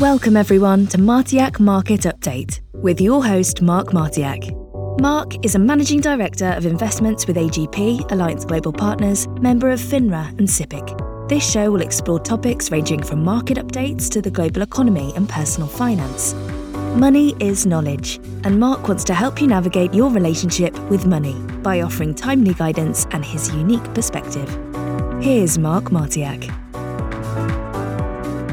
Welcome, 0.00 0.38
everyone, 0.38 0.86
to 0.86 0.96
Martiak 0.96 1.60
Market 1.60 2.00
Update 2.00 2.62
with 2.72 2.98
your 2.98 3.22
host, 3.22 3.60
Mark 3.60 3.88
Martiak. 3.88 4.50
Mark 4.98 5.44
is 5.44 5.54
a 5.54 5.58
managing 5.58 6.00
director 6.00 6.46
of 6.46 6.64
investments 6.64 7.26
with 7.26 7.36
AGP, 7.36 8.10
Alliance 8.10 8.46
Global 8.46 8.72
Partners, 8.72 9.28
member 9.42 9.70
of 9.70 9.78
FINRA 9.78 10.30
and 10.38 10.48
SIPC. 10.48 11.28
This 11.28 11.48
show 11.48 11.70
will 11.70 11.82
explore 11.82 12.18
topics 12.18 12.70
ranging 12.70 13.02
from 13.02 13.22
market 13.22 13.58
updates 13.58 14.08
to 14.12 14.22
the 14.22 14.30
global 14.30 14.62
economy 14.62 15.12
and 15.14 15.28
personal 15.28 15.68
finance. 15.68 16.32
Money 16.96 17.36
is 17.38 17.66
knowledge, 17.66 18.16
and 18.44 18.58
Mark 18.58 18.88
wants 18.88 19.04
to 19.04 19.12
help 19.12 19.42
you 19.42 19.46
navigate 19.46 19.92
your 19.92 20.10
relationship 20.10 20.76
with 20.88 21.04
money 21.04 21.34
by 21.62 21.82
offering 21.82 22.14
timely 22.14 22.54
guidance 22.54 23.06
and 23.10 23.22
his 23.22 23.54
unique 23.54 23.92
perspective. 23.92 24.48
Here's 25.22 25.58
Mark 25.58 25.90
Martiak. 25.90 26.50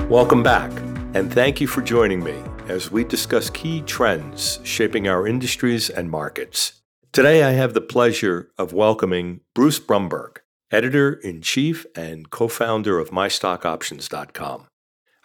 Welcome 0.10 0.44
back, 0.44 0.89
and 1.14 1.34
thank 1.34 1.60
you 1.60 1.68
for 1.68 1.82
joining 1.82 2.24
me 2.24 2.36
as 2.68 2.92
we 2.92 3.04
discuss 3.04 3.50
key 3.50 3.82
trends 3.82 4.60
shaping 4.64 5.08
our 5.08 5.26
industries 5.26 5.90
and 5.90 6.10
markets. 6.10 6.82
Today, 7.12 7.44
I 7.44 7.52
have 7.52 7.74
the 7.74 7.82
pleasure 7.82 8.52
of 8.58 8.74
welcoming 8.74 9.42
Bruce 9.56 9.80
Brumberg, 9.80 10.42
editor 10.72 11.14
in 11.14 11.42
chief 11.42 11.86
and 11.96 12.30
co 12.30 12.48
founder 12.48 13.00
of 13.00 13.10
MyStockOptions.com. 13.10 14.68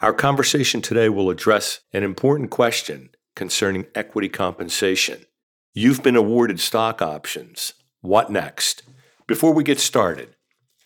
Our 0.01 0.12
conversation 0.15 0.80
today 0.80 1.11
will 1.11 1.28
address 1.28 1.80
an 1.92 2.03
important 2.03 2.51
question 2.51 3.11
concerning 3.37 3.87
equity 3.95 4.30
compensation. 4.30 5.27
You've 5.75 6.03
been 6.03 6.16
awarded 6.16 6.61
stock 6.61 7.03
options. 7.03 7.75
What 8.01 8.30
next? 8.30 8.83
Before 9.27 9.53
we 9.53 9.64
get 9.64 9.80
started, 9.80 10.37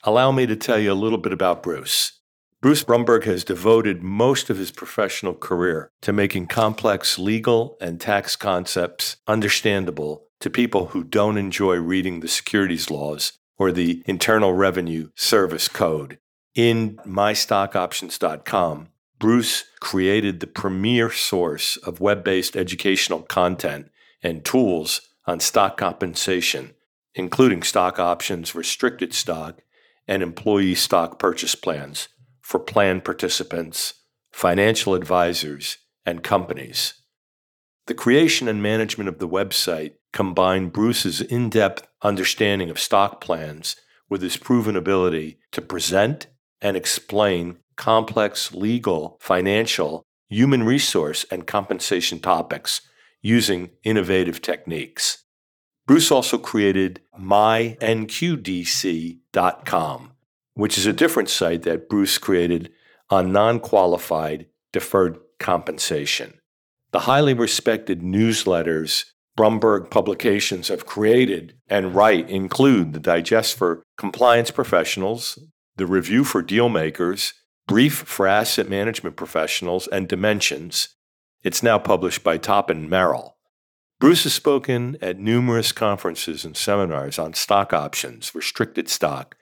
allow 0.03 0.33
me 0.33 0.47
to 0.47 0.57
tell 0.57 0.79
you 0.79 0.93
a 0.93 0.95
little 0.95 1.19
bit 1.19 1.33
about 1.33 1.63
Bruce. 1.63 2.18
Bruce 2.61 2.83
Brumberg 2.83 3.23
has 3.23 3.45
devoted 3.45 4.03
most 4.03 4.51
of 4.51 4.59
his 4.59 4.73
professional 4.73 5.33
career 5.35 5.93
to 6.01 6.13
making 6.13 6.49
complex 6.49 7.17
legal 7.17 7.77
and 7.81 8.01
tax 8.01 8.35
concepts 8.35 9.17
understandable 9.29 10.25
to 10.41 10.51
people 10.51 10.87
who 10.87 11.05
don't 11.05 11.39
enjoy 11.39 11.77
reading 11.77 12.19
the 12.19 12.27
securities 12.27 12.91
laws 12.91 13.35
or 13.59 13.71
the 13.71 14.03
Internal 14.07 14.55
Revenue 14.55 15.11
Service 15.15 15.69
Code. 15.69 16.19
In 16.57 16.97
mystockoptions.com, 17.07 18.89
Bruce 19.21 19.65
created 19.79 20.41
the 20.41 20.49
premier 20.49 21.13
source 21.13 21.77
of 21.77 22.01
web 22.01 22.25
based 22.25 22.57
educational 22.57 23.23
content 23.23 23.89
and 24.21 24.45
tools 24.45 25.03
on 25.29 25.39
stock 25.39 25.77
compensation, 25.77 26.75
including 27.15 27.63
stock 27.63 28.01
options, 28.01 28.57
restricted 28.57 29.15
stock, 29.15 29.61
and 30.09 30.25
employee 30.25 30.75
stock 30.75 31.21
purchase 31.21 31.55
plans 31.55 32.09
for 32.49 32.59
plan 32.59 32.99
participants, 33.03 33.93
financial 34.33 34.95
advisors, 34.95 35.77
and 36.07 36.25
companies. 36.25 36.95
The 37.89 37.93
creation 37.93 38.49
and 38.49 38.63
management 38.63 39.07
of 39.07 39.19
the 39.19 39.29
website 39.29 39.97
combined 40.15 40.73
Bruce's 40.73 41.21
in 41.21 41.51
depth 41.51 41.87
understanding 42.01 42.71
of 42.71 42.81
stock 42.81 43.21
plans 43.21 43.77
with 44.09 44.23
his 44.23 44.39
proven 44.39 44.77
ability 44.77 45.39
to 45.53 45.61
present 45.61 46.29
and 46.63 46.75
explain 46.75 47.59
complex 47.77 48.55
legal, 48.55 49.19
financial, 49.21 50.07
human 50.31 50.63
resource, 50.63 51.27
and 51.31 51.47
compensation 51.47 52.19
topics 52.19 52.81
using 53.21 53.73
innovative 53.85 54.41
techniques. 54.41 55.23
Bruce 55.87 56.11
also 56.11 56.39
created 56.39 57.03
mynqdc.com, 57.21 57.99
which 60.59 60.77
is 60.77 60.87
a 60.87 60.93
different 60.93 61.31
site 61.31 61.63
that 61.63 61.89
Bruce 61.89 62.19
created 62.19 62.69
on 63.11 63.31
non 63.31 63.61
qualified 63.61 64.47
deferred 64.73 65.17
compensation. 65.39 66.41
The 66.91 67.01
highly 67.01 67.33
respected 67.33 68.01
newsletters 68.03 69.05
Brumberg 69.37 69.89
publications 69.89 70.67
have 70.67 70.85
created 70.85 71.55
and 71.69 71.95
write 71.95 72.29
include 72.29 72.93
the 72.93 72.99
Digest 72.99 73.57
for 73.57 73.85
Compliance 73.97 74.51
Professionals, 74.51 75.39
the 75.77 75.87
Review 75.87 76.25
for 76.25 76.43
Deal 76.43 76.69
Makers, 76.69 77.35
Brief 77.69 77.95
for 77.95 78.27
Asset 78.27 78.69
Management 78.69 79.15
Professionals, 79.15 79.87
and 79.87 80.09
Dimensions. 80.09 80.89
It's 81.45 81.63
now 81.63 81.79
published 81.79 82.25
by 82.25 82.37
Toppan 82.37 82.89
Merrill. 82.89 83.37
Bruce 84.01 84.25
has 84.25 84.35
spoken 84.35 84.97
at 85.01 85.21
numerous 85.21 85.71
conferences 85.71 86.45
and 86.45 86.57
seminars 86.57 87.17
on 87.17 87.35
stock 87.35 87.73
options, 87.73 88.35
restricted 88.35 88.89
stock, 88.89 89.37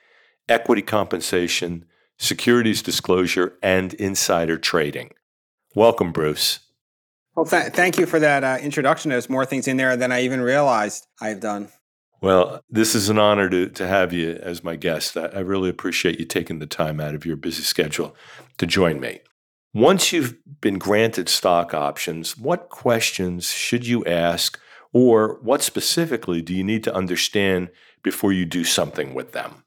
equity 0.49 0.83
compensation, 0.83 1.85
securities 2.19 2.83
disclosure, 2.83 3.59
and 3.63 3.95
insider 3.95 4.57
trading. 4.57 5.11
Welcome, 5.75 6.13
Bruce. 6.13 6.61
Well, 7.35 7.45
th- 7.45 7.73
thank 7.73 7.99
you 7.99 8.07
for 8.07 8.19
that 8.19 8.45
uh, 8.45 8.59
introduction. 8.63 9.11
There's 9.11 9.29
more 9.29 9.45
things 9.45 9.69
in 9.69 9.77
there 9.77 9.97
than 9.97 10.11
I 10.11 10.23
even 10.23 10.41
realized 10.41 11.07
I've 11.21 11.41
done. 11.41 11.69
Well, 12.23 12.63
this 12.71 12.95
is 12.95 13.11
an 13.11 13.19
honor 13.19 13.51
to, 13.51 13.69
to 13.69 13.87
have 13.87 14.13
you 14.13 14.39
as 14.43 14.65
my 14.65 14.77
guest. 14.77 15.17
I, 15.19 15.27
I 15.27 15.41
really 15.41 15.69
appreciate 15.69 16.19
you 16.19 16.25
taking 16.25 16.61
the 16.61 16.67
time 16.67 16.99
out 16.99 17.15
of 17.15 17.27
your 17.27 17.37
busy 17.37 17.63
schedule 17.63 18.17
to 18.57 18.67
join 18.67 19.01
me. 19.01 19.21
Once 19.75 20.13
you've 20.13 20.35
been 20.63 20.79
granted 20.79 21.29
stock 21.29 21.75
options, 21.75 22.39
what 22.39 22.71
questions 22.71 23.51
should 23.51 23.87
you 23.87 24.03
ask, 24.07 24.59
or 24.95 25.39
what 25.43 25.63
specifically 25.63 26.41
do 26.41 26.55
you 26.55 26.65
need 26.65 26.83
to 26.85 26.95
understand 26.95 27.69
before 28.03 28.33
you 28.33 28.47
do 28.47 28.65
something 28.65 29.13
with 29.13 29.33
them? 29.33 29.65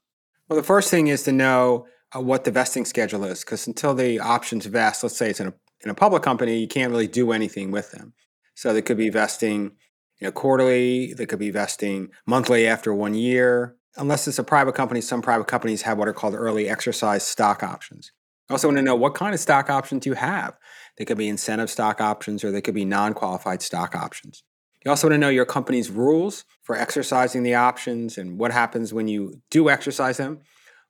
Well, 0.50 0.56
the 0.56 0.64
first 0.64 0.90
thing 0.90 1.06
is 1.06 1.22
to 1.22 1.32
know 1.32 1.86
uh, 2.14 2.20
what 2.20 2.42
the 2.42 2.50
vesting 2.50 2.84
schedule 2.84 3.22
is, 3.22 3.44
because 3.44 3.68
until 3.68 3.94
the 3.94 4.18
options 4.18 4.66
vest, 4.66 5.04
let's 5.04 5.16
say 5.16 5.30
it's 5.30 5.38
in 5.38 5.46
a, 5.46 5.54
in 5.84 5.90
a 5.90 5.94
public 5.94 6.24
company, 6.24 6.58
you 6.58 6.66
can't 6.66 6.90
really 6.90 7.06
do 7.06 7.30
anything 7.30 7.70
with 7.70 7.92
them. 7.92 8.14
So 8.56 8.72
they 8.72 8.82
could 8.82 8.96
be 8.96 9.10
vesting 9.10 9.76
you 10.18 10.26
know, 10.26 10.32
quarterly. 10.32 11.14
They 11.14 11.24
could 11.24 11.38
be 11.38 11.52
vesting 11.52 12.08
monthly 12.26 12.66
after 12.66 12.92
one 12.92 13.14
year. 13.14 13.76
Unless 13.96 14.26
it's 14.26 14.40
a 14.40 14.44
private 14.44 14.74
company, 14.74 15.00
some 15.00 15.22
private 15.22 15.46
companies 15.46 15.82
have 15.82 15.98
what 15.98 16.08
are 16.08 16.12
called 16.12 16.34
early 16.34 16.68
exercise 16.68 17.24
stock 17.24 17.62
options. 17.62 18.10
Also 18.50 18.66
want 18.66 18.78
to 18.78 18.82
know 18.82 18.96
what 18.96 19.14
kind 19.14 19.34
of 19.34 19.38
stock 19.38 19.70
options 19.70 20.04
you 20.04 20.14
have. 20.14 20.58
They 20.98 21.04
could 21.04 21.16
be 21.16 21.28
incentive 21.28 21.70
stock 21.70 22.00
options 22.00 22.42
or 22.42 22.50
they 22.50 22.60
could 22.60 22.74
be 22.74 22.84
non 22.84 23.14
qualified 23.14 23.62
stock 23.62 23.94
options. 23.94 24.42
You 24.84 24.90
also 24.90 25.08
want 25.08 25.14
to 25.14 25.18
know 25.18 25.28
your 25.28 25.44
company's 25.44 25.90
rules 25.90 26.44
for 26.62 26.76
exercising 26.76 27.42
the 27.42 27.54
options 27.54 28.16
and 28.16 28.38
what 28.38 28.50
happens 28.50 28.94
when 28.94 29.08
you 29.08 29.42
do 29.50 29.68
exercise 29.68 30.16
them, 30.16 30.40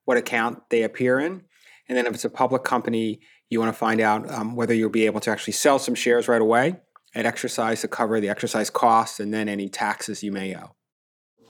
what 0.04 0.16
account 0.16 0.62
they 0.70 0.82
appear 0.82 1.18
in. 1.18 1.42
And 1.88 1.98
then 1.98 2.06
if 2.06 2.14
it's 2.14 2.24
a 2.24 2.30
public 2.30 2.62
company, 2.62 3.20
you 3.48 3.58
want 3.58 3.72
to 3.72 3.78
find 3.78 4.00
out 4.00 4.30
um, 4.30 4.54
whether 4.54 4.72
you'll 4.72 4.90
be 4.90 5.06
able 5.06 5.20
to 5.20 5.30
actually 5.30 5.54
sell 5.54 5.80
some 5.80 5.96
shares 5.96 6.28
right 6.28 6.40
away 6.40 6.76
at 7.16 7.26
exercise 7.26 7.80
to 7.80 7.88
cover 7.88 8.20
the 8.20 8.28
exercise 8.28 8.70
costs 8.70 9.18
and 9.18 9.34
then 9.34 9.48
any 9.48 9.68
taxes 9.68 10.22
you 10.22 10.30
may 10.30 10.54
owe. 10.54 10.76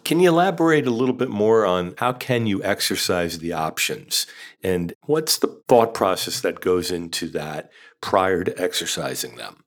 Can 0.03 0.19
you 0.19 0.31
elaborate 0.31 0.87
a 0.87 0.91
little 0.91 1.15
bit 1.15 1.29
more 1.29 1.67
on 1.67 1.95
how 1.99 2.15
can 2.15 2.47
you 2.47 2.65
exercise 2.65 3.39
the 3.39 3.53
options 3.53 4.27
and 4.63 4.95
what's 5.05 5.37
the 5.37 5.63
thought 5.69 5.93
process 5.93 6.41
that 6.41 6.61
goes 6.61 6.91
into 6.91 7.29
that 7.29 7.71
prior 8.01 8.43
to 8.43 8.59
exercising 8.61 9.37
them? 9.37 9.63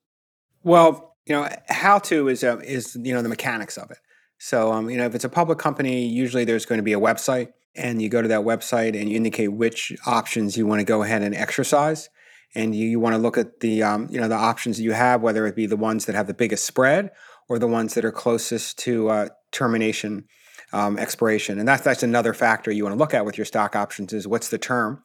Well, 0.63 1.12
you 1.25 1.35
know, 1.35 1.47
how 1.69 2.00
to 2.00 2.28
is 2.28 2.44
uh, 2.44 2.57
is 2.59 2.97
you 3.01 3.13
know 3.13 3.22
the 3.22 3.29
mechanics 3.29 3.78
of 3.78 3.91
it. 3.91 3.97
So, 4.39 4.73
um, 4.73 4.89
you 4.89 4.97
know, 4.97 5.06
if 5.06 5.16
it's 5.16 5.23
a 5.23 5.29
public 5.29 5.57
company, 5.57 6.06
usually 6.06 6.44
there's 6.44 6.66
going 6.66 6.79
to 6.79 6.84
be 6.84 6.94
a 6.94 7.00
website, 7.00 7.50
and 7.75 8.01
you 8.01 8.09
go 8.09 8.22
to 8.22 8.28
that 8.28 8.41
website 8.41 9.00
and 9.00 9.09
you 9.09 9.16
indicate 9.16 9.50
which 9.50 9.94
options 10.06 10.57
you 10.57 10.67
want 10.67 10.79
to 10.79 10.85
go 10.85 11.03
ahead 11.03 11.22
and 11.22 11.34
exercise 11.34 12.09
and 12.56 12.75
you, 12.75 12.88
you 12.88 13.00
want 13.00 13.16
to 13.16 13.22
look 13.22 13.38
at 13.38 13.59
the 13.59 13.84
um, 13.84 14.07
you 14.11 14.19
know 14.19 14.28
the 14.28 14.35
options 14.35 14.78
that 14.78 14.84
you 14.84 14.91
have, 14.91 15.22
whether 15.22 15.45
it 15.47 15.56
be 15.56 15.66
the 15.66 15.78
ones 15.78 16.06
that 16.06 16.16
have 16.16 16.28
the 16.28 16.34
biggest 16.34 16.66
spread 16.66 17.11
or 17.50 17.59
the 17.59 17.67
ones 17.67 17.94
that 17.94 18.05
are 18.05 18.11
closest 18.11 18.78
to 18.79 19.09
uh, 19.09 19.28
termination 19.51 20.25
um, 20.72 20.97
expiration. 20.97 21.59
And 21.59 21.67
that's 21.67 21.84
that's 21.84 22.03
another 22.03 22.34
factor 22.34 22.72
you 22.72 22.84
want 22.84 22.94
to 22.94 23.00
look 23.00 23.13
at 23.13 23.25
with 23.25 23.38
your 23.38 23.45
stock 23.45 23.75
options 23.75 24.13
is 24.13 24.28
what's 24.28 24.50
the 24.50 24.57
term. 24.57 25.03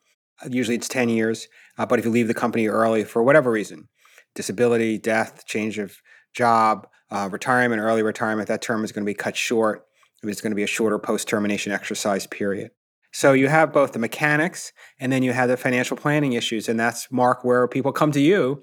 Usually 0.49 0.77
it's 0.77 0.89
ten 0.89 1.09
years, 1.09 1.49
uh, 1.79 1.87
but 1.87 1.99
if 1.99 2.05
you 2.05 2.11
leave 2.11 2.29
the 2.29 2.35
company 2.35 2.69
early 2.69 3.05
for 3.05 3.23
whatever 3.23 3.51
reason, 3.51 3.89
disability, 4.35 4.99
death, 4.99 5.45
change 5.47 5.79
of 5.79 5.97
job, 6.33 6.87
uh, 7.11 7.29
retirement, 7.31 7.81
early 7.81 8.03
retirement, 8.03 8.49
that 8.49 8.63
term 8.63 8.85
is 8.85 8.93
going 8.93 9.05
to 9.05 9.11
be 9.11 9.15
cut 9.15 9.37
short. 9.37 9.87
It's 10.23 10.41
going 10.41 10.51
to 10.51 10.57
be 10.57 10.65
a 10.65 10.69
shorter 10.69 10.99
post 10.99 11.29
termination 11.29 11.73
exercise 11.73 12.27
period. 12.27 12.71
So 13.13 13.33
you 13.33 13.49
have 13.49 13.73
both 13.73 13.93
the 13.93 13.99
mechanics 13.99 14.73
and 15.01 15.11
then 15.11 15.23
you 15.23 15.33
have 15.33 15.49
the 15.49 15.57
financial 15.57 15.97
planning 15.97 16.33
issues. 16.35 16.69
And 16.69 16.79
that's, 16.79 17.11
Mark, 17.11 17.45
where 17.45 17.67
people 17.67 17.93
come 17.93 18.13
to 18.13 18.21
you 18.21 18.63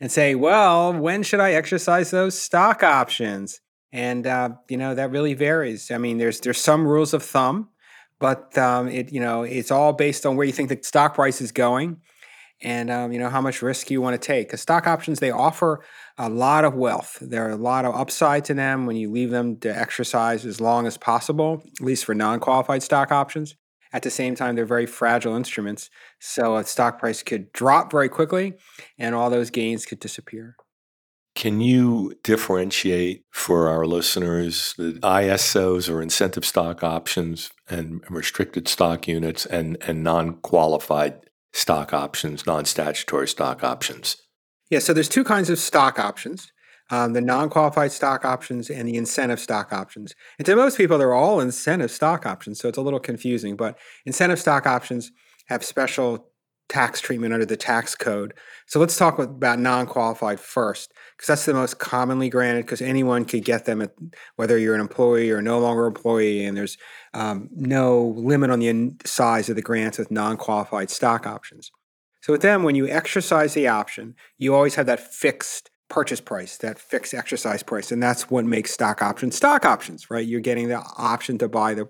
and 0.00 0.12
say, 0.12 0.34
well, 0.34 0.92
when 0.92 1.22
should 1.22 1.40
I 1.40 1.52
exercise 1.52 2.10
those 2.10 2.38
stock 2.38 2.82
options? 2.82 3.60
And, 3.92 4.26
uh, 4.26 4.50
you 4.68 4.76
know, 4.76 4.94
that 4.94 5.10
really 5.10 5.34
varies. 5.34 5.90
I 5.90 5.98
mean, 5.98 6.18
there's, 6.18 6.40
there's 6.40 6.58
some 6.58 6.86
rules 6.86 7.14
of 7.14 7.22
thumb, 7.22 7.70
but 8.18 8.56
um, 8.58 8.88
it, 8.88 9.12
you 9.12 9.20
know, 9.20 9.42
it's 9.42 9.70
all 9.70 9.92
based 9.92 10.26
on 10.26 10.36
where 10.36 10.46
you 10.46 10.52
think 10.52 10.68
the 10.68 10.78
stock 10.82 11.14
price 11.14 11.40
is 11.40 11.52
going 11.52 11.98
and, 12.60 12.90
um, 12.90 13.12
you 13.12 13.18
know, 13.18 13.30
how 13.30 13.40
much 13.40 13.62
risk 13.62 13.90
you 13.90 14.02
want 14.02 14.20
to 14.20 14.24
take. 14.24 14.48
Because 14.48 14.60
stock 14.60 14.86
options, 14.86 15.20
they 15.20 15.30
offer 15.30 15.82
a 16.18 16.28
lot 16.28 16.64
of 16.64 16.74
wealth. 16.74 17.18
There 17.20 17.46
are 17.46 17.50
a 17.50 17.56
lot 17.56 17.84
of 17.84 17.94
upside 17.94 18.44
to 18.46 18.54
them 18.54 18.86
when 18.86 18.96
you 18.96 19.10
leave 19.10 19.30
them 19.30 19.58
to 19.60 19.76
exercise 19.76 20.46
as 20.46 20.60
long 20.60 20.86
as 20.86 20.96
possible, 20.96 21.62
at 21.78 21.84
least 21.84 22.04
for 22.04 22.14
non 22.14 22.40
qualified 22.40 22.82
stock 22.82 23.12
options 23.12 23.54
At 23.92 24.02
the 24.02 24.10
same 24.10 24.34
time, 24.34 24.56
they're 24.56 24.64
very 24.64 24.86
fragile 24.86 25.36
instruments. 25.36 25.90
So 26.18 26.56
a 26.56 26.64
stock 26.64 26.98
price 26.98 27.22
could 27.22 27.52
drop 27.52 27.90
very 27.90 28.08
quickly 28.08 28.54
and 28.98 29.14
all 29.14 29.30
those 29.30 29.50
gains 29.50 29.86
could 29.86 30.00
disappear. 30.00 30.56
Can 31.34 31.60
you 31.60 32.14
differentiate 32.24 33.24
for 33.30 33.68
our 33.68 33.84
listeners 33.84 34.74
the 34.78 34.98
ISOs 35.02 35.92
or 35.92 36.00
incentive 36.00 36.46
stock 36.46 36.82
options 36.82 37.50
and 37.68 38.02
restricted 38.08 38.68
stock 38.68 39.06
units 39.06 39.44
and, 39.44 39.76
and 39.86 40.02
non 40.02 40.38
qualified 40.40 41.20
stock 41.52 41.92
options, 41.92 42.46
non 42.46 42.64
statutory 42.64 43.28
stock 43.28 43.62
options? 43.62 44.16
Yeah, 44.70 44.80
so 44.80 44.92
there's 44.92 45.08
two 45.08 45.24
kinds 45.24 45.50
of 45.50 45.58
stock 45.58 45.98
options 45.98 46.52
um, 46.90 47.12
the 47.14 47.20
non 47.20 47.50
qualified 47.50 47.92
stock 47.92 48.24
options 48.24 48.70
and 48.70 48.88
the 48.88 48.96
incentive 48.96 49.40
stock 49.40 49.72
options. 49.72 50.14
And 50.38 50.46
to 50.46 50.56
most 50.56 50.76
people, 50.76 50.98
they're 50.98 51.14
all 51.14 51.40
incentive 51.40 51.90
stock 51.90 52.26
options, 52.26 52.60
so 52.60 52.68
it's 52.68 52.78
a 52.78 52.82
little 52.82 53.00
confusing. 53.00 53.56
But 53.56 53.78
incentive 54.04 54.38
stock 54.38 54.66
options 54.66 55.10
have 55.46 55.64
special 55.64 56.30
tax 56.68 57.00
treatment 57.00 57.32
under 57.32 57.46
the 57.46 57.56
tax 57.56 57.94
code. 57.94 58.34
So 58.66 58.80
let's 58.80 58.96
talk 58.96 59.20
about 59.20 59.60
non-qualified 59.60 60.40
first, 60.40 60.92
because 61.16 61.28
that's 61.28 61.44
the 61.44 61.54
most 61.54 61.78
commonly 61.78 62.28
granted. 62.28 62.66
Because 62.66 62.82
anyone 62.82 63.24
could 63.24 63.44
get 63.44 63.64
them, 63.64 63.82
at, 63.82 63.92
whether 64.36 64.56
you're 64.58 64.74
an 64.74 64.80
employee 64.80 65.30
or 65.30 65.42
no 65.42 65.58
longer 65.58 65.86
employee, 65.86 66.44
and 66.44 66.56
there's 66.56 66.76
um, 67.14 67.48
no 67.52 68.14
limit 68.16 68.50
on 68.50 68.60
the 68.60 68.94
size 69.04 69.48
of 69.48 69.56
the 69.56 69.62
grants 69.62 69.98
with 69.98 70.10
non-qualified 70.12 70.90
stock 70.90 71.26
options. 71.26 71.72
So 72.26 72.32
with 72.32 72.42
them, 72.42 72.64
when 72.64 72.74
you 72.74 72.88
exercise 72.88 73.54
the 73.54 73.68
option, 73.68 74.16
you 74.36 74.52
always 74.52 74.74
have 74.74 74.86
that 74.86 74.98
fixed 75.14 75.70
purchase 75.88 76.20
price, 76.20 76.56
that 76.56 76.76
fixed 76.76 77.14
exercise 77.14 77.62
price, 77.62 77.92
and 77.92 78.02
that's 78.02 78.28
what 78.28 78.44
makes 78.44 78.72
stock 78.72 79.00
options 79.00 79.36
stock 79.36 79.64
options, 79.64 80.10
right? 80.10 80.26
You're 80.26 80.40
getting 80.40 80.66
the 80.66 80.82
option 80.98 81.38
to 81.38 81.48
buy 81.48 81.74
the 81.74 81.88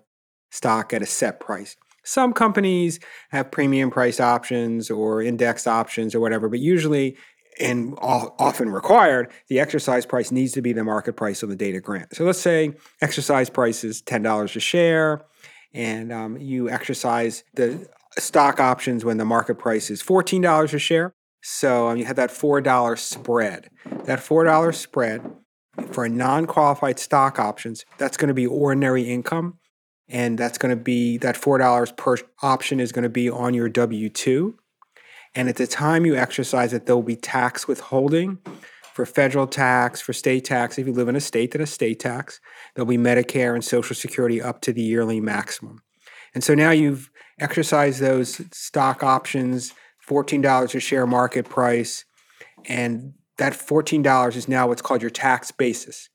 stock 0.50 0.92
at 0.92 1.00
a 1.00 1.06
set 1.06 1.40
price. 1.40 1.78
Some 2.04 2.34
companies 2.34 3.00
have 3.30 3.50
premium 3.50 3.90
price 3.90 4.20
options 4.20 4.90
or 4.90 5.22
index 5.22 5.66
options 5.66 6.14
or 6.14 6.20
whatever, 6.20 6.50
but 6.50 6.58
usually 6.58 7.16
and 7.58 7.94
often 8.02 8.68
required, 8.68 9.32
the 9.48 9.58
exercise 9.58 10.04
price 10.04 10.30
needs 10.30 10.52
to 10.52 10.60
be 10.60 10.74
the 10.74 10.84
market 10.84 11.14
price 11.14 11.42
on 11.42 11.48
the 11.48 11.56
date 11.56 11.76
of 11.76 11.82
grant. 11.82 12.14
So 12.14 12.24
let's 12.24 12.38
say 12.38 12.74
exercise 13.00 13.48
price 13.48 13.84
is 13.84 14.02
$10 14.02 14.54
a 14.54 14.60
share, 14.60 15.24
and 15.72 16.12
um, 16.12 16.36
you 16.36 16.68
exercise 16.68 17.42
the 17.54 17.88
stock 18.18 18.60
options 18.60 19.04
when 19.04 19.18
the 19.18 19.24
market 19.24 19.56
price 19.56 19.90
is 19.90 20.02
$14 20.02 20.72
a 20.72 20.78
share. 20.78 21.14
So 21.42 21.88
um, 21.88 21.96
you 21.96 22.04
have 22.06 22.16
that 22.16 22.30
$4 22.30 22.98
spread. 22.98 23.70
That 24.04 24.18
$4 24.18 24.74
spread 24.74 25.22
for 25.92 26.08
non 26.08 26.46
qualified 26.46 26.98
stock 26.98 27.38
options, 27.38 27.84
that's 27.98 28.16
going 28.16 28.28
to 28.28 28.34
be 28.34 28.46
ordinary 28.46 29.02
income 29.02 29.58
and 30.08 30.38
that's 30.38 30.58
going 30.58 30.76
to 30.76 30.82
be 30.82 31.18
that 31.18 31.36
$4 31.36 31.96
per 31.96 32.16
option 32.42 32.80
is 32.80 32.92
going 32.92 33.02
to 33.02 33.08
be 33.08 33.28
on 33.28 33.54
your 33.54 33.68
W 33.68 34.08
2. 34.08 34.56
And 35.34 35.48
at 35.48 35.56
the 35.56 35.66
time 35.66 36.06
you 36.06 36.16
exercise 36.16 36.72
it, 36.72 36.86
there'll 36.86 37.02
be 37.02 37.16
tax 37.16 37.68
withholding 37.68 38.38
for 38.94 39.04
federal 39.04 39.46
tax, 39.46 40.00
for 40.00 40.12
state 40.12 40.44
tax. 40.44 40.78
If 40.78 40.86
you 40.86 40.92
live 40.92 41.08
in 41.08 41.16
a 41.16 41.20
state 41.20 41.50
that 41.50 41.60
has 41.60 41.70
state 41.70 42.00
tax, 42.00 42.40
there'll 42.74 42.86
be 42.86 42.96
Medicare 42.96 43.54
and 43.54 43.64
Social 43.64 43.94
Security 43.94 44.40
up 44.40 44.62
to 44.62 44.72
the 44.72 44.82
yearly 44.82 45.20
maximum. 45.20 45.82
And 46.34 46.42
so 46.42 46.54
now 46.54 46.70
you've 46.70 47.10
exercised 47.38 48.00
those 48.00 48.40
stock 48.52 49.02
options, 49.02 49.72
$14 50.08 50.74
a 50.74 50.80
share 50.80 51.06
market 51.06 51.48
price, 51.48 52.04
and 52.64 53.14
that 53.38 53.52
$14 53.52 54.36
is 54.36 54.48
now 54.48 54.68
what's 54.68 54.82
called 54.82 55.02
your 55.02 55.10
tax 55.10 55.50
basis. 55.50 56.08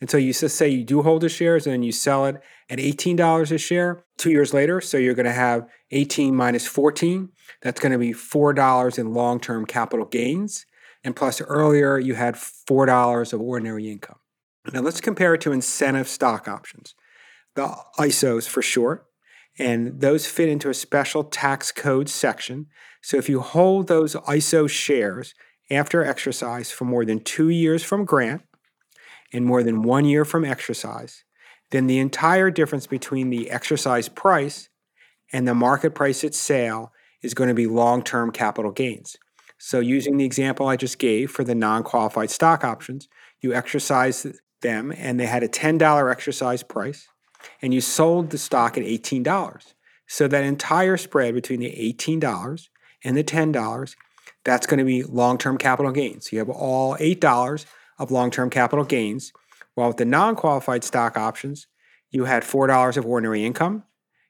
And 0.00 0.10
so 0.10 0.16
you 0.16 0.32
say 0.32 0.68
you 0.68 0.82
do 0.82 1.02
hold 1.02 1.22
the 1.22 1.28
shares 1.28 1.64
and 1.64 1.84
you 1.84 1.92
sell 1.92 2.26
it 2.26 2.40
at 2.68 2.78
$18 2.78 3.52
a 3.52 3.58
share 3.58 4.04
two 4.18 4.30
years 4.30 4.52
later. 4.52 4.80
So 4.80 4.96
you're 4.96 5.14
going 5.14 5.26
to 5.26 5.32
have 5.32 5.68
18 5.92 6.34
minus 6.34 6.66
14. 6.66 7.28
That's 7.60 7.80
going 7.80 7.92
to 7.92 7.98
be 7.98 8.12
$4 8.12 8.98
in 8.98 9.14
long 9.14 9.38
term 9.38 9.64
capital 9.64 10.04
gains. 10.06 10.66
And 11.04 11.14
plus, 11.14 11.40
earlier 11.40 11.98
you 11.98 12.14
had 12.14 12.34
$4 12.34 13.32
of 13.32 13.40
ordinary 13.40 13.90
income. 13.90 14.18
Now 14.72 14.80
let's 14.80 15.00
compare 15.00 15.34
it 15.34 15.40
to 15.42 15.52
incentive 15.52 16.08
stock 16.08 16.48
options, 16.48 16.96
the 17.54 17.72
ISOs 17.98 18.48
for 18.48 18.62
short. 18.62 19.06
And 19.58 20.00
those 20.00 20.26
fit 20.26 20.48
into 20.48 20.70
a 20.70 20.74
special 20.74 21.24
tax 21.24 21.72
code 21.72 22.08
section. 22.08 22.66
So 23.02 23.16
if 23.16 23.28
you 23.28 23.40
hold 23.40 23.86
those 23.86 24.14
ISO 24.14 24.68
shares 24.68 25.34
after 25.70 26.04
exercise 26.04 26.70
for 26.70 26.84
more 26.84 27.04
than 27.04 27.20
two 27.20 27.48
years 27.48 27.82
from 27.82 28.04
grant, 28.04 28.42
and 29.32 29.44
more 29.44 29.62
than 29.62 29.82
one 29.82 30.04
year 30.04 30.24
from 30.24 30.44
exercise, 30.44 31.24
then 31.70 31.86
the 31.86 31.98
entire 31.98 32.50
difference 32.50 32.86
between 32.86 33.30
the 33.30 33.50
exercise 33.50 34.08
price 34.08 34.68
and 35.32 35.48
the 35.48 35.54
market 35.54 35.94
price 35.94 36.22
at 36.22 36.34
sale 36.34 36.92
is 37.22 37.34
going 37.34 37.48
to 37.48 37.54
be 37.54 37.66
long 37.66 38.02
term 38.02 38.30
capital 38.30 38.70
gains. 38.70 39.16
So, 39.58 39.80
using 39.80 40.16
the 40.16 40.24
example 40.24 40.66
I 40.66 40.76
just 40.76 40.98
gave 40.98 41.30
for 41.30 41.44
the 41.44 41.54
non 41.54 41.82
qualified 41.82 42.30
stock 42.30 42.64
options, 42.64 43.08
you 43.40 43.54
exercise 43.54 44.26
them 44.60 44.92
and 44.96 45.18
they 45.18 45.26
had 45.26 45.42
a 45.42 45.48
$10 45.48 46.10
exercise 46.10 46.62
price, 46.62 47.08
and 47.60 47.72
you 47.72 47.80
sold 47.80 48.30
the 48.30 48.38
stock 48.38 48.76
at 48.76 48.84
$18. 48.84 49.74
So, 50.06 50.28
that 50.28 50.44
entire 50.44 50.96
spread 50.96 51.34
between 51.34 51.60
the 51.60 51.94
$18 51.98 52.68
and 53.04 53.16
the 53.16 53.24
$10, 53.24 53.96
that's 54.44 54.66
going 54.66 54.78
to 54.78 54.84
be 54.84 55.02
long 55.02 55.38
term 55.38 55.58
capital 55.58 55.92
gains. 55.92 56.32
You 56.32 56.38
have 56.38 56.50
all 56.50 56.96
$8 56.96 57.64
of 57.98 58.10
long 58.10 58.30
term 58.30 58.50
capital 58.50 58.84
gains, 58.84 59.32
while 59.74 59.88
with 59.88 59.96
the 59.96 60.04
non 60.04 60.36
qualified 60.36 60.84
stock 60.84 61.16
options, 61.16 61.66
you 62.10 62.24
had 62.24 62.42
$4 62.42 62.96
of 62.96 63.06
ordinary 63.06 63.44
income 63.44 63.84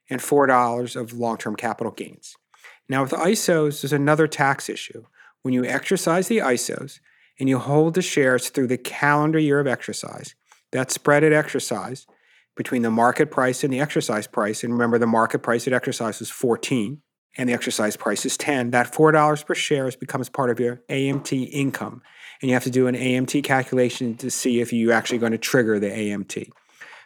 and 0.09 0.21
$4 0.21 0.95
of 0.95 1.13
long 1.13 1.37
term 1.37 1.55
capital 1.55 1.91
gains. 1.91 2.35
Now, 2.89 3.03
with 3.03 3.11
ISOs, 3.11 3.81
there's 3.81 3.93
another 3.93 4.27
tax 4.27 4.69
issue. 4.69 5.05
When 5.41 5.53
you 5.53 5.65
exercise 5.65 6.27
the 6.27 6.37
ISOs 6.37 6.99
and 7.39 7.49
you 7.49 7.59
hold 7.59 7.95
the 7.95 8.01
shares 8.01 8.49
through 8.49 8.67
the 8.67 8.77
calendar 8.77 9.39
year 9.39 9.59
of 9.59 9.67
exercise, 9.67 10.35
that 10.71 10.91
spread 10.91 11.23
at 11.23 11.33
exercise 11.33 12.07
between 12.55 12.81
the 12.81 12.91
market 12.91 13.31
price 13.31 13.63
and 13.63 13.73
the 13.73 13.79
exercise 13.79 14.27
price, 14.27 14.63
and 14.63 14.73
remember 14.73 14.97
the 14.97 15.07
market 15.07 15.39
price 15.39 15.67
at 15.67 15.73
exercise 15.73 16.19
was 16.19 16.29
14 16.29 17.01
and 17.35 17.49
the 17.49 17.53
exercise 17.53 17.97
price 17.97 18.25
is 18.25 18.37
10, 18.37 18.71
that 18.71 18.93
$4 18.93 19.45
per 19.45 19.55
share 19.55 19.89
becomes 19.99 20.29
part 20.29 20.51
of 20.51 20.59
your 20.59 20.81
AMT 20.89 21.49
income 21.51 22.01
and 22.43 22.49
you 22.49 22.55
have 22.55 22.63
to 22.63 22.69
do 22.69 22.87
an 22.87 22.95
AMT 22.95 23.41
calculation 23.45 24.15
to 24.17 24.29
see 24.29 24.59
if 24.59 24.73
you're 24.73 24.91
actually 24.91 25.17
going 25.17 25.31
to 25.31 25.37
trigger 25.37 25.79
the 25.79 25.87
AMT. 25.87 26.49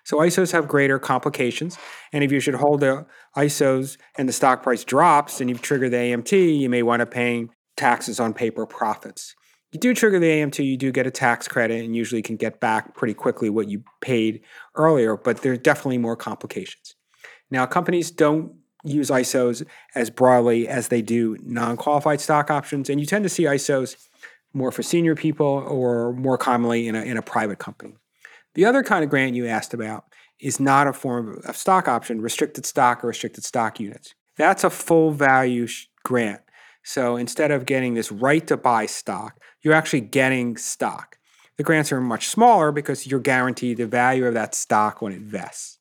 So 0.04 0.18
ISOs 0.18 0.52
have 0.52 0.68
greater 0.68 0.98
complications, 0.98 1.78
and 2.12 2.24
if 2.24 2.32
you 2.32 2.40
should 2.40 2.56
hold 2.56 2.80
the 2.80 3.06
ISOs 3.36 3.98
and 4.18 4.28
the 4.28 4.34
stock 4.34 4.64
price 4.64 4.84
drops 4.84 5.40
and 5.40 5.50
you've 5.50 5.62
triggered 5.62 5.92
the 5.92 5.98
AMT, 5.98 6.60
you 6.60 6.70
may 6.70 6.82
want 6.82 7.02
to 7.02 7.06
pay 7.06 7.48
taxes 7.76 8.20
on 8.20 8.34
paper 8.34 8.66
profits. 8.66 9.36
You 9.72 9.80
do 9.80 9.94
trigger 9.94 10.20
the 10.20 10.28
AMT, 10.28 10.64
you 10.64 10.78
do 10.78 10.92
get 10.92 11.08
a 11.08 11.12
tax 11.12 11.48
credit, 11.48 11.84
and 11.84 11.96
usually 11.96 12.22
can 12.22 12.38
get 12.38 12.60
back 12.60 12.96
pretty 12.96 13.14
quickly 13.14 13.50
what 13.50 13.68
you 13.68 13.84
paid 14.00 14.42
earlier, 14.76 15.18
but 15.18 15.42
there's 15.42 15.60
definitely 15.60 15.98
more 15.98 16.16
complications. 16.16 16.96
Now, 17.52 17.66
companies 17.66 18.10
don't 18.10 18.54
use 18.84 19.10
ISOs 19.10 19.66
as 19.94 20.10
broadly 20.10 20.68
as 20.68 20.88
they 20.88 21.02
do 21.02 21.38
non 21.44 21.76
qualified 21.76 22.22
stock 22.22 22.50
options, 22.50 22.90
and 22.90 23.00
you 23.00 23.06
tend 23.06 23.24
to 23.24 23.30
see 23.30 23.44
ISOs 23.44 24.08
more 24.54 24.72
for 24.72 24.84
senior 24.84 25.16
people 25.16 25.46
or 25.68 26.14
more 26.14 26.38
commonly 26.38 26.88
in 26.88 26.96
a, 26.96 27.02
in 27.02 27.18
a 27.18 27.22
private 27.22 27.60
company. 27.60 27.96
The 28.56 28.66
other 28.66 28.84
kind 28.84 29.04
of 29.04 29.10
grant 29.10 29.36
you 29.36 29.48
asked 29.48 29.74
about 29.74 30.06
is 30.40 30.60
not 30.60 30.88
a 30.88 30.94
form 30.94 31.42
of 31.46 31.58
stock 31.58 31.88
option, 31.88 32.22
restricted 32.22 32.66
stock 32.66 33.04
or 33.04 33.08
restricted 33.08 33.44
stock 33.44 33.80
units. 33.80 34.14
That's 34.38 34.64
a 34.64 34.70
full 34.70 35.12
value 35.12 35.68
sh- 35.68 35.88
grant. 36.04 36.42
So 36.84 37.18
instead 37.18 37.52
of 37.52 37.66
getting 37.66 37.96
this 37.96 38.12
right 38.12 38.46
to 38.48 38.56
buy 38.56 38.86
stock, 38.86 39.40
you're 39.68 39.76
actually 39.76 40.00
getting 40.00 40.56
stock. 40.56 41.18
The 41.58 41.64
grants 41.64 41.92
are 41.92 42.00
much 42.00 42.30
smaller 42.30 42.72
because 42.72 43.06
you're 43.06 43.20
guaranteed 43.20 43.76
the 43.76 43.86
value 43.86 44.26
of 44.26 44.34
that 44.34 44.56
stock 44.56 45.02
when 45.02 45.12
it 45.12 45.20
vests. 45.20 45.80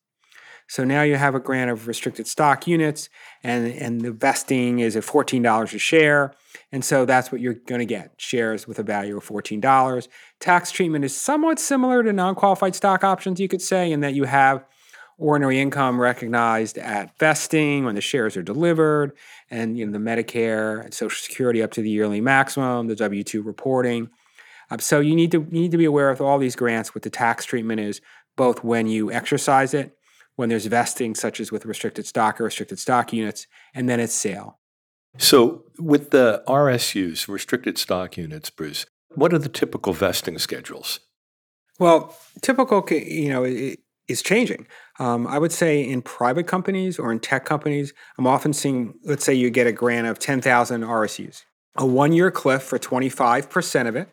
So 0.67 0.83
now 0.83 1.03
you 1.03 1.15
have 1.15 1.37
a 1.37 1.41
grant 1.41 1.71
of 1.71 1.87
restricted 1.87 2.27
stock 2.27 2.67
units, 2.67 3.09
and, 3.45 3.69
and 3.75 4.01
the 4.01 4.11
vesting 4.11 4.81
is 4.81 4.97
at 4.97 5.05
$14 5.05 5.73
a 5.73 5.79
share. 5.79 6.35
And 6.73 6.85
so 6.85 7.05
that's 7.05 7.31
what 7.31 7.41
you're 7.41 7.55
going 7.55 7.79
to 7.79 7.87
get 7.87 8.15
shares 8.17 8.67
with 8.67 8.81
a 8.81 8.83
value 8.83 9.17
of 9.17 9.25
$14. 9.25 10.09
Tax 10.41 10.73
treatment 10.73 11.05
is 11.05 11.17
somewhat 11.17 11.61
similar 11.61 12.03
to 12.03 12.13
non 12.13 12.35
qualified 12.35 12.75
stock 12.75 13.05
options, 13.05 13.39
you 13.39 13.47
could 13.47 13.63
say, 13.63 13.93
in 13.93 14.01
that 14.01 14.15
you 14.15 14.25
have 14.25 14.65
ordinary 15.19 15.61
income 15.61 16.01
recognized 16.01 16.79
at 16.79 17.17
vesting 17.19 17.85
when 17.85 17.95
the 17.95 18.01
shares 18.01 18.37
are 18.37 18.43
delivered, 18.43 19.13
and 19.51 19.79
you 19.79 19.87
know, 19.87 19.93
the 19.93 19.99
Medicare 19.99 20.85
and 20.85 20.93
Social 20.93 21.23
Security 21.23 21.63
up 21.63 21.73
to 21.73 21.83
the 21.83 21.91
yearly 21.91 22.21
maximum, 22.21 22.87
the 22.87 22.97
W 22.97 23.23
2 23.23 23.43
reporting. 23.43 24.11
Um, 24.71 24.79
so 24.81 25.01
you 25.01 25.15
need 25.15 25.31
to 25.33 25.39
you 25.39 25.61
need 25.61 25.71
to 25.71 25.79
be 25.79 25.85
aware 25.85 26.11
of 26.11 26.21
all 26.21 26.39
these 26.39 26.57
grants 26.57 26.95
what 26.95 27.03
the 27.03 27.11
tax 27.11 27.45
treatment 27.45 27.81
is 27.81 28.01
both 28.37 28.63
when 28.63 28.87
you 28.87 29.11
exercise 29.11 29.75
it 29.75 29.97
when 30.37 30.51
there's 30.51 30.67
vesting, 30.67 31.15
such 31.15 31.41
as 31.41 31.51
with 31.51 31.65
restricted 31.65 32.07
stock 32.07 32.41
or 32.41 32.45
restricted 32.45 32.79
stock 32.79 33.13
units, 33.13 33.47
and 33.75 33.89
then 33.89 33.99
it's 33.99 34.13
sale. 34.13 34.59
So, 35.19 35.65
with 35.79 36.11
the 36.11 36.43
RSUs, 36.47 37.27
restricted 37.27 37.79
stock 37.79 38.19
units, 38.19 38.51
Bruce, 38.51 38.85
what 39.15 39.33
are 39.33 39.39
the 39.39 39.49
typical 39.49 39.95
vesting 39.95 40.39
schedules? 40.39 41.01
Well, 41.79 42.15
typical, 42.43 42.87
you 42.91 43.31
know, 43.31 43.45
it, 43.45 43.81
is 44.09 44.23
changing. 44.23 44.67
Um, 44.99 45.27
I 45.27 45.39
would 45.39 45.53
say 45.53 45.83
in 45.83 46.03
private 46.03 46.47
companies 46.47 46.99
or 46.99 47.13
in 47.13 47.21
tech 47.21 47.45
companies, 47.45 47.93
I'm 48.19 48.27
often 48.27 48.53
seeing, 48.53 48.95
let's 49.05 49.25
say 49.25 49.35
you 49.35 49.51
get 49.51 49.67
a 49.67 49.73
grant 49.73 50.07
of 50.07 50.19
10,000 50.19 50.83
RSUs, 50.83 51.43
a 51.77 51.87
one 51.87 52.13
year 52.13 52.31
cliff 52.31 52.63
for 52.63 52.79
25% 52.79 53.89
of 53.89 53.97
it, 53.97 54.09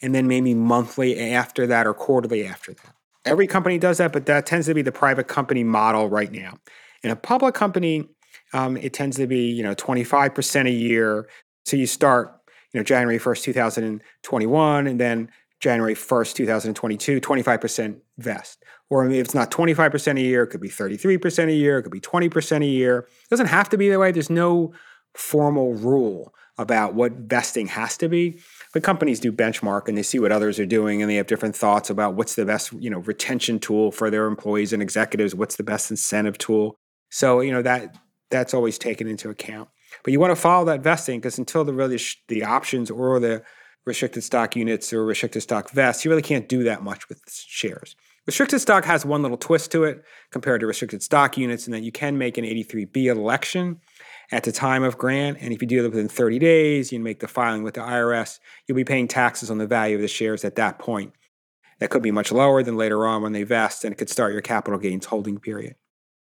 and 0.00 0.14
then 0.14 0.26
maybe 0.26 0.54
monthly 0.54 1.32
after 1.32 1.66
that 1.66 1.86
or 1.86 1.94
quarterly 1.94 2.46
after 2.46 2.72
that. 2.72 2.94
Every 3.24 3.46
company 3.46 3.78
does 3.78 3.98
that, 3.98 4.12
but 4.12 4.26
that 4.26 4.46
tends 4.46 4.66
to 4.66 4.74
be 4.74 4.82
the 4.82 4.92
private 4.92 5.28
company 5.28 5.64
model 5.64 6.08
right 6.08 6.32
now. 6.32 6.58
In 7.02 7.10
a 7.10 7.16
public 7.16 7.54
company, 7.54 8.08
um, 8.52 8.76
it 8.76 8.92
tends 8.92 9.16
to 9.16 9.26
be 9.26 9.50
you 9.50 9.62
know 9.62 9.74
25% 9.74 10.66
a 10.66 10.70
year. 10.70 11.28
So 11.66 11.76
you 11.76 11.86
start 11.86 12.40
you 12.72 12.80
know 12.80 12.84
January 12.84 13.18
1st, 13.18 13.42
2021, 13.42 14.86
and 14.86 15.00
then 15.00 15.30
January 15.60 15.94
1st, 15.94 16.34
2022, 16.34 17.20
25% 17.20 18.00
vest. 18.18 18.64
Or 18.90 19.06
if 19.06 19.12
it's 19.12 19.34
not 19.34 19.50
25% 19.50 20.18
a 20.18 20.20
year, 20.20 20.44
it 20.44 20.48
could 20.48 20.60
be 20.60 20.68
33% 20.68 21.48
a 21.48 21.52
year, 21.52 21.78
it 21.78 21.82
could 21.82 21.92
be 21.92 22.00
20% 22.00 22.62
a 22.62 22.66
year. 22.66 22.98
It 22.98 23.30
doesn't 23.30 23.46
have 23.46 23.68
to 23.70 23.78
be 23.78 23.88
that 23.90 23.98
way. 23.98 24.12
There's 24.12 24.30
no 24.30 24.72
formal 25.14 25.74
rule 25.74 26.32
about 26.58 26.94
what 26.94 27.12
vesting 27.12 27.68
has 27.68 27.96
to 27.96 28.08
be. 28.08 28.40
But 28.74 28.82
companies 28.82 29.20
do 29.20 29.32
benchmark 29.32 29.88
and 29.88 29.96
they 29.96 30.02
see 30.02 30.18
what 30.18 30.32
others 30.32 30.58
are 30.58 30.66
doing 30.66 31.00
and 31.00 31.10
they 31.10 31.14
have 31.16 31.26
different 31.26 31.56
thoughts 31.56 31.88
about 31.88 32.14
what's 32.14 32.34
the 32.34 32.44
best, 32.44 32.72
you 32.72 32.90
know, 32.90 32.98
retention 32.98 33.58
tool 33.58 33.92
for 33.92 34.10
their 34.10 34.26
employees 34.26 34.72
and 34.72 34.82
executives, 34.82 35.34
what's 35.34 35.56
the 35.56 35.62
best 35.62 35.90
incentive 35.90 36.36
tool. 36.36 36.76
So, 37.10 37.40
you 37.40 37.52
know, 37.52 37.62
that 37.62 37.96
that's 38.30 38.52
always 38.52 38.76
taken 38.76 39.08
into 39.08 39.30
account. 39.30 39.70
But 40.04 40.12
you 40.12 40.20
want 40.20 40.32
to 40.32 40.40
follow 40.40 40.66
that 40.66 40.82
vesting 40.82 41.20
because 41.20 41.38
until 41.38 41.64
the 41.64 41.72
really 41.72 41.98
sh- 41.98 42.22
the 42.28 42.44
options 42.44 42.90
or 42.90 43.18
the 43.20 43.42
restricted 43.84 44.24
stock 44.24 44.56
units 44.56 44.92
or 44.92 45.04
restricted 45.04 45.42
stock 45.42 45.70
vests, 45.70 46.04
you 46.04 46.10
really 46.10 46.22
can't 46.22 46.48
do 46.48 46.64
that 46.64 46.82
much 46.82 47.08
with 47.08 47.20
shares. 47.28 47.96
Restricted 48.26 48.60
stock 48.60 48.84
has 48.84 49.06
one 49.06 49.22
little 49.22 49.38
twist 49.38 49.72
to 49.72 49.84
it 49.84 50.04
compared 50.30 50.60
to 50.60 50.66
restricted 50.66 51.02
stock 51.02 51.38
units 51.38 51.66
in 51.66 51.72
that 51.72 51.82
you 51.82 51.90
can 51.90 52.18
make 52.18 52.36
an 52.36 52.44
83B 52.44 53.06
election 53.06 53.80
at 54.30 54.44
the 54.44 54.52
time 54.52 54.82
of 54.82 54.98
grant. 54.98 55.38
And 55.40 55.52
if 55.52 55.62
you 55.62 55.68
do 55.68 55.82
it 55.82 55.88
within 55.88 56.08
30 56.08 56.38
days, 56.38 56.92
you 56.92 57.00
make 57.00 57.20
the 57.20 57.28
filing 57.28 57.62
with 57.62 57.74
the 57.74 57.80
IRS, 57.80 58.38
you'll 58.66 58.76
be 58.76 58.84
paying 58.84 59.08
taxes 59.08 59.50
on 59.50 59.56
the 59.56 59.66
value 59.66 59.96
of 59.96 60.02
the 60.02 60.08
shares 60.08 60.44
at 60.44 60.56
that 60.56 60.78
point. 60.78 61.14
That 61.78 61.88
could 61.88 62.02
be 62.02 62.10
much 62.10 62.30
lower 62.30 62.62
than 62.62 62.76
later 62.76 63.06
on 63.06 63.22
when 63.22 63.32
they 63.32 63.44
vest, 63.44 63.84
and 63.84 63.92
it 63.92 63.96
could 63.96 64.10
start 64.10 64.32
your 64.32 64.42
capital 64.42 64.78
gains 64.78 65.06
holding 65.06 65.38
period. 65.38 65.76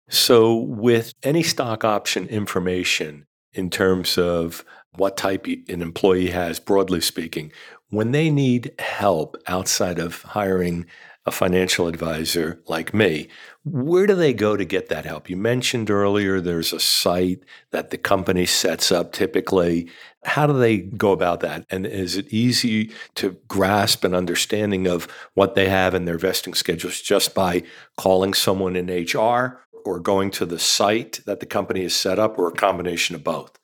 So, 0.08 0.54
with 0.54 1.14
any 1.22 1.42
stock 1.42 1.84
option 1.84 2.26
information 2.28 3.26
in 3.52 3.70
terms 3.70 4.18
of 4.18 4.64
what 4.96 5.16
type 5.16 5.46
an 5.46 5.82
employee 5.82 6.30
has, 6.30 6.58
broadly 6.58 7.00
speaking, 7.00 7.52
when 7.90 8.12
they 8.12 8.30
need 8.30 8.72
help 8.78 9.36
outside 9.46 9.98
of 9.98 10.22
hiring 10.22 10.86
a 11.26 11.30
financial 11.30 11.86
advisor 11.86 12.62
like 12.66 12.94
me, 12.94 13.28
where 13.64 14.06
do 14.06 14.14
they 14.14 14.32
go 14.32 14.56
to 14.56 14.64
get 14.64 14.88
that 14.88 15.04
help? 15.04 15.28
You 15.28 15.36
mentioned 15.36 15.90
earlier 15.90 16.40
there's 16.40 16.72
a 16.72 16.80
site 16.80 17.44
that 17.72 17.90
the 17.90 17.98
company 17.98 18.46
sets 18.46 18.90
up 18.90 19.12
typically. 19.12 19.88
How 20.24 20.46
do 20.46 20.58
they 20.58 20.78
go 20.78 21.12
about 21.12 21.40
that? 21.40 21.66
And 21.68 21.86
is 21.86 22.16
it 22.16 22.32
easy 22.32 22.90
to 23.16 23.36
grasp 23.48 24.02
an 24.02 24.14
understanding 24.14 24.86
of 24.86 25.06
what 25.34 25.54
they 25.54 25.68
have 25.68 25.94
in 25.94 26.06
their 26.06 26.18
vesting 26.18 26.54
schedules 26.54 27.00
just 27.02 27.34
by 27.34 27.64
calling 27.98 28.32
someone 28.32 28.74
in 28.74 28.86
HR 28.86 29.60
or 29.84 30.00
going 30.00 30.30
to 30.32 30.46
the 30.46 30.58
site 30.58 31.20
that 31.26 31.40
the 31.40 31.46
company 31.46 31.82
has 31.82 31.94
set 31.94 32.18
up 32.18 32.38
or 32.38 32.48
a 32.48 32.52
combination 32.52 33.14
of 33.14 33.22
both? 33.22 33.59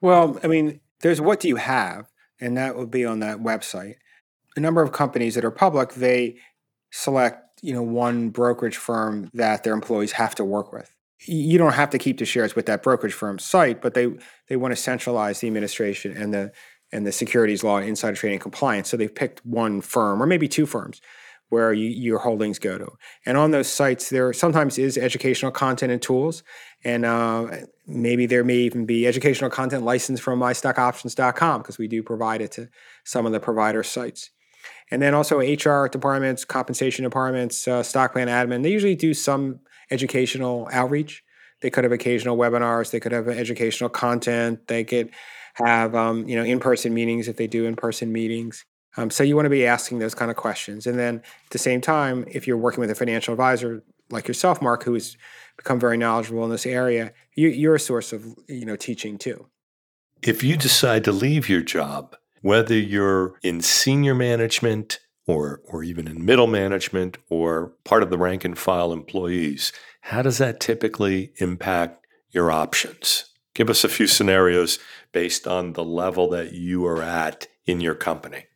Well, 0.00 0.38
I 0.42 0.46
mean, 0.46 0.80
there's 1.00 1.20
what 1.20 1.40
do 1.40 1.48
you 1.48 1.56
have, 1.56 2.10
and 2.40 2.56
that 2.56 2.76
would 2.76 2.90
be 2.90 3.04
on 3.04 3.20
that 3.20 3.38
website. 3.38 3.96
A 4.56 4.60
number 4.60 4.82
of 4.82 4.92
companies 4.92 5.34
that 5.34 5.44
are 5.44 5.50
public, 5.50 5.94
they 5.94 6.36
select 6.90 7.44
you 7.64 7.72
know 7.72 7.82
one 7.82 8.28
brokerage 8.28 8.76
firm 8.76 9.30
that 9.32 9.64
their 9.64 9.72
employees 9.72 10.12
have 10.12 10.34
to 10.34 10.44
work 10.44 10.72
with. 10.72 10.94
You 11.26 11.56
don't 11.56 11.72
have 11.72 11.90
to 11.90 11.98
keep 11.98 12.18
the 12.18 12.26
shares 12.26 12.54
with 12.54 12.66
that 12.66 12.82
brokerage 12.82 13.14
firm's 13.14 13.44
site 13.44 13.80
but 13.80 13.94
they 13.94 14.08
they 14.48 14.56
want 14.56 14.72
to 14.72 14.76
centralize 14.76 15.40
the 15.40 15.46
administration 15.46 16.14
and 16.14 16.34
the 16.34 16.52
and 16.92 17.06
the 17.06 17.12
securities 17.12 17.64
law 17.64 17.78
insider 17.78 18.16
trading 18.16 18.38
compliance. 18.38 18.90
So 18.90 18.96
they've 18.96 19.14
picked 19.14 19.44
one 19.46 19.80
firm 19.80 20.22
or 20.22 20.26
maybe 20.26 20.46
two 20.46 20.66
firms 20.66 21.00
where 21.48 21.72
you, 21.72 21.88
your 21.88 22.18
holdings 22.18 22.58
go 22.58 22.78
to. 22.78 22.88
And 23.24 23.38
on 23.38 23.50
those 23.50 23.68
sites 23.68 24.10
there 24.10 24.32
sometimes 24.32 24.78
is 24.78 24.98
educational 24.98 25.50
content 25.50 25.90
and 25.90 26.02
tools. 26.02 26.42
And 26.84 27.04
uh, 27.04 27.48
maybe 27.86 28.26
there 28.26 28.44
may 28.44 28.56
even 28.56 28.86
be 28.86 29.06
educational 29.06 29.50
content 29.50 29.84
licensed 29.84 30.22
from 30.22 30.40
mystockoptions.com 30.40 31.62
because 31.62 31.78
we 31.78 31.88
do 31.88 32.02
provide 32.02 32.40
it 32.40 32.52
to 32.52 32.68
some 33.04 33.26
of 33.26 33.32
the 33.32 33.40
provider 33.40 33.82
sites 33.82 34.30
and 34.90 35.00
then 35.00 35.14
also 35.14 35.38
HR 35.38 35.88
departments, 35.88 36.44
compensation 36.44 37.04
departments, 37.04 37.66
uh, 37.66 37.82
stock 37.82 38.12
plan 38.12 38.28
admin, 38.28 38.62
they 38.62 38.70
usually 38.70 38.94
do 38.94 39.14
some 39.14 39.60
educational 39.90 40.68
outreach. 40.72 41.22
They 41.60 41.70
could 41.70 41.84
have 41.84 41.92
occasional 41.92 42.36
webinars. 42.36 42.90
They 42.90 43.00
could 43.00 43.12
have 43.12 43.28
educational 43.28 43.88
content. 43.88 44.66
They 44.68 44.84
could 44.84 45.10
have 45.54 45.94
um, 45.94 46.28
you 46.28 46.36
know 46.36 46.44
in-person 46.44 46.92
meetings 46.92 47.28
if 47.28 47.36
they 47.36 47.46
do 47.46 47.64
in-person 47.64 48.12
meetings. 48.12 48.64
Um, 48.96 49.10
so 49.10 49.24
you 49.24 49.34
want 49.34 49.46
to 49.46 49.50
be 49.50 49.66
asking 49.66 49.98
those 49.98 50.14
kind 50.14 50.30
of 50.30 50.36
questions. 50.36 50.86
And 50.86 50.98
then 50.98 51.16
at 51.16 51.50
the 51.50 51.58
same 51.58 51.80
time, 51.80 52.24
if 52.30 52.46
you're 52.46 52.56
working 52.56 52.80
with 52.80 52.90
a 52.90 52.94
financial 52.94 53.32
advisor 53.32 53.82
like 54.10 54.28
yourself, 54.28 54.62
Mark, 54.62 54.84
who 54.84 54.94
has 54.94 55.16
become 55.56 55.80
very 55.80 55.96
knowledgeable 55.96 56.44
in 56.44 56.50
this 56.50 56.66
area, 56.66 57.12
you, 57.34 57.48
you're 57.48 57.74
a 57.74 57.80
source 57.80 58.12
of 58.12 58.26
you 58.48 58.64
know 58.64 58.76
teaching 58.76 59.18
too. 59.18 59.46
If 60.22 60.42
you 60.42 60.56
decide 60.56 61.04
to 61.04 61.12
leave 61.12 61.48
your 61.48 61.60
job, 61.60 62.16
whether 62.40 62.74
you're 62.74 63.34
in 63.42 63.60
senior 63.60 64.14
management 64.14 65.00
or, 65.26 65.60
or 65.66 65.82
even 65.82 66.06
in 66.06 66.24
middle 66.24 66.46
management 66.46 67.18
or 67.28 67.72
part 67.84 68.02
of 68.02 68.10
the 68.10 68.18
rank 68.18 68.44
and 68.44 68.58
file 68.58 68.92
employees, 68.92 69.72
how 70.02 70.22
does 70.22 70.38
that 70.38 70.60
typically 70.60 71.32
impact 71.36 72.06
your 72.30 72.50
options? 72.50 73.26
Give 73.54 73.70
us 73.70 73.84
a 73.84 73.88
few 73.88 74.06
scenarios 74.06 74.78
based 75.12 75.46
on 75.46 75.74
the 75.74 75.84
level 75.84 76.28
that 76.30 76.52
you 76.52 76.84
are 76.86 77.02
at 77.02 77.46
in 77.66 77.80
your 77.80 77.94
company. 77.94 78.46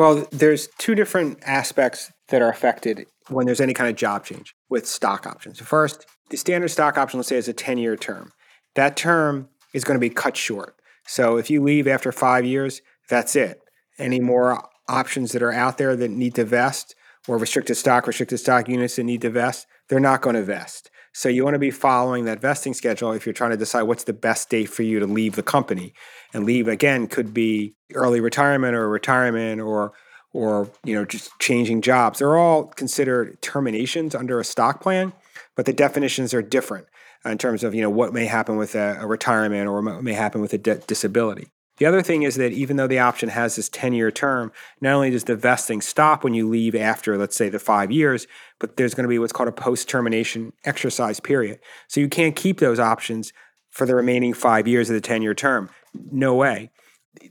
Well, 0.00 0.26
there's 0.32 0.68
two 0.78 0.94
different 0.94 1.40
aspects 1.42 2.10
that 2.28 2.40
are 2.40 2.48
affected 2.48 3.06
when 3.28 3.44
there's 3.44 3.60
any 3.60 3.74
kind 3.74 3.90
of 3.90 3.96
job 3.96 4.24
change 4.24 4.54
with 4.70 4.88
stock 4.88 5.26
options. 5.26 5.60
First, 5.60 6.06
the 6.30 6.38
standard 6.38 6.68
stock 6.68 6.96
option, 6.96 7.18
let's 7.18 7.28
say, 7.28 7.36
is 7.36 7.48
a 7.48 7.52
10 7.52 7.76
year 7.76 7.98
term. 7.98 8.32
That 8.76 8.96
term 8.96 9.50
is 9.74 9.84
going 9.84 9.96
to 9.96 10.00
be 10.00 10.08
cut 10.08 10.38
short. 10.38 10.74
So 11.06 11.36
if 11.36 11.50
you 11.50 11.62
leave 11.62 11.86
after 11.86 12.12
five 12.12 12.46
years, 12.46 12.80
that's 13.10 13.36
it. 13.36 13.60
Any 13.98 14.20
more 14.20 14.66
options 14.88 15.32
that 15.32 15.42
are 15.42 15.52
out 15.52 15.76
there 15.76 15.94
that 15.94 16.10
need 16.10 16.34
to 16.36 16.46
vest 16.46 16.94
or 17.28 17.36
restricted 17.36 17.76
stock, 17.76 18.06
restricted 18.06 18.40
stock 18.40 18.70
units 18.70 18.96
that 18.96 19.04
need 19.04 19.20
to 19.20 19.28
vest, 19.28 19.66
they're 19.90 20.00
not 20.00 20.22
going 20.22 20.34
to 20.34 20.42
vest. 20.42 20.90
So 21.12 21.28
you 21.28 21.44
want 21.44 21.54
to 21.54 21.58
be 21.58 21.70
following 21.70 22.24
that 22.26 22.40
vesting 22.40 22.74
schedule 22.74 23.12
if 23.12 23.26
you're 23.26 23.32
trying 23.32 23.50
to 23.50 23.56
decide 23.56 23.82
what's 23.82 24.04
the 24.04 24.12
best 24.12 24.48
date 24.48 24.66
for 24.66 24.82
you 24.82 25.00
to 25.00 25.06
leave 25.06 25.34
the 25.34 25.42
company. 25.42 25.92
And 26.32 26.44
leave 26.44 26.68
again 26.68 27.08
could 27.08 27.34
be 27.34 27.74
early 27.94 28.20
retirement 28.20 28.74
or 28.74 28.88
retirement 28.88 29.60
or 29.60 29.92
or 30.32 30.70
you 30.84 30.94
know 30.94 31.04
just 31.04 31.30
changing 31.40 31.82
jobs. 31.82 32.20
They're 32.20 32.36
all 32.36 32.64
considered 32.64 33.42
terminations 33.42 34.14
under 34.14 34.38
a 34.38 34.44
stock 34.44 34.80
plan, 34.80 35.12
but 35.56 35.66
the 35.66 35.72
definitions 35.72 36.32
are 36.32 36.42
different 36.42 36.86
in 37.24 37.38
terms 37.38 37.64
of 37.64 37.74
you 37.74 37.82
know 37.82 37.90
what 37.90 38.12
may 38.12 38.26
happen 38.26 38.56
with 38.56 38.74
a, 38.74 38.98
a 39.00 39.06
retirement 39.06 39.68
or 39.68 39.82
what 39.82 40.04
may 40.04 40.12
happen 40.12 40.40
with 40.40 40.52
a 40.52 40.58
de- 40.58 40.78
disability. 40.78 41.48
The 41.80 41.86
other 41.86 42.02
thing 42.02 42.24
is 42.24 42.36
that 42.36 42.52
even 42.52 42.76
though 42.76 42.86
the 42.86 42.98
option 42.98 43.30
has 43.30 43.56
this 43.56 43.70
10 43.70 43.94
year 43.94 44.10
term, 44.10 44.52
not 44.82 44.92
only 44.92 45.10
does 45.10 45.24
the 45.24 45.34
vesting 45.34 45.80
stop 45.80 46.22
when 46.22 46.34
you 46.34 46.46
leave 46.46 46.74
after, 46.74 47.16
let's 47.16 47.34
say, 47.34 47.48
the 47.48 47.58
five 47.58 47.90
years, 47.90 48.26
but 48.58 48.76
there's 48.76 48.92
going 48.92 49.04
to 49.04 49.08
be 49.08 49.18
what's 49.18 49.32
called 49.32 49.48
a 49.48 49.52
post 49.52 49.88
termination 49.88 50.52
exercise 50.64 51.20
period. 51.20 51.58
So 51.88 52.00
you 52.00 52.10
can't 52.10 52.36
keep 52.36 52.58
those 52.60 52.78
options 52.78 53.32
for 53.70 53.86
the 53.86 53.94
remaining 53.94 54.34
five 54.34 54.68
years 54.68 54.90
of 54.90 54.94
the 54.94 55.00
10 55.00 55.22
year 55.22 55.34
term. 55.34 55.70
No 56.12 56.34
way. 56.34 56.70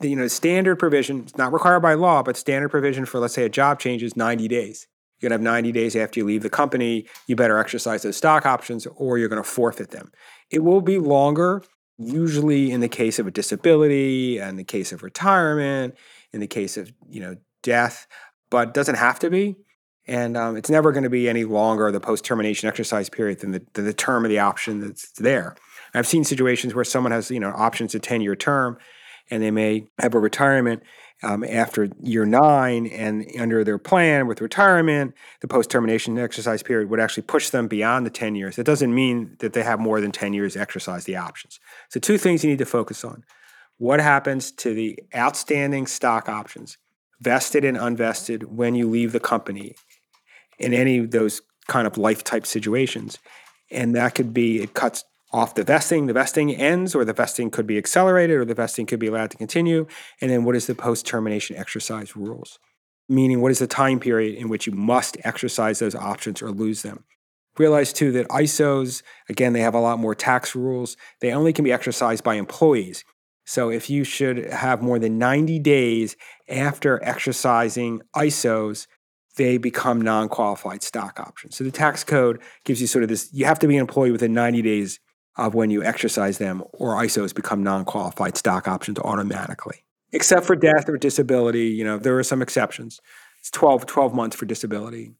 You 0.01 0.15
know, 0.15 0.27
standard 0.27 0.77
provision, 0.77 1.19
it's 1.19 1.37
not 1.37 1.53
required 1.53 1.81
by 1.81 1.93
law, 1.93 2.23
but 2.23 2.35
standard 2.35 2.69
provision 2.69 3.05
for, 3.05 3.19
let's 3.19 3.35
say, 3.35 3.45
a 3.45 3.49
job 3.49 3.79
change 3.79 4.01
is 4.01 4.17
90 4.17 4.47
days. 4.47 4.87
You're 5.19 5.29
going 5.29 5.39
to 5.39 5.43
have 5.43 5.53
90 5.53 5.71
days 5.73 5.95
after 5.95 6.19
you 6.19 6.25
leave 6.25 6.41
the 6.41 6.49
company. 6.49 7.05
You 7.27 7.35
better 7.35 7.59
exercise 7.59 8.01
those 8.01 8.17
stock 8.17 8.47
options 8.47 8.87
or 8.95 9.19
you're 9.19 9.29
going 9.29 9.43
to 9.43 9.47
forfeit 9.47 9.91
them. 9.91 10.11
It 10.49 10.63
will 10.63 10.81
be 10.81 10.97
longer 10.97 11.61
usually 11.99 12.71
in 12.71 12.79
the 12.79 12.87
case 12.87 13.19
of 13.19 13.27
a 13.27 13.31
disability, 13.31 14.39
and 14.39 14.57
the 14.57 14.63
case 14.63 14.91
of 14.91 15.03
retirement, 15.03 15.95
in 16.33 16.39
the 16.39 16.47
case 16.47 16.77
of 16.77 16.91
you 17.07 17.21
know 17.21 17.35
death, 17.61 18.07
but 18.49 18.73
doesn't 18.73 18.95
have 18.95 19.19
to 19.19 19.29
be. 19.29 19.55
And 20.07 20.35
um, 20.35 20.57
it's 20.57 20.71
never 20.71 20.91
going 20.91 21.03
to 21.03 21.09
be 21.09 21.29
any 21.29 21.43
longer 21.43 21.91
the 21.91 21.99
post 21.99 22.25
termination 22.25 22.67
exercise 22.67 23.09
period 23.09 23.41
than 23.41 23.51
the, 23.51 23.61
than 23.73 23.85
the 23.85 23.93
term 23.93 24.25
of 24.25 24.29
the 24.29 24.39
option 24.39 24.79
that's 24.79 25.11
there. 25.11 25.55
I've 25.93 26.07
seen 26.07 26.23
situations 26.23 26.73
where 26.73 26.85
someone 26.85 27.11
has 27.11 27.29
you 27.29 27.39
know 27.39 27.51
options 27.55 27.93
a 27.93 27.99
ten 27.99 28.21
year 28.21 28.35
term, 28.35 28.77
and 29.29 29.43
they 29.43 29.51
may 29.51 29.87
have 29.99 30.15
a 30.15 30.19
retirement 30.19 30.83
um, 31.21 31.43
after 31.43 31.89
year 32.01 32.25
nine, 32.25 32.87
and 32.87 33.29
under 33.39 33.63
their 33.63 33.77
plan 33.77 34.27
with 34.27 34.41
retirement, 34.41 35.13
the 35.41 35.47
post 35.47 35.69
termination 35.69 36.17
exercise 36.17 36.63
period 36.63 36.89
would 36.89 36.99
actually 36.99 37.23
push 37.23 37.49
them 37.49 37.67
beyond 37.67 38.05
the 38.05 38.09
10 38.09 38.35
years. 38.35 38.55
That 38.55 38.63
doesn't 38.63 38.93
mean 38.93 39.35
that 39.39 39.53
they 39.53 39.63
have 39.63 39.79
more 39.79 39.99
than 39.99 40.11
10 40.11 40.33
years 40.33 40.53
to 40.53 40.61
exercise 40.61 41.05
the 41.05 41.17
options. 41.17 41.59
So, 41.89 41.99
two 41.99 42.17
things 42.17 42.43
you 42.43 42.49
need 42.49 42.59
to 42.59 42.65
focus 42.65 43.03
on 43.03 43.23
what 43.79 44.01
happens 44.01 44.51
to 44.51 44.73
the 44.73 44.99
outstanding 45.15 45.87
stock 45.87 46.29
options, 46.29 46.77
vested 47.21 47.65
and 47.65 47.77
unvested, 47.77 48.43
when 48.43 48.75
you 48.75 48.89
leave 48.89 49.13
the 49.13 49.19
company 49.19 49.73
in 50.59 50.73
any 50.73 50.99
of 50.99 51.11
those 51.11 51.41
kind 51.67 51.87
of 51.87 51.97
life 51.97 52.23
type 52.23 52.45
situations. 52.45 53.17
And 53.71 53.95
that 53.95 54.15
could 54.15 54.33
be, 54.33 54.61
it 54.61 54.73
cuts 54.73 55.05
off 55.31 55.55
the 55.55 55.63
vesting, 55.63 56.07
the 56.07 56.13
vesting 56.13 56.53
ends, 56.55 56.95
or 56.95 57.05
the 57.05 57.13
vesting 57.13 57.51
could 57.51 57.67
be 57.67 57.77
accelerated, 57.77 58.37
or 58.37 58.45
the 58.45 58.55
vesting 58.55 58.85
could 58.85 58.99
be 58.99 59.07
allowed 59.07 59.31
to 59.31 59.37
continue. 59.37 59.85
And 60.21 60.31
then 60.31 60.43
what 60.43 60.55
is 60.55 60.67
the 60.67 60.75
post 60.75 61.05
termination 61.05 61.55
exercise 61.55 62.15
rules? 62.15 62.59
Meaning, 63.07 63.41
what 63.41 63.51
is 63.51 63.59
the 63.59 63.67
time 63.67 63.99
period 63.99 64.35
in 64.35 64.49
which 64.49 64.67
you 64.67 64.73
must 64.73 65.17
exercise 65.23 65.79
those 65.79 65.95
options 65.95 66.41
or 66.41 66.51
lose 66.51 66.81
them? 66.81 67.03
Realize 67.57 67.91
too 67.91 68.11
that 68.13 68.27
ISOs, 68.29 69.03
again, 69.27 69.53
they 69.53 69.61
have 69.61 69.73
a 69.73 69.79
lot 69.79 69.99
more 69.99 70.15
tax 70.15 70.55
rules. 70.55 70.95
They 71.19 71.31
only 71.31 71.51
can 71.51 71.65
be 71.65 71.71
exercised 71.71 72.23
by 72.23 72.35
employees. 72.35 73.03
So 73.45 73.69
if 73.69 73.89
you 73.89 74.03
should 74.03 74.45
have 74.51 74.81
more 74.81 74.99
than 74.99 75.17
90 75.17 75.57
days 75.59 76.15
after 76.47 77.03
exercising 77.03 78.01
ISOs, 78.15 78.85
they 79.37 79.57
become 79.57 80.01
non 80.01 80.29
qualified 80.29 80.83
stock 80.83 81.19
options. 81.19 81.55
So 81.55 81.63
the 81.63 81.71
tax 81.71 82.03
code 82.03 82.41
gives 82.63 82.79
you 82.81 82.87
sort 82.87 83.03
of 83.03 83.09
this 83.09 83.29
you 83.33 83.45
have 83.45 83.59
to 83.59 83.67
be 83.67 83.75
an 83.75 83.81
employee 83.81 84.11
within 84.11 84.33
90 84.33 84.61
days 84.61 84.99
of 85.37 85.53
when 85.53 85.69
you 85.69 85.83
exercise 85.83 86.37
them, 86.37 86.63
or 86.73 86.95
ISOs 86.95 87.33
become 87.33 87.63
non 87.63 87.85
qualified 87.85 88.37
stock 88.37 88.67
options 88.67 88.99
automatically. 88.99 89.83
Except 90.11 90.45
for 90.45 90.55
death 90.55 90.89
or 90.89 90.97
disability, 90.97 91.67
you 91.67 91.83
know, 91.83 91.97
there 91.97 92.17
are 92.17 92.23
some 92.23 92.41
exceptions. 92.41 92.99
It's 93.39 93.51
12, 93.51 93.85
12 93.85 94.13
months 94.13 94.35
for 94.35 94.45
disability. 94.45 95.13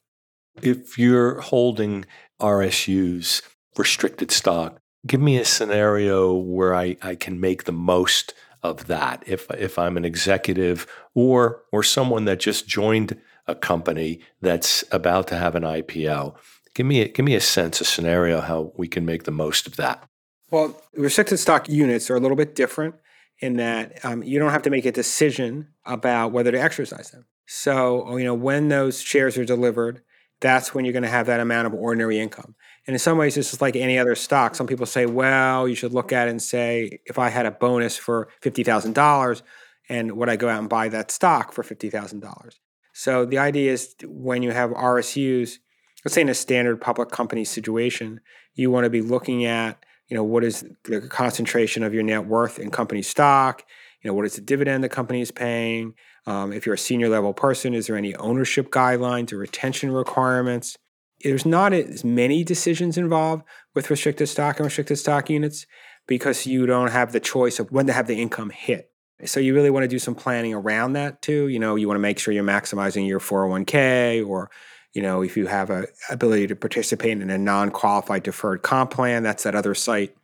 If 0.62 0.98
you're 0.98 1.40
holding 1.40 2.06
RSUs, 2.42 3.42
restricted 3.78 4.32
stock, 4.32 4.82
give 5.06 5.22
me 5.22 5.38
a 5.38 5.46
scenario 5.46 6.34
where 6.34 6.76
I, 6.76 6.98
I 7.02 7.16
can 7.16 7.40
make 7.40 7.64
the 7.64 7.72
most 7.72 8.34
of 8.62 8.88
that 8.88 9.24
if 9.26 9.50
if 9.52 9.80
I'm 9.80 9.96
an 9.96 10.04
executive 10.04 10.86
or 11.16 11.64
or 11.72 11.82
someone 11.82 12.26
that 12.26 12.40
just 12.40 12.68
joined 12.68 13.18
a 13.48 13.56
company 13.56 14.20
that's 14.42 14.84
about 14.92 15.28
to 15.30 15.36
have 15.36 15.56
an 15.56 15.64
IPO. 15.64 16.36
Give 16.74 16.86
me 16.86 17.02
a, 17.02 17.08
give 17.08 17.26
me 17.26 17.36
a 17.36 17.42
sense, 17.42 17.82
a 17.82 17.86
scenario 17.86 18.42
how 18.42 18.72
we 18.78 18.88
can 18.88 19.06
make 19.06 19.24
the 19.24 19.32
most 19.32 19.68
of 19.68 19.76
that. 19.78 20.08
Well, 20.52 20.82
restricted 20.96 21.40
stock 21.40 21.70
units 21.70 22.10
are 22.10 22.16
a 22.16 22.20
little 22.20 22.38
bit 22.38 22.56
different 22.56 22.96
in 23.40 23.58
that 23.58 24.04
um, 24.04 24.24
you 24.24 24.40
don't 24.40 24.52
have 24.52 24.64
to 24.64 24.70
make 24.70 24.86
a 24.86 24.92
decision 24.92 25.70
about 25.86 26.32
whether 26.32 26.52
to 26.52 26.60
exercise 26.60 27.12
them. 27.12 27.26
So, 27.46 28.18
you 28.18 28.24
know, 28.24 28.34
when 28.34 28.68
those 28.68 29.02
shares 29.02 29.38
are 29.38 29.46
delivered, 29.46 30.02
that's 30.42 30.74
when 30.74 30.86
you're 30.86 30.94
going 30.94 31.04
to 31.04 31.10
have 31.10 31.26
that 31.26 31.40
amount 31.40 31.68
of 31.68 31.74
ordinary 31.74 32.20
income. 32.20 32.56
And 32.88 32.94
in 32.94 33.00
some 33.00 33.18
ways, 33.18 33.36
this 33.36 33.54
is 33.54 33.62
like 33.62 33.76
any 33.76 33.98
other 33.98 34.16
stock. 34.16 34.56
Some 34.56 34.68
people 34.68 34.86
say, 34.86 35.06
well, 35.06 35.68
you 35.68 35.76
should 35.76 35.94
look 35.94 36.14
at 36.14 36.28
it 36.28 36.32
and 36.32 36.42
say, 36.42 37.00
if 37.06 37.20
I 37.20 37.30
had 37.30 37.46
a 37.46 37.52
bonus 37.52 37.98
for 37.98 38.30
$50,000, 38.42 39.42
and 39.90 40.12
would 40.14 40.30
I 40.30 40.36
go 40.36 40.48
out 40.48 40.60
and 40.60 40.70
buy 40.70 40.88
that 40.90 41.12
stock 41.12 41.52
for 41.52 41.64
$50,000? 41.64 42.54
So 42.94 43.26
the 43.26 43.38
idea 43.38 43.72
is 43.72 43.96
when 44.04 44.44
you 44.44 44.52
have 44.52 44.72
RSUs, 44.72 45.58
let's 46.06 46.16
say 46.16 46.22
in 46.22 46.30
a 46.30 46.34
standard 46.34 46.80
public 46.82 47.10
company 47.10 47.46
situation, 47.46 48.22
you 48.54 48.72
want 48.72 48.86
to 48.86 48.90
be 48.90 49.02
looking 49.02 49.46
at, 49.46 49.84
you 50.08 50.16
know, 50.16 50.24
what 50.24 50.44
is 50.44 50.66
the 50.86 51.02
concentration 51.02 51.84
of 51.84 51.94
your 51.94 52.04
net 52.04 52.26
worth 52.26 52.60
in 52.60 52.72
company 52.72 53.02
stock? 53.02 53.64
You 54.02 54.10
know, 54.10 54.16
what 54.16 54.26
is 54.26 54.36
the 54.36 54.42
dividend 54.42 54.84
the 54.84 54.90
company 54.90 55.22
is 55.22 55.32
paying? 55.32 55.94
Um, 56.26 56.54
if 56.54 56.66
you're 56.66 56.76
a 56.76 56.80
senior 56.80 57.10
level 57.10 57.34
person, 57.34 57.74
is 57.74 57.88
there 57.88 57.98
any 57.98 58.16
ownership 58.16 58.72
guidelines 58.72 59.34
or 59.34 59.38
retention 59.38 59.92
requirements? 59.92 60.78
There's 61.22 61.46
not 61.46 61.74
as 61.74 62.04
many 62.06 62.44
decisions 62.44 62.98
involved 62.98 63.44
with 63.76 63.90
restricted 63.90 64.30
stock 64.30 64.58
and 64.58 64.66
restricted 64.66 64.98
stock 64.98 65.30
units 65.30 65.66
because 66.08 66.48
you 66.48 66.66
don't 66.66 66.92
have 66.92 67.12
the 67.12 67.20
choice 67.20 67.60
of 67.60 67.72
when 67.72 67.88
to 67.88 67.94
have 67.94 68.08
the 68.08 68.22
income 68.22 68.52
hit. 68.52 68.90
So 69.26 69.40
you 69.42 69.54
really 69.54 69.70
want 69.70 69.84
to 69.84 69.90
do 69.90 70.00
some 70.00 70.16
planning 70.16 70.54
around 70.54 70.94
that 70.94 71.22
too. 71.22 71.50
You 71.50 71.60
know, 71.60 71.76
you 71.76 71.88
want 71.88 71.98
to 71.98 72.02
make 72.02 72.20
sure 72.20 72.34
you're 72.34 72.44
maximizing 72.44 73.06
your 73.06 73.20
401k 73.20 74.26
or 74.26 74.50
you 74.94 75.02
know, 75.02 75.22
if 75.22 75.38
you 75.38 75.48
have 75.48 75.70
a 75.70 75.86
ability 76.10 76.48
to 76.48 76.56
participate 76.56 77.22
in 77.22 77.30
a 77.30 77.38
non-qualified 77.38 78.24
deferred 78.24 78.62
comp 78.64 78.92
plan, 78.92 79.24
that's 79.24 79.44
that 79.44 79.56
other 79.56 79.76
site 79.76 80.16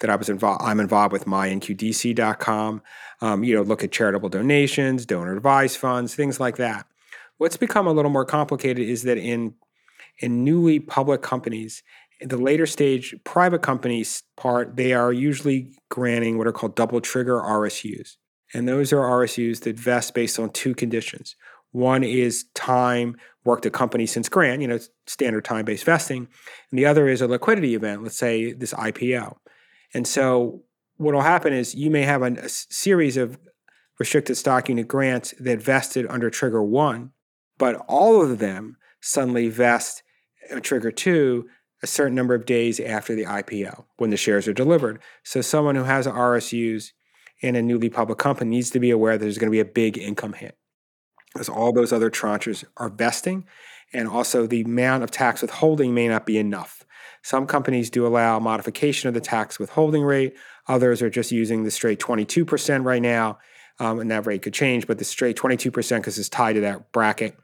that 0.00 0.10
I 0.10 0.16
was 0.16 0.28
involved. 0.28 0.62
I'm 0.62 0.80
involved 0.80 1.12
with 1.12 1.24
mynqdc.com. 1.24 2.82
Um, 3.20 3.44
you 3.44 3.54
know, 3.54 3.62
look 3.62 3.82
at 3.82 3.92
charitable 3.92 4.28
donations, 4.28 5.06
donor 5.06 5.34
advised 5.34 5.78
funds, 5.78 6.14
things 6.14 6.38
like 6.38 6.56
that. 6.56 6.86
What's 7.38 7.56
become 7.56 7.86
a 7.86 7.92
little 7.92 8.10
more 8.10 8.24
complicated 8.24 8.88
is 8.88 9.02
that 9.02 9.18
in 9.18 9.54
in 10.18 10.44
newly 10.44 10.80
public 10.80 11.20
companies, 11.20 11.82
in 12.20 12.28
the 12.28 12.38
later 12.38 12.66
stage 12.66 13.14
private 13.24 13.62
companies 13.62 14.22
part, 14.36 14.76
they 14.76 14.92
are 14.92 15.12
usually 15.12 15.74
granting 15.90 16.38
what 16.38 16.46
are 16.46 16.52
called 16.52 16.74
double 16.74 17.00
trigger 17.00 17.38
RSUs. 17.40 18.16
And 18.54 18.68
those 18.68 18.92
are 18.92 18.98
RSUs 19.00 19.60
that 19.62 19.78
vest 19.78 20.14
based 20.14 20.38
on 20.38 20.50
two 20.50 20.74
conditions. 20.74 21.36
One 21.76 22.04
is 22.04 22.46
time 22.54 23.18
worked 23.44 23.66
at 23.66 23.74
company 23.74 24.06
since 24.06 24.30
grant, 24.30 24.62
you 24.62 24.66
know, 24.66 24.78
standard 25.06 25.44
time 25.44 25.66
based 25.66 25.84
vesting. 25.84 26.26
And 26.70 26.78
the 26.78 26.86
other 26.86 27.06
is 27.06 27.20
a 27.20 27.28
liquidity 27.28 27.74
event, 27.74 28.02
let's 28.02 28.16
say 28.16 28.54
this 28.54 28.72
IPO. 28.72 29.36
And 29.92 30.08
so 30.08 30.62
what 30.96 31.12
will 31.12 31.20
happen 31.20 31.52
is 31.52 31.74
you 31.74 31.90
may 31.90 32.04
have 32.04 32.22
a, 32.22 32.32
a 32.32 32.48
series 32.48 33.18
of 33.18 33.38
restricted 33.98 34.38
stock 34.38 34.70
unit 34.70 34.88
grants 34.88 35.34
that 35.38 35.60
vested 35.60 36.06
under 36.08 36.30
trigger 36.30 36.62
one, 36.62 37.10
but 37.58 37.76
all 37.88 38.22
of 38.22 38.38
them 38.38 38.78
suddenly 39.02 39.50
vest 39.50 40.02
trigger 40.62 40.90
two 40.90 41.46
a 41.82 41.86
certain 41.86 42.14
number 42.14 42.34
of 42.34 42.46
days 42.46 42.80
after 42.80 43.14
the 43.14 43.24
IPO 43.24 43.84
when 43.98 44.08
the 44.08 44.16
shares 44.16 44.48
are 44.48 44.54
delivered. 44.54 44.98
So 45.24 45.42
someone 45.42 45.74
who 45.74 45.84
has 45.84 46.06
RSUs 46.06 46.92
in 47.42 47.54
a 47.54 47.60
newly 47.60 47.90
public 47.90 48.16
company 48.16 48.48
needs 48.48 48.70
to 48.70 48.80
be 48.80 48.90
aware 48.90 49.18
that 49.18 49.24
there's 49.24 49.36
going 49.36 49.50
to 49.50 49.54
be 49.54 49.60
a 49.60 49.66
big 49.66 49.98
income 49.98 50.32
hit 50.32 50.56
because 51.36 51.48
all 51.48 51.72
those 51.72 51.92
other 51.92 52.10
tranches 52.10 52.64
are 52.76 52.88
vesting. 52.88 53.44
And 53.92 54.08
also, 54.08 54.46
the 54.46 54.62
amount 54.62 55.04
of 55.04 55.10
tax 55.10 55.42
withholding 55.42 55.94
may 55.94 56.08
not 56.08 56.26
be 56.26 56.38
enough. 56.38 56.84
Some 57.22 57.46
companies 57.46 57.90
do 57.90 58.06
allow 58.06 58.38
modification 58.38 59.08
of 59.08 59.14
the 59.14 59.20
tax 59.20 59.58
withholding 59.58 60.02
rate. 60.02 60.36
Others 60.68 61.02
are 61.02 61.10
just 61.10 61.32
using 61.32 61.64
the 61.64 61.70
straight 61.70 62.00
22% 62.00 62.84
right 62.84 63.02
now. 63.02 63.38
Um, 63.78 63.98
and 64.00 64.10
that 64.10 64.26
rate 64.26 64.42
could 64.42 64.54
change, 64.54 64.86
but 64.86 64.98
the 64.98 65.04
straight 65.04 65.36
22% 65.36 65.96
because 65.96 66.18
it's 66.18 66.28
tied 66.28 66.54
to 66.54 66.60
that 66.62 66.92
bracket. 66.92 67.36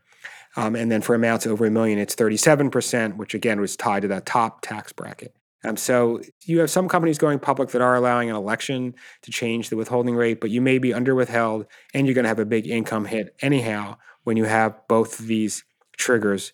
Um, 0.57 0.77
and 0.77 0.91
then 0.91 1.01
for 1.01 1.15
amounts 1.15 1.47
over 1.47 1.67
a 1.67 1.71
million, 1.71 1.99
it's 1.99 2.15
37%, 2.15 3.17
which 3.17 3.35
again 3.35 3.61
was 3.61 3.77
tied 3.77 4.03
to 4.03 4.09
that 4.09 4.27
top 4.27 4.63
tax 4.63 4.93
bracket. 4.93 5.35
Um, 5.65 5.77
so 5.77 6.21
you 6.45 6.61
have 6.61 6.71
some 6.71 6.89
companies 6.89 7.19
going 7.19 7.39
public 7.39 7.71
that 7.71 7.83
are 7.83 7.95
allowing 7.95 8.31
an 8.31 8.37
election 8.37 8.95
to 9.23 9.31
change 9.31 9.69
the 9.69 9.77
withholding 9.77 10.17
rate, 10.17 10.41
but 10.41 10.51
you 10.51 10.61
may 10.61 10.79
be 10.79 10.93
under 10.93 11.15
withheld 11.15 11.67
and 11.95 12.07
you're 12.07 12.15
going 12.15 12.25
to 12.25 12.29
have 12.29 12.39
a 12.39 12.45
big 12.45 12.67
income 12.67 13.05
hit 13.05 13.35
anyhow 13.41 13.97
when 14.25 14.37
you 14.37 14.45
have 14.45 14.77
both 14.89 15.21
of 15.21 15.27
these 15.27 15.65
triggers 15.97 16.53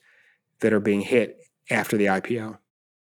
that 0.61 0.73
are 0.73 0.81
being 0.81 1.01
hit 1.01 1.39
after 1.71 1.97
the 1.97 2.07
IPO. 2.07 2.59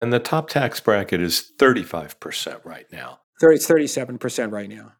And 0.01 0.11
the 0.11 0.19
top 0.19 0.49
tax 0.49 0.79
bracket 0.79 1.21
is 1.21 1.51
35% 1.59 2.63
right 2.65 2.85
now. 2.91 3.19
30, 3.39 3.55
it's 3.55 3.67
37% 3.67 4.51
right 4.51 4.69
now. 4.69 4.93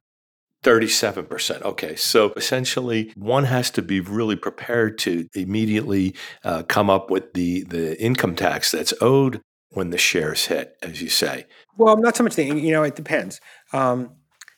37%. 0.64 1.62
Okay. 1.64 1.96
So 1.96 2.34
essentially, 2.36 3.12
one 3.16 3.46
has 3.46 3.72
to 3.72 3.82
be 3.82 4.00
really 4.00 4.36
prepared 4.36 5.00
to 5.00 5.28
immediately 5.34 6.16
uh, 6.44 6.64
come 6.64 6.90
up 6.90 7.10
with 7.10 7.34
the, 7.34 7.64
the 7.64 8.00
income 8.00 8.36
tax 8.36 8.72
that's 8.72 8.94
owed 9.02 9.42
when 9.72 9.90
the 9.90 9.98
shares 9.98 10.46
hit, 10.48 10.78
as 10.82 11.02
you 11.02 11.10
say? 11.10 11.46
Well, 11.78 11.98
not 11.98 12.16
so 12.16 12.24
much 12.24 12.36
the, 12.36 12.46
you 12.46 12.72
know, 12.72 12.84
it 12.84 12.96
depends. 12.96 13.42
Um, 13.74 14.12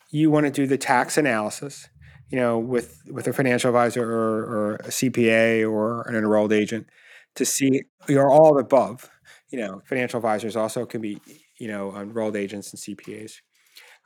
you 0.10 0.30
want 0.30 0.46
to 0.46 0.52
do 0.52 0.68
the 0.68 0.78
tax 0.78 1.18
analysis, 1.18 1.88
you 2.30 2.38
know, 2.38 2.60
with, 2.60 3.02
with 3.10 3.28
a 3.28 3.34
financial 3.34 3.70
advisor 3.70 4.04
or, 4.04 4.44
or 4.44 4.76
a 4.76 4.90
CPA 4.90 5.70
or 5.70 6.02
an 6.04 6.16
enrolled 6.16 6.52
agent 6.52 6.88
to 7.36 7.46
see 7.46 7.84
you're 8.08 8.30
all 8.30 8.60
above. 8.60 9.10
You 9.50 9.60
know, 9.60 9.82
financial 9.86 10.18
advisors 10.18 10.56
also 10.56 10.86
can 10.86 11.02
be, 11.02 11.20
you 11.60 11.68
know, 11.68 11.96
enrolled 11.96 12.36
agents 12.36 12.74
and 12.74 12.98
CPAs, 12.98 13.34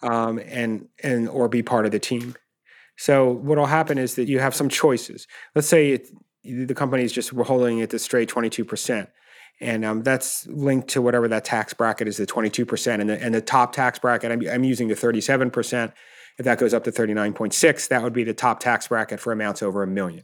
um, 0.04 0.40
and 0.40 0.88
and 1.04 1.30
or 1.30 1.48
be 1.48 1.64
part 1.64 1.86
of 1.86 1.92
the 1.92 2.00
team. 2.00 2.36
So 2.98 3.30
what 3.30 3.58
will 3.58 3.66
happen 3.66 3.98
is 3.98 4.16
that 4.16 4.28
you 4.28 4.40
have 4.40 4.56
some 4.56 4.70
choices. 4.70 5.28
Let's 5.56 5.68
say 5.68 5.92
it, 5.92 6.10
the 6.44 6.74
company 6.74 7.04
is 7.04 7.14
just 7.14 7.30
holding 7.30 7.80
it 7.80 7.92
to 7.92 8.00
straight 8.00 8.28
twenty 8.28 8.50
two 8.50 8.66
percent 8.66 9.10
and 9.60 9.84
um, 9.84 10.04
that's 10.04 10.46
linked 10.48 10.88
to 10.90 11.02
whatever 11.02 11.28
that 11.28 11.44
tax 11.44 11.74
bracket 11.74 12.08
is, 12.08 12.18
the 12.18 12.28
22%. 12.28 13.02
And 13.02 13.10
the, 13.10 13.22
and 13.22 13.34
the 13.34 13.42
top 13.42 13.74
tax 13.74 13.98
bracket, 13.98 14.32
I'm, 14.32 14.48
I'm 14.48 14.64
using 14.64 14.88
the 14.88 14.96
37%. 14.96 15.94
If 16.38 16.46
that 16.46 16.60
goes 16.60 16.74
up 16.74 16.84
to 16.84 16.92
39.6, 16.92 17.88
that 17.88 18.04
would 18.04 18.14
be 18.14 18.24
the 18.24 18.34
top 18.34 18.60
tax 18.60 18.88
bracket 18.88 19.20
for 19.20 19.34
amounts 19.34 19.64
over 19.64 19.82
a 19.82 19.88
million. 19.88 20.24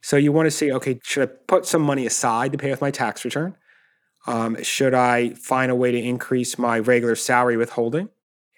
So 0.00 0.16
you 0.16 0.32
want 0.32 0.46
to 0.46 0.50
see, 0.50 0.72
okay, 0.72 0.98
should 1.02 1.28
I 1.28 1.32
put 1.46 1.66
some 1.66 1.82
money 1.82 2.06
aside 2.06 2.52
to 2.52 2.58
pay 2.58 2.70
with 2.70 2.80
my 2.80 2.90
tax 2.90 3.24
return? 3.24 3.56
Um, 4.26 4.60
should 4.62 4.94
I 4.94 5.30
find 5.34 5.70
a 5.70 5.74
way 5.74 5.92
to 5.92 5.98
increase 5.98 6.58
my 6.58 6.78
regular 6.78 7.14
salary 7.14 7.56
withholding? 7.56 8.08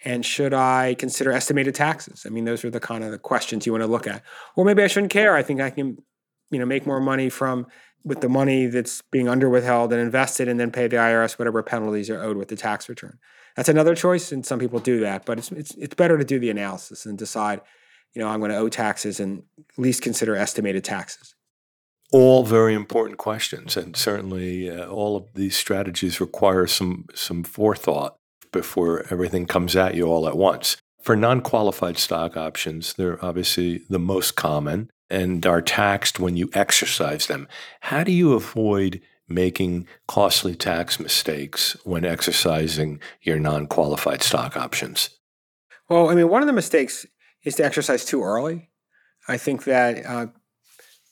And 0.04 0.24
should 0.24 0.54
I 0.54 0.94
consider 0.94 1.32
estimated 1.32 1.74
taxes? 1.74 2.24
I 2.26 2.28
mean, 2.28 2.44
those 2.44 2.64
are 2.64 2.70
the 2.70 2.80
kind 2.80 3.02
of 3.02 3.10
the 3.10 3.18
questions 3.18 3.66
you 3.66 3.72
want 3.72 3.82
to 3.82 3.88
look 3.88 4.06
at. 4.06 4.22
Or 4.54 4.64
maybe 4.64 4.82
I 4.82 4.86
shouldn't 4.86 5.12
care. 5.12 5.34
I 5.34 5.42
think 5.42 5.60
I 5.60 5.70
can, 5.70 5.98
you 6.50 6.58
know, 6.58 6.66
make 6.66 6.86
more 6.86 7.00
money 7.00 7.30
from 7.30 7.66
with 8.04 8.20
the 8.20 8.28
money 8.28 8.66
that's 8.66 9.02
being 9.10 9.28
under 9.28 9.48
withheld 9.48 9.92
and 9.92 10.00
invested 10.00 10.46
and 10.46 10.60
then 10.60 10.70
pay 10.70 10.86
the 10.86 10.96
IRS 10.96 11.38
whatever 11.38 11.62
penalties 11.62 12.10
are 12.10 12.22
owed 12.22 12.36
with 12.36 12.48
the 12.48 12.56
tax 12.56 12.88
return. 12.88 13.18
That's 13.56 13.68
another 13.68 13.94
choice, 13.94 14.32
and 14.32 14.44
some 14.44 14.58
people 14.58 14.78
do 14.80 15.00
that, 15.00 15.24
but 15.24 15.38
it's 15.38 15.52
it's 15.52 15.74
it's 15.76 15.94
better 15.94 16.18
to 16.18 16.24
do 16.24 16.38
the 16.38 16.50
analysis 16.50 17.06
and 17.06 17.16
decide, 17.16 17.60
you 18.12 18.20
know, 18.20 18.28
I'm 18.28 18.40
going 18.40 18.50
to 18.50 18.56
owe 18.56 18.68
taxes 18.68 19.20
and 19.20 19.42
at 19.58 19.78
least 19.78 20.02
consider 20.02 20.36
estimated 20.36 20.84
taxes. 20.84 21.34
All 22.12 22.44
very 22.44 22.74
important 22.74 23.18
questions, 23.18 23.76
and 23.76 23.96
certainly 23.96 24.68
uh, 24.68 24.86
all 24.86 25.16
of 25.16 25.32
these 25.34 25.56
strategies 25.56 26.20
require 26.20 26.66
some 26.66 27.06
some 27.14 27.44
forethought 27.44 28.16
before 28.52 29.04
everything 29.10 29.46
comes 29.46 29.76
at 29.76 29.94
you 29.94 30.06
all 30.06 30.28
at 30.28 30.36
once. 30.36 30.76
For 31.00 31.16
non 31.16 31.40
qualified 31.40 31.98
stock 31.98 32.36
options, 32.36 32.94
they're 32.94 33.24
obviously 33.24 33.82
the 33.88 33.98
most 33.98 34.36
common 34.36 34.90
and 35.10 35.44
are 35.46 35.62
taxed 35.62 36.18
when 36.18 36.36
you 36.36 36.50
exercise 36.54 37.26
them. 37.26 37.48
How 37.80 38.04
do 38.04 38.12
you 38.12 38.32
avoid 38.32 39.00
making 39.28 39.86
costly 40.06 40.54
tax 40.54 41.00
mistakes 41.00 41.76
when 41.84 42.04
exercising 42.04 43.00
your 43.22 43.38
non 43.38 43.66
qualified 43.66 44.22
stock 44.22 44.56
options? 44.56 45.10
Well, 45.88 46.08
I 46.08 46.14
mean, 46.14 46.28
one 46.28 46.42
of 46.42 46.46
the 46.46 46.52
mistakes 46.52 47.06
is 47.44 47.56
to 47.56 47.64
exercise 47.64 48.04
too 48.04 48.22
early. 48.22 48.70
I 49.28 49.36
think 49.36 49.64
that 49.64 50.04
uh, 50.06 50.26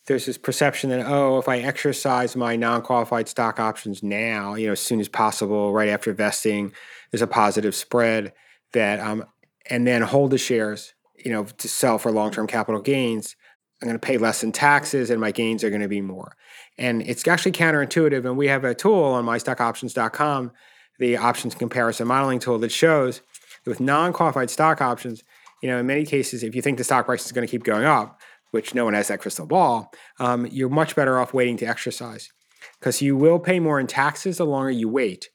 there's 0.07 0.26
this 0.26 0.38
perception 0.38 0.90
that, 0.90 1.07
oh, 1.07 1.38
if 1.38 1.48
I 1.48 1.59
exercise 1.59 2.35
my 2.37 2.57
non 2.57 2.83
qualified 2.83 3.28
stock 3.28 3.61
options 3.61 4.02
now, 4.02 4.55
you 4.55 4.66
know, 4.66 4.72
as 4.72 4.81
soon 4.81 5.00
as 5.00 5.09
possible, 5.09 5.72
right 5.72 5.88
after 5.88 6.12
vesting, 6.12 6.72
there's 7.11 7.22
a 7.22 7.26
positive 7.26 7.74
spread 7.74 8.33
that, 8.72 9.00
um, 9.00 9.24
and 9.70 9.87
then 9.87 10.02
hold 10.02 10.31
the 10.31 10.38
shares, 10.38 10.94
you 11.24 11.31
know, 11.31 11.44
to 11.44 11.68
sell 11.68 11.98
for 11.98 12.11
long 12.11 12.31
term 12.31 12.46
capital 12.46 12.81
gains. 12.81 13.37
I'm 13.83 13.88
going 13.88 13.99
to 13.99 14.07
pay 14.07 14.16
less 14.16 14.45
in 14.45 14.53
taxes 14.53 15.11
and 15.11 15.21
my 15.21 15.33
gains 15.33 15.64
are 15.64 15.71
going 15.71 15.83
to 15.83 15.88
be 15.88 16.01
more. 16.01 16.37
And 16.79 17.03
it's 17.03 17.27
actually 17.27 17.53
counterintuitive. 17.53 18.25
And 18.25 18.37
we 18.37 18.47
have 18.47 18.64
a 18.64 18.75
tool 18.75 19.03
on 19.03 19.25
mystockoptions.com, 19.25 20.53
the 21.01 21.16
options 21.16 21.57
comparison 21.57 22.07
modeling 22.07 22.38
tool 22.38 22.59
that 22.61 22.71
shows 22.71 23.23
with 23.66 23.81
non-qualified 23.81 24.51
stock 24.51 24.81
options, 24.81 25.25
you 25.62 25.68
know, 25.68 25.79
in 25.79 25.87
many 25.87 26.05
cases, 26.05 26.42
if 26.42 26.55
you 26.55 26.62
think 26.62 26.79
the 26.79 26.85
stock 26.85 27.07
price 27.07 27.27
is 27.27 27.33
going 27.33 27.47
to 27.47 27.51
keep 27.51 27.64
going 27.64 27.85
up, 27.85 28.21
which 28.53 28.75
no 28.75 28.85
one 28.85 28.95
has 28.95 29.09
that 29.09 29.21
crystal 29.21 29.47
ball, 29.47 29.92
um, 30.21 30.47
you're 30.47 30.68
much 30.68 30.95
better 30.95 31.18
off 31.18 31.35
waiting 31.35 31.57
to 31.57 31.66
exercise 31.66 32.31
because 32.79 33.03
you 33.03 33.16
will 33.16 33.38
pay 33.38 33.59
more 33.59 33.81
in 33.81 33.87
taxes 33.87 34.38
the 34.38 34.47
longer 34.47 34.71
you 34.71 34.88
wait, 34.88 35.29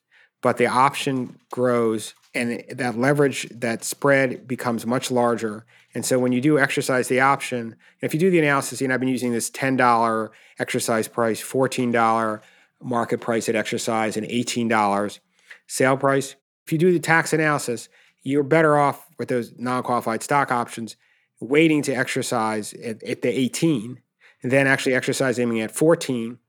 but 0.48 0.56
the 0.56 0.66
option 0.66 1.38
grows 1.52 2.14
and 2.34 2.64
that 2.70 2.98
leverage, 2.98 3.50
that 3.50 3.84
spread 3.84 4.48
becomes 4.48 4.86
much 4.86 5.12
larger. 5.12 5.66
And 5.94 6.06
so 6.06 6.20
when 6.20 6.32
you 6.32 6.40
do 6.40 6.58
exercise 6.58 7.10
the 7.10 7.20
option, 7.20 7.76
if 8.00 8.14
you 8.14 8.20
do 8.22 8.32
the 8.32 8.40
analysis, 8.40 8.80
know, 8.80 8.94
I've 8.94 9.02
been 9.02 9.10
using 9.10 9.34
this 9.34 9.52
$10 9.52 10.30
exercise 10.58 11.10
price, 11.10 11.44
$14 11.44 12.40
market 12.82 13.20
price 13.20 13.50
at 13.50 13.56
exercise, 13.56 14.16
and 14.16 14.26
$18 14.26 15.20
sale 15.68 15.98
price. 15.98 16.38
If 16.66 16.72
you 16.72 16.78
do 16.78 16.94
the 16.94 17.00
tax 17.00 17.34
analysis, 17.34 17.90
you're 18.24 18.44
better 18.44 18.78
off 18.78 19.06
with 19.20 19.28
those 19.28 19.52
non-qualified 19.58 20.24
stock 20.24 20.50
options 20.50 20.96
waiting 21.42 21.82
to 21.82 21.94
exercise 21.94 22.74
at, 22.76 23.04
at 23.04 23.22
the 23.22 23.38
18 23.38 24.02
and 24.44 24.52
then 24.54 24.66
actually 24.66 24.96
exercising 24.96 25.50
at 25.60 25.72
14 25.72 26.40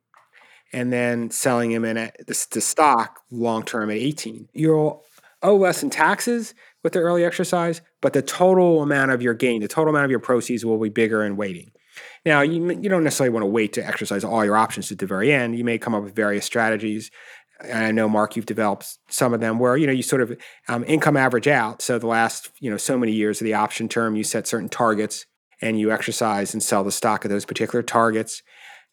and 0.72 0.92
then 0.92 1.30
selling 1.30 1.70
him 1.70 1.84
in 1.84 1.96
at 1.96 2.16
the, 2.26 2.46
the 2.50 2.60
stock 2.60 3.20
long 3.30 3.64
term 3.64 3.90
at 3.90 3.96
18. 3.96 4.48
You'll 4.52 5.04
owe 5.42 5.56
less 5.56 5.82
in 5.82 5.90
taxes 5.90 6.54
with 6.82 6.92
the 6.92 7.00
early 7.00 7.24
exercise, 7.24 7.80
but 8.00 8.12
the 8.12 8.22
total 8.22 8.82
amount 8.82 9.10
of 9.10 9.22
your 9.22 9.34
gain, 9.34 9.60
the 9.60 9.68
total 9.68 9.90
amount 9.90 10.04
of 10.04 10.10
your 10.10 10.20
proceeds 10.20 10.64
will 10.64 10.78
be 10.78 10.88
bigger 10.88 11.24
in 11.24 11.36
waiting. 11.36 11.70
Now, 12.24 12.42
you, 12.42 12.70
you 12.70 12.88
don't 12.88 13.04
necessarily 13.04 13.32
want 13.32 13.42
to 13.42 13.48
wait 13.48 13.72
to 13.74 13.86
exercise 13.86 14.24
all 14.24 14.44
your 14.44 14.56
options 14.56 14.92
at 14.92 14.98
the 14.98 15.06
very 15.06 15.32
end. 15.32 15.56
You 15.56 15.64
may 15.64 15.78
come 15.78 15.94
up 15.94 16.04
with 16.04 16.14
various 16.14 16.44
strategies 16.44 17.10
and 17.60 17.84
I 17.84 17.90
know 17.90 18.08
Mark, 18.08 18.36
you've 18.36 18.46
developed 18.46 18.98
some 19.08 19.34
of 19.34 19.40
them 19.40 19.58
where 19.58 19.76
you 19.76 19.86
know 19.86 19.92
you 19.92 20.02
sort 20.02 20.22
of 20.22 20.36
um, 20.68 20.84
income 20.86 21.16
average 21.16 21.48
out. 21.48 21.82
So 21.82 21.98
the 21.98 22.06
last 22.06 22.50
you 22.60 22.70
know 22.70 22.76
so 22.76 22.96
many 22.96 23.12
years 23.12 23.40
of 23.40 23.44
the 23.44 23.54
option 23.54 23.88
term, 23.88 24.16
you 24.16 24.24
set 24.24 24.46
certain 24.46 24.68
targets 24.68 25.26
and 25.60 25.78
you 25.78 25.90
exercise 25.90 26.52
and 26.54 26.62
sell 26.62 26.84
the 26.84 26.92
stock 26.92 27.24
of 27.24 27.30
those 27.30 27.44
particular 27.44 27.82
targets, 27.82 28.42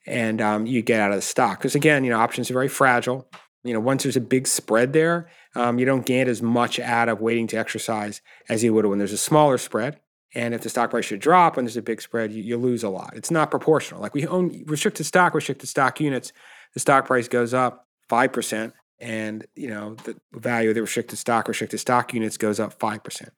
and 0.06 0.42
um, 0.42 0.66
you 0.66 0.82
get 0.82 1.00
out 1.00 1.12
of 1.12 1.18
the 1.18 1.22
stock. 1.22 1.60
Because 1.60 1.76
again, 1.76 2.04
you 2.04 2.10
know 2.10 2.20
options 2.20 2.50
are 2.50 2.54
very 2.54 2.68
fragile. 2.68 3.28
You 3.64 3.74
know 3.74 3.80
once 3.80 4.04
there's 4.04 4.18
a 4.18 4.22
big 4.22 4.48
spread 4.48 4.94
there, 4.94 5.30
um, 5.56 5.80
you 5.80 5.86
don't 5.86 6.06
get 6.06 6.28
as 6.28 6.42
much 6.42 6.80
out 6.80 7.10
of 7.10 7.22
waiting 7.22 7.48
to 7.48 7.58
exercise 7.58 8.22
as 8.50 8.64
you 8.64 8.74
would 8.74 8.86
when 8.86 9.00
there's 9.00 9.14
a 9.14 9.18
smaller 9.18 9.58
spread. 9.58 10.00
And 10.36 10.54
if 10.54 10.62
the 10.62 10.70
stock 10.70 10.90
price 10.90 11.06
should 11.06 11.22
drop 11.22 11.56
when 11.56 11.64
there's 11.64 11.78
a 11.78 11.82
big 11.82 12.02
spread, 12.02 12.34
you, 12.34 12.44
you 12.44 12.58
lose 12.58 12.84
a 12.84 12.90
lot. 12.90 13.14
It's 13.16 13.32
not 13.32 13.50
proportional. 13.50 14.02
Like 14.02 14.14
we 14.14 14.28
own 14.28 14.66
restricted 14.68 15.06
stock, 15.06 15.34
restricted 15.34 15.70
stock 15.70 16.02
units. 16.02 16.34
The 16.74 16.82
stock 16.82 17.06
price 17.08 17.30
goes 17.30 17.54
up 17.54 17.88
5%, 18.10 18.74
and 19.00 19.46
you 19.56 19.70
know 19.70 19.96
the 19.96 20.18
value 20.34 20.70
of 20.70 20.76
the 20.76 20.82
restricted 20.82 21.18
stock, 21.18 21.48
restricted 21.48 21.80
stock 21.80 22.14
units 22.14 22.38
goes 22.38 22.60
up 22.60 22.78
5%. 22.78 23.30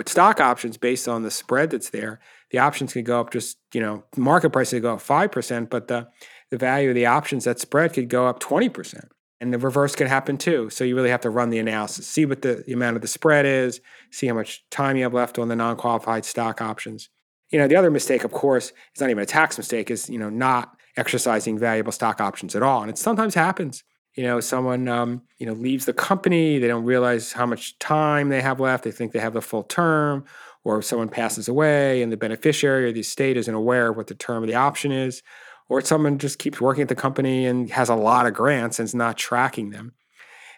With 0.00 0.08
stock 0.08 0.40
options, 0.40 0.78
based 0.78 1.06
on 1.06 1.24
the 1.24 1.30
spread 1.30 1.68
that's 1.68 1.90
there, 1.90 2.20
the 2.52 2.58
options 2.58 2.94
can 2.94 3.04
go 3.04 3.20
up 3.20 3.30
just, 3.30 3.58
you 3.74 3.82
know, 3.82 4.02
market 4.16 4.48
price 4.48 4.70
could 4.70 4.80
go 4.80 4.94
up 4.94 5.00
5%, 5.00 5.68
but 5.68 5.88
the, 5.88 6.08
the 6.48 6.56
value 6.56 6.88
of 6.88 6.94
the 6.94 7.04
options, 7.04 7.44
that 7.44 7.60
spread 7.60 7.92
could 7.92 8.08
go 8.08 8.26
up 8.26 8.40
20%. 8.40 9.10
And 9.42 9.52
the 9.52 9.58
reverse 9.58 9.94
could 9.94 10.06
happen 10.06 10.38
too. 10.38 10.70
So 10.70 10.84
you 10.84 10.96
really 10.96 11.10
have 11.10 11.20
to 11.20 11.28
run 11.28 11.50
the 11.50 11.58
analysis, 11.58 12.06
see 12.06 12.24
what 12.24 12.40
the, 12.40 12.64
the 12.66 12.72
amount 12.72 12.96
of 12.96 13.02
the 13.02 13.08
spread 13.08 13.44
is, 13.44 13.82
see 14.10 14.26
how 14.26 14.32
much 14.32 14.64
time 14.70 14.96
you 14.96 15.02
have 15.02 15.12
left 15.12 15.38
on 15.38 15.48
the 15.48 15.56
non-qualified 15.56 16.24
stock 16.24 16.62
options. 16.62 17.10
You 17.50 17.58
know, 17.58 17.68
the 17.68 17.76
other 17.76 17.90
mistake, 17.90 18.24
of 18.24 18.32
course, 18.32 18.72
is 18.94 19.02
not 19.02 19.10
even 19.10 19.22
a 19.22 19.26
tax 19.26 19.58
mistake, 19.58 19.90
is, 19.90 20.08
you 20.08 20.18
know, 20.18 20.30
not 20.30 20.78
exercising 20.96 21.58
valuable 21.58 21.92
stock 21.92 22.22
options 22.22 22.56
at 22.56 22.62
all. 22.62 22.80
And 22.80 22.88
it 22.88 22.96
sometimes 22.96 23.34
happens 23.34 23.84
you 24.20 24.26
know 24.26 24.38
someone 24.38 24.86
um, 24.86 25.22
you 25.38 25.46
know 25.46 25.54
leaves 25.54 25.86
the 25.86 25.94
company 25.94 26.58
they 26.58 26.68
don't 26.68 26.84
realize 26.84 27.32
how 27.32 27.46
much 27.46 27.78
time 27.78 28.28
they 28.28 28.42
have 28.42 28.60
left 28.60 28.84
they 28.84 28.90
think 28.90 29.12
they 29.12 29.18
have 29.18 29.32
the 29.32 29.40
full 29.40 29.62
term 29.62 30.26
or 30.62 30.82
someone 30.82 31.08
passes 31.08 31.48
away 31.48 32.02
and 32.02 32.12
the 32.12 32.18
beneficiary 32.18 32.84
or 32.84 32.92
the 32.92 33.00
estate 33.00 33.38
isn't 33.38 33.54
aware 33.54 33.88
of 33.88 33.96
what 33.96 34.08
the 34.08 34.14
term 34.14 34.42
of 34.42 34.46
the 34.46 34.54
option 34.54 34.92
is 34.92 35.22
or 35.70 35.80
someone 35.80 36.18
just 36.18 36.38
keeps 36.38 36.60
working 36.60 36.82
at 36.82 36.90
the 36.90 36.94
company 36.94 37.46
and 37.46 37.70
has 37.70 37.88
a 37.88 37.94
lot 37.94 38.26
of 38.26 38.34
grants 38.34 38.78
and 38.78 38.84
is 38.84 38.94
not 38.94 39.16
tracking 39.16 39.70
them. 39.70 39.94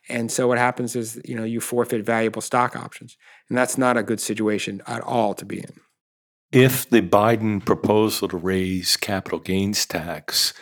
And 0.08 0.32
so 0.32 0.48
what 0.48 0.58
happens 0.58 0.96
is 0.96 1.20
you 1.24 1.36
know 1.36 1.44
you 1.44 1.60
forfeit 1.60 2.04
valuable 2.04 2.42
stock 2.42 2.74
options. 2.74 3.16
And 3.48 3.56
that's 3.56 3.78
not 3.78 3.96
a 3.96 4.02
good 4.02 4.18
situation 4.18 4.82
at 4.88 5.02
all 5.02 5.34
to 5.34 5.44
be 5.44 5.60
in. 5.60 5.74
If 6.50 6.90
the 6.90 7.00
biden 7.00 7.64
proposal 7.64 8.26
to 8.28 8.36
raise 8.36 8.96
capital 8.96 9.38
gains 9.38 9.86
tax 9.86 10.52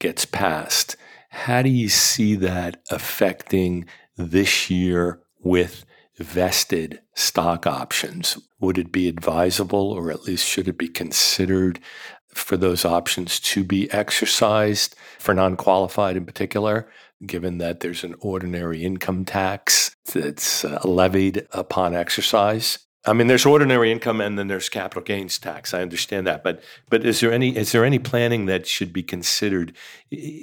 gets 0.00 0.24
passed 0.24 0.96
how 1.30 1.62
do 1.62 1.68
you 1.68 1.88
see 1.88 2.34
that 2.36 2.82
affecting 2.90 3.86
this 4.16 4.68
year 4.68 5.20
with 5.38 5.84
vested 6.18 7.00
stock 7.14 7.66
options? 7.66 8.36
Would 8.60 8.78
it 8.78 8.92
be 8.92 9.08
advisable, 9.08 9.92
or 9.92 10.10
at 10.10 10.24
least 10.24 10.46
should 10.46 10.68
it 10.68 10.76
be 10.76 10.88
considered 10.88 11.80
for 12.28 12.56
those 12.56 12.84
options 12.84 13.40
to 13.40 13.64
be 13.64 13.90
exercised 13.90 14.94
for 15.18 15.34
non 15.34 15.56
qualified 15.56 16.16
in 16.16 16.26
particular, 16.26 16.90
given 17.24 17.58
that 17.58 17.80
there's 17.80 18.04
an 18.04 18.16
ordinary 18.20 18.84
income 18.84 19.24
tax 19.24 19.94
that's 20.12 20.64
uh, 20.64 20.80
levied 20.84 21.46
upon 21.52 21.94
exercise? 21.94 22.80
I 23.06 23.14
mean, 23.14 23.28
there's 23.28 23.46
ordinary 23.46 23.90
income 23.90 24.20
and 24.20 24.38
then 24.38 24.48
there's 24.48 24.68
capital 24.68 25.02
gains 25.02 25.38
tax. 25.38 25.72
I 25.72 25.80
understand 25.80 26.26
that, 26.26 26.44
but 26.44 26.62
but 26.90 27.04
is 27.04 27.20
there 27.20 27.32
any 27.32 27.56
is 27.56 27.72
there 27.72 27.84
any 27.84 27.98
planning 27.98 28.46
that 28.46 28.66
should 28.66 28.92
be 28.92 29.02
considered 29.02 29.74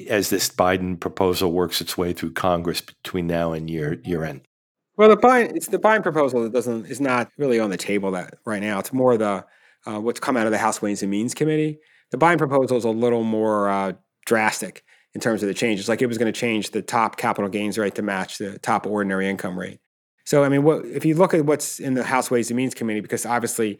as 0.09 0.29
this 0.31 0.49
Biden 0.49 0.99
proposal 0.99 1.51
works 1.51 1.81
its 1.81 1.97
way 1.97 2.13
through 2.13 2.33
Congress 2.33 2.81
between 2.81 3.27
now 3.27 3.53
and 3.53 3.69
year 3.69 4.01
year 4.03 4.23
end? 4.23 4.41
Well, 4.95 5.09
the 5.09 5.17
Biden 5.17 5.55
it's 5.55 5.67
the 5.67 5.77
Biden 5.77 6.01
proposal 6.01 6.43
that 6.43 6.53
doesn't 6.53 6.87
is 6.87 6.99
not 6.99 7.29
really 7.37 7.59
on 7.59 7.69
the 7.69 7.77
table 7.77 8.09
that 8.11 8.33
right 8.43 8.61
now. 8.61 8.79
It's 8.79 8.91
more 8.91 9.17
the 9.17 9.45
uh, 9.85 9.99
what's 9.99 10.19
come 10.19 10.35
out 10.35 10.47
of 10.47 10.51
the 10.51 10.57
House 10.57 10.81
Ways 10.81 11.03
and 11.03 11.11
Means 11.11 11.35
Committee. 11.35 11.77
The 12.09 12.17
Biden 12.17 12.39
proposal 12.39 12.77
is 12.77 12.85
a 12.85 12.89
little 12.89 13.23
more 13.23 13.69
uh, 13.69 13.93
drastic 14.25 14.83
in 15.13 15.21
terms 15.21 15.43
of 15.43 15.47
the 15.47 15.53
changes. 15.53 15.87
Like 15.87 16.01
it 16.01 16.07
was 16.07 16.17
going 16.17 16.31
to 16.31 16.37
change 16.37 16.71
the 16.71 16.81
top 16.81 17.17
capital 17.17 17.49
gains 17.49 17.77
rate 17.77 17.95
to 17.95 18.01
match 18.01 18.39
the 18.39 18.57
top 18.59 18.87
ordinary 18.87 19.29
income 19.29 19.59
rate. 19.59 19.79
So, 20.27 20.43
I 20.43 20.49
mean, 20.49 20.63
what 20.63 20.83
if 20.83 21.05
you 21.05 21.15
look 21.15 21.33
at 21.33 21.45
what's 21.45 21.79
in 21.79 21.93
the 21.93 22.03
House 22.03 22.29
Ways 22.29 22.49
and 22.49 22.57
Means 22.57 22.73
Committee, 22.73 22.99
because 22.99 23.25
obviously, 23.25 23.79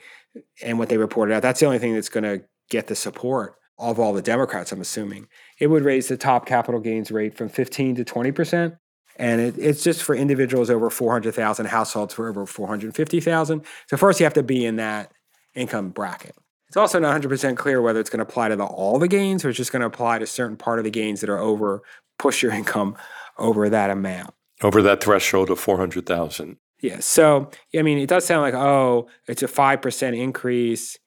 and 0.64 0.80
what 0.80 0.88
they 0.88 0.96
reported 0.96 1.34
out, 1.34 1.42
that's 1.42 1.60
the 1.60 1.66
only 1.66 1.78
thing 1.78 1.94
that's 1.94 2.08
going 2.08 2.24
to 2.24 2.42
get 2.70 2.88
the 2.88 2.96
support 2.96 3.56
of 3.78 4.00
all 4.00 4.14
the 4.14 4.22
Democrats, 4.22 4.72
I'm 4.72 4.80
assuming. 4.80 5.28
It 5.60 5.68
would 5.68 5.84
raise 5.84 6.08
the 6.08 6.16
top 6.16 6.46
capital 6.46 6.80
gains 6.80 7.12
rate 7.12 7.36
from 7.36 7.50
15 7.50 7.96
to 7.96 8.06
20%. 8.06 8.78
And 9.18 9.42
it, 9.42 9.56
it's 9.58 9.84
just 9.84 10.04
for 10.04 10.16
individuals 10.16 10.70
over 10.70 10.90
400,000, 10.90 11.66
households 11.66 12.14
for 12.14 12.30
over 12.30 12.46
450,000. 12.46 13.66
So, 13.90 13.98
first, 13.98 14.22
you 14.22 14.24
have 14.24 14.34
to 14.36 14.44
be 14.44 14.66
in 14.66 14.78
that 14.78 15.12
income 15.54 15.90
bracket. 15.90 16.34
It's 16.70 16.78
also 16.78 16.98
not 16.98 17.22
100% 17.22 17.58
clear 17.58 17.82
whether 17.82 18.00
it's 18.00 18.10
going 18.10 18.26
to 18.26 18.26
apply 18.26 18.48
to 18.48 18.56
the, 18.56 18.64
all 18.64 19.00
the 19.00 19.10
gains 19.10 19.44
or 19.44 19.50
it's 19.50 19.58
just 19.58 19.74
going 19.74 19.82
to 19.82 19.88
apply 19.88 20.20
to 20.20 20.26
certain 20.26 20.56
part 20.56 20.80
of 20.80 20.86
the 20.86 20.92
gains 20.92 21.20
that 21.20 21.30
are 21.30 21.40
over, 21.40 21.82
push 22.18 22.42
your 22.42 22.52
income 22.54 22.96
over 23.38 23.68
that 23.68 23.90
amount 23.90 24.34
over 24.64 24.82
that 24.82 25.04
threshold 25.04 25.50
of 25.50 25.60
400,000. 25.60 26.58
Yeah. 26.82 27.00
So, 27.00 27.50
I 27.76 27.82
mean, 27.82 27.98
it 27.98 28.08
does 28.08 28.26
sound 28.26 28.42
like, 28.42 28.54
oh, 28.54 29.08
it's 29.28 29.44
a 29.44 29.48
5% 29.48 30.18
increase. 30.18 30.98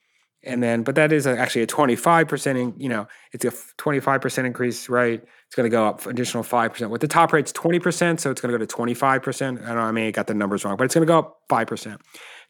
And 0.42 0.62
then, 0.62 0.82
but 0.82 0.94
that 0.94 1.12
is 1.12 1.26
actually 1.26 1.62
a 1.62 1.66
25%, 1.66 2.58
in, 2.58 2.74
you 2.78 2.88
know, 2.88 3.06
it's 3.32 3.44
a 3.44 3.50
25% 3.50 4.46
increase, 4.46 4.88
right? 4.88 5.22
It's 5.46 5.54
going 5.54 5.70
to 5.70 5.70
go 5.70 5.86
up 5.86 6.06
additional 6.06 6.42
5%. 6.42 6.88
With 6.88 7.02
the 7.02 7.08
top 7.08 7.32
rate's 7.32 7.52
20%, 7.52 8.18
so 8.18 8.30
it's 8.30 8.40
going 8.40 8.50
to 8.50 8.58
go 8.58 8.64
to 8.64 8.76
25%. 8.76 9.62
I 9.62 9.66
don't 9.66 9.76
know, 9.76 9.80
I 9.82 9.90
may 9.92 10.06
have 10.06 10.14
got 10.14 10.28
the 10.28 10.34
numbers 10.34 10.64
wrong, 10.64 10.76
but 10.76 10.84
it's 10.84 10.94
going 10.94 11.06
to 11.06 11.12
go 11.12 11.18
up 11.18 11.40
5%. 11.50 11.82
So 11.82 11.98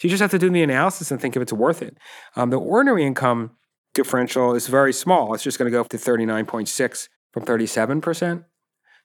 you 0.02 0.08
just 0.08 0.20
have 0.20 0.30
to 0.30 0.38
do 0.38 0.48
the 0.50 0.62
analysis 0.62 1.10
and 1.10 1.20
think 1.20 1.34
if 1.34 1.42
it's 1.42 1.52
worth 1.52 1.82
it. 1.82 1.98
Um, 2.36 2.50
the 2.50 2.60
ordinary 2.60 3.04
income 3.04 3.50
differential 3.94 4.54
is 4.54 4.68
very 4.68 4.92
small. 4.92 5.34
It's 5.34 5.42
just 5.42 5.58
going 5.58 5.70
to 5.70 5.76
go 5.76 5.80
up 5.80 5.88
to 5.88 5.96
39.6 5.96 7.08
from 7.32 7.44
37%. 7.44 8.44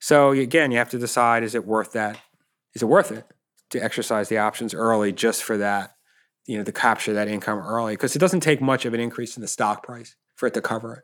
So 0.05 0.33
again, 0.33 0.69
you 0.69 0.77
have 0.77 0.91
to 0.91 0.99
decide 0.99 1.41
is 1.41 1.55
it 1.55 1.65
worth 1.65 1.93
that? 1.93 2.19
Is 2.75 2.83
it 2.83 2.85
worth 2.85 3.11
it 3.11 3.25
to 3.71 3.83
exercise 3.83 4.29
the 4.29 4.37
options 4.37 4.75
early 4.75 5.11
just 5.11 5.41
for 5.41 5.57
that, 5.57 5.95
you 6.45 6.59
know, 6.59 6.63
to 6.63 6.71
capture 6.71 7.13
that 7.13 7.27
income 7.27 7.57
early? 7.57 7.93
Because 7.93 8.15
it 8.15 8.19
doesn't 8.19 8.41
take 8.41 8.61
much 8.61 8.85
of 8.85 8.93
an 8.93 8.99
increase 8.99 9.35
in 9.35 9.41
the 9.41 9.47
stock 9.47 9.81
price 9.81 10.15
for 10.35 10.45
it 10.45 10.53
to 10.53 10.61
cover 10.61 10.93
it. 10.93 11.03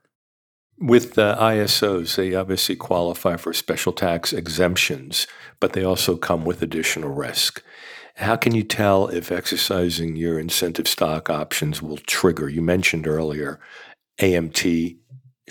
With 0.77 1.15
the 1.15 1.35
ISOs, 1.35 2.15
they 2.15 2.35
obviously 2.35 2.75
qualify 2.75 3.37
for 3.37 3.53
special 3.53 3.91
tax 3.91 4.33
exemptions, 4.33 5.25
but 5.59 5.73
they 5.73 5.83
also 5.83 6.15
come 6.15 6.45
with 6.45 6.61
additional 6.61 7.09
risk. 7.09 7.63
How 8.17 8.35
can 8.35 8.53
you 8.53 8.61
tell 8.61 9.07
if 9.07 9.31
exercising 9.31 10.15
your 10.15 10.37
incentive 10.37 10.87
stock 10.87 11.27
options 11.27 11.81
will 11.81 11.97
trigger? 11.97 12.49
You 12.49 12.61
mentioned 12.61 13.07
earlier 13.07 13.59
AMT, 14.19 14.97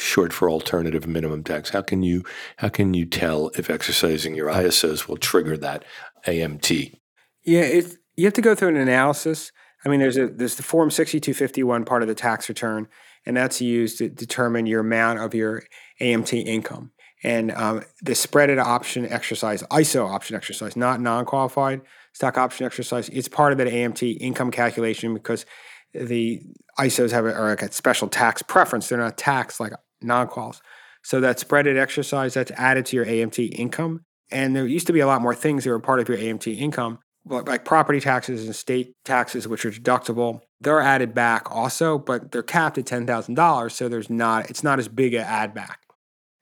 short 0.00 0.32
for 0.32 0.50
alternative 0.50 1.06
minimum 1.06 1.44
tax. 1.44 1.70
How 1.70 1.82
can 1.82 2.02
you 2.02 2.24
how 2.56 2.68
can 2.68 2.94
you 2.94 3.04
tell 3.04 3.50
if 3.56 3.70
exercising 3.70 4.34
your 4.34 4.48
ISOs 4.48 5.08
will 5.08 5.16
trigger 5.16 5.56
that 5.58 5.84
AMT? 6.26 6.98
Yeah, 7.44 7.60
it, 7.60 7.96
you 8.16 8.24
have 8.24 8.34
to 8.34 8.42
go 8.42 8.54
through 8.54 8.70
an 8.70 8.76
analysis. 8.76 9.52
I 9.84 9.88
mean, 9.88 10.00
there's 10.00 10.16
a 10.16 10.28
there's 10.28 10.56
the 10.56 10.62
Form 10.62 10.90
6251 10.90 11.84
part 11.84 12.02
of 12.02 12.08
the 12.08 12.14
tax 12.14 12.48
return, 12.48 12.88
and 13.24 13.36
that's 13.36 13.60
used 13.60 13.98
to 13.98 14.08
determine 14.08 14.66
your 14.66 14.80
amount 14.80 15.20
of 15.20 15.34
your 15.34 15.62
AMT 16.00 16.44
income. 16.46 16.92
And 17.22 17.52
um, 17.52 17.82
the 18.00 18.12
spreaded 18.12 18.58
option 18.58 19.06
exercise, 19.06 19.62
ISO 19.64 20.08
option 20.08 20.36
exercise, 20.36 20.74
not 20.74 21.02
non-qualified 21.02 21.82
stock 22.14 22.38
option 22.38 22.64
exercise, 22.64 23.10
it's 23.10 23.28
part 23.28 23.52
of 23.52 23.58
that 23.58 23.68
AMT 23.68 24.16
income 24.20 24.50
calculation 24.50 25.12
because 25.12 25.44
the 25.92 26.42
ISOs 26.78 27.10
have 27.10 27.26
a, 27.26 27.34
are 27.34 27.50
like 27.50 27.62
a 27.62 27.72
special 27.72 28.08
tax 28.08 28.42
preference. 28.42 28.88
They're 28.88 28.98
not 28.98 29.18
taxed 29.18 29.60
like 29.60 29.72
non-quals. 30.02 30.60
So 31.02 31.20
that 31.20 31.38
spreaded 31.38 31.78
exercise 31.78 32.34
that's 32.34 32.50
added 32.52 32.86
to 32.86 32.96
your 32.96 33.06
AMT 33.06 33.58
income. 33.58 34.04
And 34.30 34.54
there 34.54 34.66
used 34.66 34.86
to 34.86 34.92
be 34.92 35.00
a 35.00 35.06
lot 35.06 35.22
more 35.22 35.34
things 35.34 35.64
that 35.64 35.70
were 35.70 35.80
part 35.80 36.00
of 36.00 36.08
your 36.08 36.18
AMT 36.18 36.56
income, 36.58 36.98
like 37.24 37.64
property 37.64 38.00
taxes 38.00 38.44
and 38.44 38.54
state 38.54 38.94
taxes, 39.04 39.48
which 39.48 39.64
are 39.64 39.70
deductible. 39.70 40.40
They're 40.60 40.80
added 40.80 41.14
back 41.14 41.50
also, 41.50 41.98
but 41.98 42.30
they're 42.30 42.42
capped 42.42 42.78
at 42.78 42.86
ten 42.86 43.06
thousand 43.06 43.34
dollars, 43.34 43.74
so 43.74 43.88
there's 43.88 44.10
not 44.10 44.48
it's 44.50 44.62
not 44.62 44.78
as 44.78 44.88
big 44.88 45.14
an 45.14 45.22
add 45.22 45.52
back. 45.52 45.80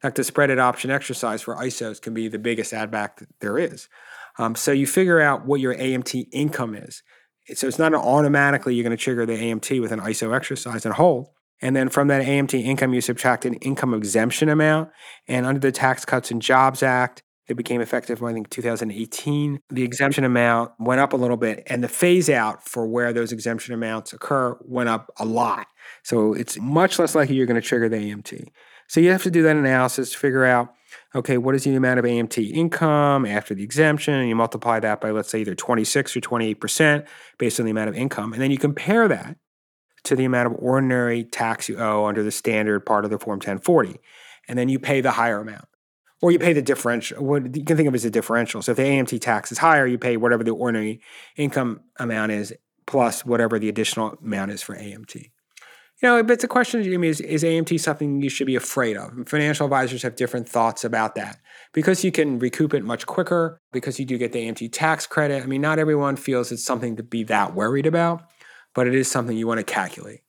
In 0.02 0.08
fact, 0.08 0.16
the 0.16 0.22
spreaded 0.22 0.60
option 0.60 0.90
exercise 0.90 1.40
for 1.42 1.56
ISOs 1.56 2.00
can 2.00 2.14
be 2.14 2.28
the 2.28 2.38
biggest 2.38 2.72
add 2.72 2.90
back 2.90 3.18
that 3.18 3.28
there 3.40 3.58
is. 3.58 3.88
Um, 4.38 4.54
so 4.54 4.70
you 4.70 4.86
figure 4.86 5.20
out 5.20 5.46
what 5.46 5.60
your 5.60 5.74
AMT 5.74 6.28
income 6.30 6.74
is. 6.74 7.02
So 7.54 7.66
it's 7.66 7.78
not 7.78 7.94
automatically 7.94 8.74
you're 8.74 8.84
going 8.84 8.96
to 8.96 9.02
trigger 9.02 9.26
the 9.26 9.32
AMT 9.32 9.80
with 9.80 9.90
an 9.90 10.00
ISO 10.00 10.34
exercise 10.36 10.84
and 10.84 10.94
hold. 10.94 11.28
And 11.60 11.74
then 11.74 11.88
from 11.88 12.08
that 12.08 12.24
AMT 12.24 12.54
income, 12.54 12.94
you 12.94 13.00
subtract 13.00 13.44
an 13.44 13.54
income 13.54 13.94
exemption 13.94 14.48
amount. 14.48 14.90
And 15.26 15.44
under 15.44 15.60
the 15.60 15.72
Tax 15.72 16.04
Cuts 16.04 16.30
and 16.30 16.40
Jobs 16.40 16.82
Act, 16.82 17.22
that 17.48 17.56
became 17.56 17.80
effective, 17.80 18.22
I 18.22 18.32
think, 18.32 18.50
2018. 18.50 19.60
The 19.70 19.82
exemption 19.82 20.24
amount 20.24 20.72
went 20.78 21.00
up 21.00 21.14
a 21.14 21.16
little 21.16 21.38
bit, 21.38 21.62
and 21.66 21.82
the 21.82 21.88
phase 21.88 22.28
out 22.28 22.68
for 22.68 22.86
where 22.86 23.12
those 23.12 23.32
exemption 23.32 23.74
amounts 23.74 24.12
occur 24.12 24.56
went 24.60 24.90
up 24.90 25.10
a 25.18 25.24
lot. 25.24 25.66
So 26.02 26.34
it's 26.34 26.58
much 26.60 26.98
less 26.98 27.14
likely 27.14 27.36
you're 27.36 27.46
going 27.46 27.60
to 27.60 27.66
trigger 27.66 27.88
the 27.88 27.96
AMT. 27.96 28.48
So 28.86 29.00
you 29.00 29.10
have 29.10 29.22
to 29.22 29.30
do 29.30 29.42
that 29.42 29.56
analysis 29.56 30.12
to 30.12 30.18
figure 30.18 30.44
out 30.44 30.74
okay, 31.14 31.38
what 31.38 31.54
is 31.54 31.64
the 31.64 31.74
amount 31.74 31.98
of 31.98 32.04
AMT 32.04 32.50
income 32.50 33.26
after 33.26 33.54
the 33.54 33.62
exemption? 33.62 34.14
And 34.14 34.28
you 34.28 34.36
multiply 34.36 34.80
that 34.80 35.00
by, 35.00 35.10
let's 35.10 35.28
say, 35.28 35.40
either 35.40 35.54
26 35.54 36.16
or 36.16 36.20
28% 36.20 37.06
based 37.38 37.60
on 37.60 37.66
the 37.66 37.70
amount 37.70 37.88
of 37.88 37.96
income. 37.96 38.32
And 38.32 38.40
then 38.40 38.50
you 38.50 38.58
compare 38.58 39.08
that 39.08 39.36
to 40.04 40.16
the 40.16 40.24
amount 40.24 40.46
of 40.46 40.56
ordinary 40.58 41.24
tax 41.24 41.68
you 41.68 41.78
owe 41.78 42.06
under 42.06 42.22
the 42.22 42.30
standard 42.30 42.80
part 42.80 43.04
of 43.04 43.11
the 43.11 43.18
Form 43.18 43.37
1040. 43.37 43.98
And 44.48 44.58
then 44.58 44.68
you 44.68 44.78
pay 44.78 45.00
the 45.00 45.12
higher 45.12 45.40
amount. 45.40 45.66
Or 46.20 46.32
you 46.32 46.38
pay 46.38 46.52
the 46.52 46.62
differential. 46.62 47.24
What 47.24 47.54
you 47.54 47.64
can 47.64 47.76
think 47.76 47.88
of 47.88 47.94
as 47.94 48.04
a 48.04 48.11
differential. 48.11 48.61
So 48.61 48.72
if 48.72 48.76
the 48.76 48.82
AMT 48.82 49.20
tax 49.20 49.52
is 49.52 49.58
higher, 49.58 49.87
you 49.87 49.98
pay 49.98 50.16
whatever 50.16 50.42
the 50.42 50.50
ordinary 50.50 51.00
income 51.37 51.82
amount 51.96 52.32
is 52.32 52.52
plus 52.87 53.24
whatever 53.24 53.58
the 53.58 53.68
additional 53.68 54.18
amount 54.20 54.50
is 54.50 54.62
for 54.62 54.74
AMT. 54.74 55.30
You 56.02 56.08
know, 56.08 56.22
but 56.22 56.34
it's 56.34 56.44
a 56.44 56.48
question 56.48 56.82
to 56.82 56.98
me 56.98 57.08
is, 57.08 57.20
is 57.20 57.42
AMT 57.42 57.78
something 57.80 58.22
you 58.22 58.30
should 58.30 58.46
be 58.46 58.54
afraid 58.54 58.96
of? 58.96 59.12
And 59.12 59.28
financial 59.28 59.66
advisors 59.66 60.02
have 60.02 60.14
different 60.14 60.48
thoughts 60.48 60.84
about 60.84 61.16
that 61.16 61.38
because 61.72 62.04
you 62.04 62.12
can 62.12 62.38
recoup 62.38 62.72
it 62.72 62.84
much 62.84 63.04
quicker, 63.04 63.61
because 63.72 63.98
you 63.98 64.04
do 64.04 64.16
get 64.16 64.32
the 64.32 64.38
AMT 64.38 64.70
tax 64.72 65.08
credit. 65.08 65.42
I 65.42 65.46
mean, 65.46 65.61
not 65.61 65.80
everyone 65.80 66.14
feels 66.14 66.52
it's 66.52 66.64
something 66.64 66.96
to 66.96 67.02
be 67.02 67.24
that 67.24 67.54
worried 67.54 67.87
about, 67.87 68.22
but 68.78 68.86
it 68.86 68.94
is 68.94 69.10
something 69.10 69.36
you 69.36 69.48
want 69.48 69.58
to 69.58 69.64
calculate. 69.64 70.20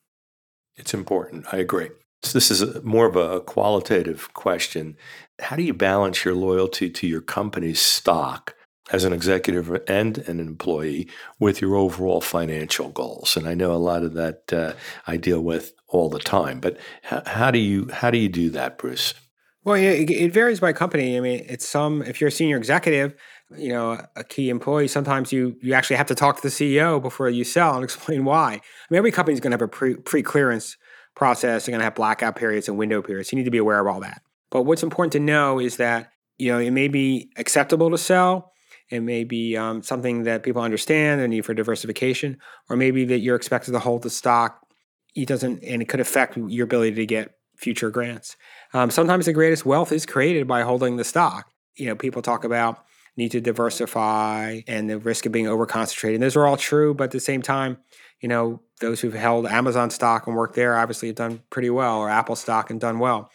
It's 0.74 0.92
important. 0.92 1.46
I 1.52 1.58
agree. 1.58 1.90
So 2.24 2.32
this 2.32 2.50
is 2.50 2.62
a, 2.62 2.82
more 2.82 3.06
of 3.06 3.14
a 3.14 3.40
qualitative 3.42 4.34
question. 4.34 4.96
How 5.38 5.54
do 5.54 5.62
you 5.62 5.72
balance 5.72 6.24
your 6.24 6.34
loyalty 6.34 6.90
to 6.90 7.06
your 7.06 7.20
company's 7.20 7.80
stock 7.80 8.56
as 8.90 9.04
an 9.04 9.12
executive 9.12 9.70
and 9.86 10.18
an 10.26 10.40
employee 10.40 11.08
with 11.38 11.60
your 11.60 11.76
overall 11.76 12.20
financial 12.20 12.88
goals. 12.88 13.36
And 13.36 13.46
I 13.46 13.54
know 13.54 13.70
a 13.70 13.78
lot 13.78 14.02
of 14.02 14.14
that 14.14 14.52
uh, 14.52 14.72
I 15.06 15.16
deal 15.16 15.42
with 15.42 15.72
all 15.86 16.08
the 16.08 16.18
time. 16.18 16.58
But 16.58 16.76
h- 17.12 17.22
how 17.26 17.52
do 17.52 17.60
you 17.60 17.88
how 17.92 18.10
do 18.10 18.18
you 18.18 18.28
do 18.28 18.50
that, 18.50 18.78
Bruce? 18.78 19.14
Well, 19.62 19.76
it, 19.76 20.10
it 20.10 20.32
varies 20.32 20.58
by 20.58 20.72
company. 20.72 21.16
I 21.16 21.20
mean, 21.20 21.46
it's 21.48 21.68
some 21.68 22.02
if 22.02 22.20
you're 22.20 22.28
a 22.28 22.32
senior 22.32 22.56
executive, 22.56 23.14
you 23.56 23.70
know, 23.70 24.04
a 24.16 24.24
key 24.24 24.50
employee. 24.50 24.88
Sometimes 24.88 25.32
you 25.32 25.56
you 25.60 25.74
actually 25.74 25.96
have 25.96 26.06
to 26.08 26.14
talk 26.14 26.36
to 26.36 26.42
the 26.42 26.48
CEO 26.48 27.00
before 27.00 27.28
you 27.28 27.44
sell 27.44 27.74
and 27.74 27.84
explain 27.84 28.24
why. 28.24 28.52
I 28.52 28.60
mean, 28.90 28.98
every 28.98 29.12
company 29.12 29.34
is 29.34 29.40
going 29.40 29.52
to 29.52 29.54
have 29.54 29.62
a 29.62 29.68
pre 29.68 29.94
pre 29.94 30.22
clearance 30.22 30.76
process. 31.14 31.66
They're 31.66 31.72
going 31.72 31.80
to 31.80 31.84
have 31.84 31.94
blackout 31.94 32.36
periods 32.36 32.68
and 32.68 32.78
window 32.78 33.02
periods. 33.02 33.32
You 33.32 33.36
need 33.36 33.44
to 33.44 33.50
be 33.50 33.58
aware 33.58 33.80
of 33.80 33.86
all 33.86 34.00
that. 34.00 34.22
But 34.50 34.62
what's 34.62 34.82
important 34.82 35.12
to 35.12 35.20
know 35.20 35.58
is 35.58 35.76
that 35.76 36.10
you 36.38 36.52
know 36.52 36.58
it 36.58 36.70
may 36.70 36.88
be 36.88 37.30
acceptable 37.36 37.90
to 37.90 37.98
sell 37.98 38.50
it 38.90 39.00
may 39.00 39.22
be 39.22 39.56
um, 39.56 39.82
something 39.82 40.24
that 40.24 40.42
people 40.42 40.62
understand, 40.62 41.20
the 41.20 41.28
need 41.28 41.44
for 41.44 41.54
diversification, 41.54 42.38
or 42.68 42.76
maybe 42.76 43.04
that 43.06 43.20
you're 43.20 43.36
expected 43.36 43.72
to 43.72 43.78
hold 43.78 44.02
the 44.02 44.10
stock. 44.10 44.66
It 45.14 45.28
doesn't, 45.28 45.62
and 45.62 45.80
it 45.80 45.88
could 45.88 46.00
affect 46.00 46.36
your 46.36 46.64
ability 46.64 46.96
to 46.96 47.06
get 47.06 47.36
future 47.56 47.90
grants. 47.90 48.36
Um, 48.74 48.90
sometimes 48.90 49.26
the 49.26 49.32
greatest 49.32 49.64
wealth 49.64 49.92
is 49.92 50.06
created 50.06 50.48
by 50.48 50.62
holding 50.62 50.96
the 50.96 51.04
stock. 51.04 51.50
You 51.76 51.86
know, 51.86 51.94
people 51.94 52.20
talk 52.20 52.42
about 52.42 52.84
need 53.16 53.30
to 53.32 53.40
diversify 53.40 54.60
and 54.66 54.88
the 54.88 54.98
risk 54.98 55.26
of 55.26 55.32
being 55.32 55.46
overconcentrated. 55.46 56.20
Those 56.20 56.36
are 56.36 56.46
all 56.46 56.56
true, 56.56 56.94
but 56.94 57.04
at 57.04 57.10
the 57.10 57.20
same 57.20 57.42
time, 57.42 57.78
you 58.20 58.28
know, 58.28 58.62
those 58.80 59.00
who've 59.00 59.14
held 59.14 59.46
Amazon 59.46 59.90
stock 59.90 60.26
and 60.26 60.36
worked 60.36 60.54
there 60.54 60.76
obviously 60.76 61.08
have 61.08 61.16
done 61.16 61.42
pretty 61.50 61.70
well, 61.70 61.98
or 61.98 62.08
Apple 62.08 62.36
stock 62.36 62.70
and 62.70 62.80
done 62.80 62.98
well. 62.98 63.30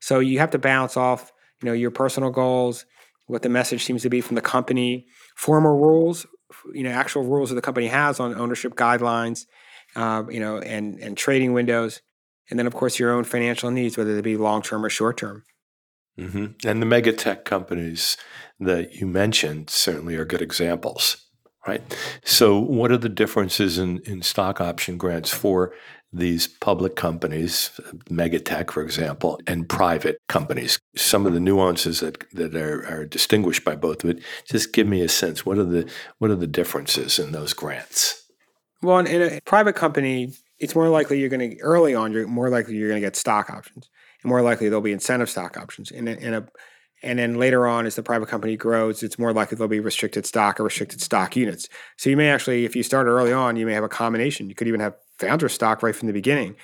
So 0.00 0.18
you 0.18 0.38
have 0.38 0.50
to 0.50 0.58
balance 0.58 0.96
off, 0.96 1.32
you 1.62 1.66
know, 1.66 1.74
your 1.74 1.90
personal 1.90 2.30
goals 2.30 2.84
what 3.30 3.42
the 3.42 3.48
message 3.48 3.84
seems 3.84 4.02
to 4.02 4.10
be 4.10 4.20
from 4.20 4.34
the 4.34 4.42
company, 4.42 5.06
formal 5.36 5.78
rules, 5.78 6.26
you 6.74 6.82
know, 6.82 6.90
actual 6.90 7.22
rules 7.22 7.48
that 7.48 7.54
the 7.54 7.62
company 7.62 7.86
has 7.86 8.18
on 8.18 8.34
ownership 8.34 8.74
guidelines, 8.74 9.46
uh, 9.94 10.24
you 10.28 10.40
know, 10.40 10.58
and 10.58 10.98
and 10.98 11.16
trading 11.16 11.52
windows, 11.52 12.02
and 12.50 12.58
then 12.58 12.66
of 12.66 12.74
course 12.74 12.98
your 12.98 13.12
own 13.12 13.24
financial 13.24 13.70
needs, 13.70 13.96
whether 13.96 14.14
they 14.14 14.20
be 14.20 14.36
long 14.36 14.62
term 14.62 14.84
or 14.84 14.90
short 14.90 15.16
term. 15.16 15.44
Mm-hmm. 16.20 16.68
And 16.68 16.82
the 16.82 16.86
mega 16.86 17.12
tech 17.12 17.44
companies 17.44 18.16
that 18.58 18.94
you 18.94 19.06
mentioned 19.06 19.70
certainly 19.70 20.16
are 20.16 20.24
good 20.24 20.42
examples, 20.42 21.26
right? 21.66 21.82
So, 22.24 22.58
what 22.58 22.92
are 22.92 22.98
the 22.98 23.08
differences 23.08 23.78
in, 23.78 24.00
in 24.00 24.22
stock 24.22 24.60
option 24.60 24.98
grants 24.98 25.32
for 25.32 25.72
these 26.12 26.48
public 26.48 26.96
companies, 26.96 27.70
megatech, 28.08 28.70
for 28.70 28.82
example, 28.82 29.40
and 29.46 29.68
private 29.68 30.18
companies. 30.28 30.78
Some 30.96 31.24
of 31.24 31.34
the 31.34 31.40
nuances 31.40 32.00
that, 32.00 32.28
that 32.32 32.54
are, 32.56 32.84
are 32.86 33.06
distinguished 33.06 33.64
by 33.64 33.76
both 33.76 34.02
of 34.02 34.10
it. 34.10 34.22
Just 34.44 34.72
give 34.72 34.88
me 34.88 35.02
a 35.02 35.08
sense. 35.08 35.46
What 35.46 35.58
are 35.58 35.64
the 35.64 35.90
what 36.18 36.30
are 36.30 36.36
the 36.36 36.46
differences 36.46 37.18
in 37.18 37.32
those 37.32 37.52
grants? 37.52 38.28
Well, 38.82 38.98
in 38.98 39.22
a 39.22 39.40
private 39.42 39.76
company, 39.76 40.32
it's 40.60 40.74
more 40.74 40.88
likely 40.88 41.18
you're 41.18 41.28
going 41.28 41.50
to 41.50 41.60
early 41.60 41.94
on. 41.94 42.12
You're 42.12 42.26
more 42.26 42.50
likely 42.50 42.76
you're 42.76 42.88
going 42.88 43.00
to 43.00 43.06
get 43.06 43.16
stock 43.16 43.50
options, 43.50 43.88
and 44.22 44.28
more 44.28 44.42
likely 44.42 44.68
there'll 44.68 44.82
be 44.82 44.92
incentive 44.92 45.30
stock 45.30 45.56
options. 45.56 45.90
In 45.90 46.06
a, 46.06 46.12
in 46.12 46.34
a 46.34 46.46
and 47.02 47.18
then 47.18 47.36
later 47.36 47.66
on, 47.66 47.86
as 47.86 47.96
the 47.96 48.02
private 48.02 48.28
company 48.28 48.56
grows, 48.56 49.02
it's 49.02 49.18
more 49.18 49.32
likely 49.32 49.56
there'll 49.56 49.68
be 49.68 49.80
restricted 49.80 50.26
stock 50.26 50.60
or 50.60 50.64
restricted 50.64 51.00
stock 51.00 51.34
units. 51.34 51.68
So 51.96 52.10
you 52.10 52.16
may 52.16 52.28
actually, 52.28 52.66
if 52.66 52.76
you 52.76 52.82
start 52.82 53.06
early 53.06 53.32
on, 53.32 53.56
you 53.56 53.64
may 53.64 53.72
have 53.72 53.84
a 53.84 53.88
combination. 53.88 54.50
You 54.50 54.54
could 54.54 54.68
even 54.68 54.80
have 54.80 54.94
founder 55.18 55.48
stock 55.48 55.82
right 55.82 55.96
from 55.96 56.08
the 56.08 56.12
beginning 56.12 56.56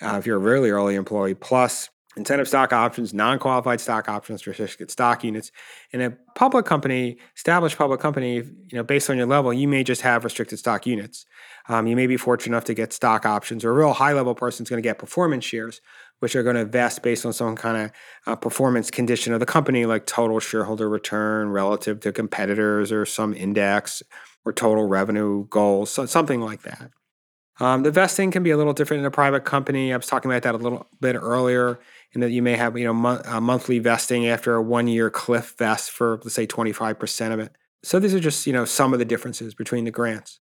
uh, 0.00 0.16
if 0.16 0.26
you're 0.26 0.36
a 0.36 0.40
really 0.40 0.70
early 0.70 0.94
employee, 0.94 1.34
plus 1.34 1.90
incentive 2.16 2.48
stock 2.48 2.72
options, 2.72 3.14
non-qualified 3.14 3.80
stock 3.80 4.08
options, 4.08 4.46
restricted 4.46 4.90
stock 4.90 5.22
units. 5.22 5.52
In 5.92 6.00
a 6.00 6.10
public 6.34 6.66
company, 6.66 7.18
established 7.36 7.78
public 7.78 8.00
company, 8.00 8.36
you 8.36 8.72
know, 8.72 8.82
based 8.82 9.08
on 9.10 9.16
your 9.16 9.26
level, 9.26 9.52
you 9.52 9.68
may 9.68 9.84
just 9.84 10.02
have 10.02 10.24
restricted 10.24 10.58
stock 10.58 10.86
units. 10.86 11.24
Um, 11.68 11.86
you 11.86 11.94
may 11.94 12.08
be 12.08 12.16
fortunate 12.16 12.54
enough 12.54 12.64
to 12.64 12.74
get 12.74 12.92
stock 12.92 13.24
options, 13.24 13.64
or 13.64 13.70
a 13.70 13.74
real 13.74 13.92
high-level 13.92 14.34
person 14.34 14.64
is 14.64 14.70
going 14.70 14.82
to 14.82 14.86
get 14.86 14.98
performance 14.98 15.44
shares, 15.44 15.80
which 16.18 16.34
are 16.34 16.42
going 16.42 16.56
to 16.56 16.64
vest 16.64 17.02
based 17.02 17.24
on 17.24 17.32
some 17.32 17.54
kind 17.54 17.76
of 17.76 17.92
uh, 18.26 18.36
performance 18.36 18.90
condition 18.90 19.32
of 19.32 19.40
the 19.40 19.46
company, 19.46 19.86
like 19.86 20.04
total 20.04 20.40
shareholder 20.40 20.88
return 20.88 21.50
relative 21.50 22.00
to 22.00 22.12
competitors, 22.12 22.90
or 22.90 23.06
some 23.06 23.32
index, 23.34 24.02
or 24.44 24.52
total 24.52 24.88
revenue 24.88 25.46
goals, 25.48 25.90
so 25.90 26.06
something 26.06 26.40
like 26.40 26.62
that. 26.62 26.90
Um, 27.60 27.82
the 27.82 27.90
vesting 27.90 28.30
can 28.30 28.42
be 28.42 28.50
a 28.50 28.56
little 28.56 28.72
different 28.72 29.00
in 29.00 29.06
a 29.06 29.10
private 29.10 29.44
company. 29.44 29.92
I 29.92 29.96
was 29.98 30.06
talking 30.06 30.30
about 30.30 30.42
that 30.44 30.54
a 30.54 30.58
little 30.58 30.86
bit 30.98 31.14
earlier, 31.14 31.78
in 32.12 32.20
that 32.20 32.30
you 32.30 32.42
may 32.42 32.56
have 32.56 32.76
you 32.76 32.84
know 32.84 32.92
mo- 32.92 33.22
a 33.24 33.36
uh, 33.36 33.40
monthly 33.40 33.78
vesting 33.78 34.26
after 34.26 34.54
a 34.54 34.62
one 34.62 34.88
year 34.88 35.10
cliff 35.10 35.54
vest 35.58 35.90
for 35.90 36.20
let's 36.22 36.34
say 36.34 36.46
twenty 36.46 36.72
five 36.72 36.98
percent 36.98 37.32
of 37.32 37.40
it. 37.40 37.52
So 37.82 37.98
these 37.98 38.14
are 38.14 38.20
just 38.20 38.46
you 38.46 38.52
know 38.52 38.64
some 38.64 38.92
of 38.92 38.98
the 38.98 39.04
differences 39.04 39.54
between 39.54 39.84
the 39.84 39.90
grants. 39.90 40.40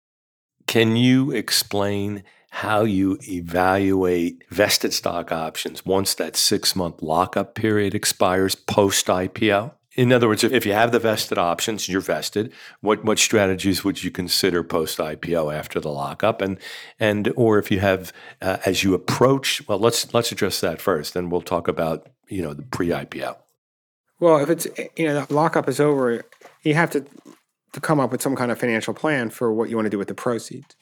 Can 0.67 0.95
you 0.95 1.31
explain 1.31 2.23
how 2.51 2.81
you 2.83 3.17
evaluate 3.27 4.43
vested 4.49 4.93
stock 4.93 5.31
options 5.31 5.85
once 5.85 6.13
that 6.15 6.35
six 6.35 6.75
month 6.75 7.01
lockup 7.01 7.55
period 7.55 7.93
expires 7.93 8.55
post 8.55 9.07
IPO? 9.07 9.73
In 9.99 10.13
other 10.13 10.29
words, 10.29 10.45
if 10.45 10.65
you 10.65 10.71
have 10.71 10.93
the 10.93 10.99
vested 10.99 11.37
options, 11.37 11.89
you're 11.89 11.99
vested. 11.99 12.53
What 12.79 13.03
what 13.03 13.19
strategies 13.19 13.83
would 13.83 14.01
you 14.01 14.09
consider 14.09 14.63
post 14.63 14.97
IPO 14.97 15.53
after 15.53 15.81
the 15.81 15.89
lockup, 15.89 16.41
and 16.41 16.57
and 17.01 17.33
or 17.35 17.59
if 17.59 17.69
you 17.69 17.81
have 17.81 18.13
uh, 18.41 18.59
as 18.65 18.81
you 18.81 18.93
approach? 18.93 19.61
Well, 19.67 19.77
let's 19.77 20.13
let's 20.13 20.31
address 20.31 20.61
that 20.61 20.79
first, 20.79 21.15
then 21.15 21.29
we'll 21.29 21.41
talk 21.41 21.67
about 21.67 22.07
you 22.29 22.41
know 22.41 22.53
the 22.53 22.63
pre 22.63 22.87
IPO. 22.87 23.35
Well, 24.21 24.37
if 24.37 24.49
it's 24.49 24.67
you 24.95 25.05
know 25.05 25.25
the 25.25 25.33
lockup 25.33 25.67
is 25.67 25.81
over, 25.81 26.23
you 26.63 26.75
have 26.75 26.91
to 26.91 27.03
to 27.73 27.81
come 27.81 27.99
up 27.99 28.13
with 28.13 28.21
some 28.21 28.37
kind 28.37 28.53
of 28.53 28.57
financial 28.57 28.93
plan 28.93 29.29
for 29.29 29.51
what 29.51 29.69
you 29.69 29.75
want 29.75 29.87
to 29.87 29.89
do 29.89 29.99
with 29.99 30.07
the 30.07 30.15
proceeds. 30.15 30.77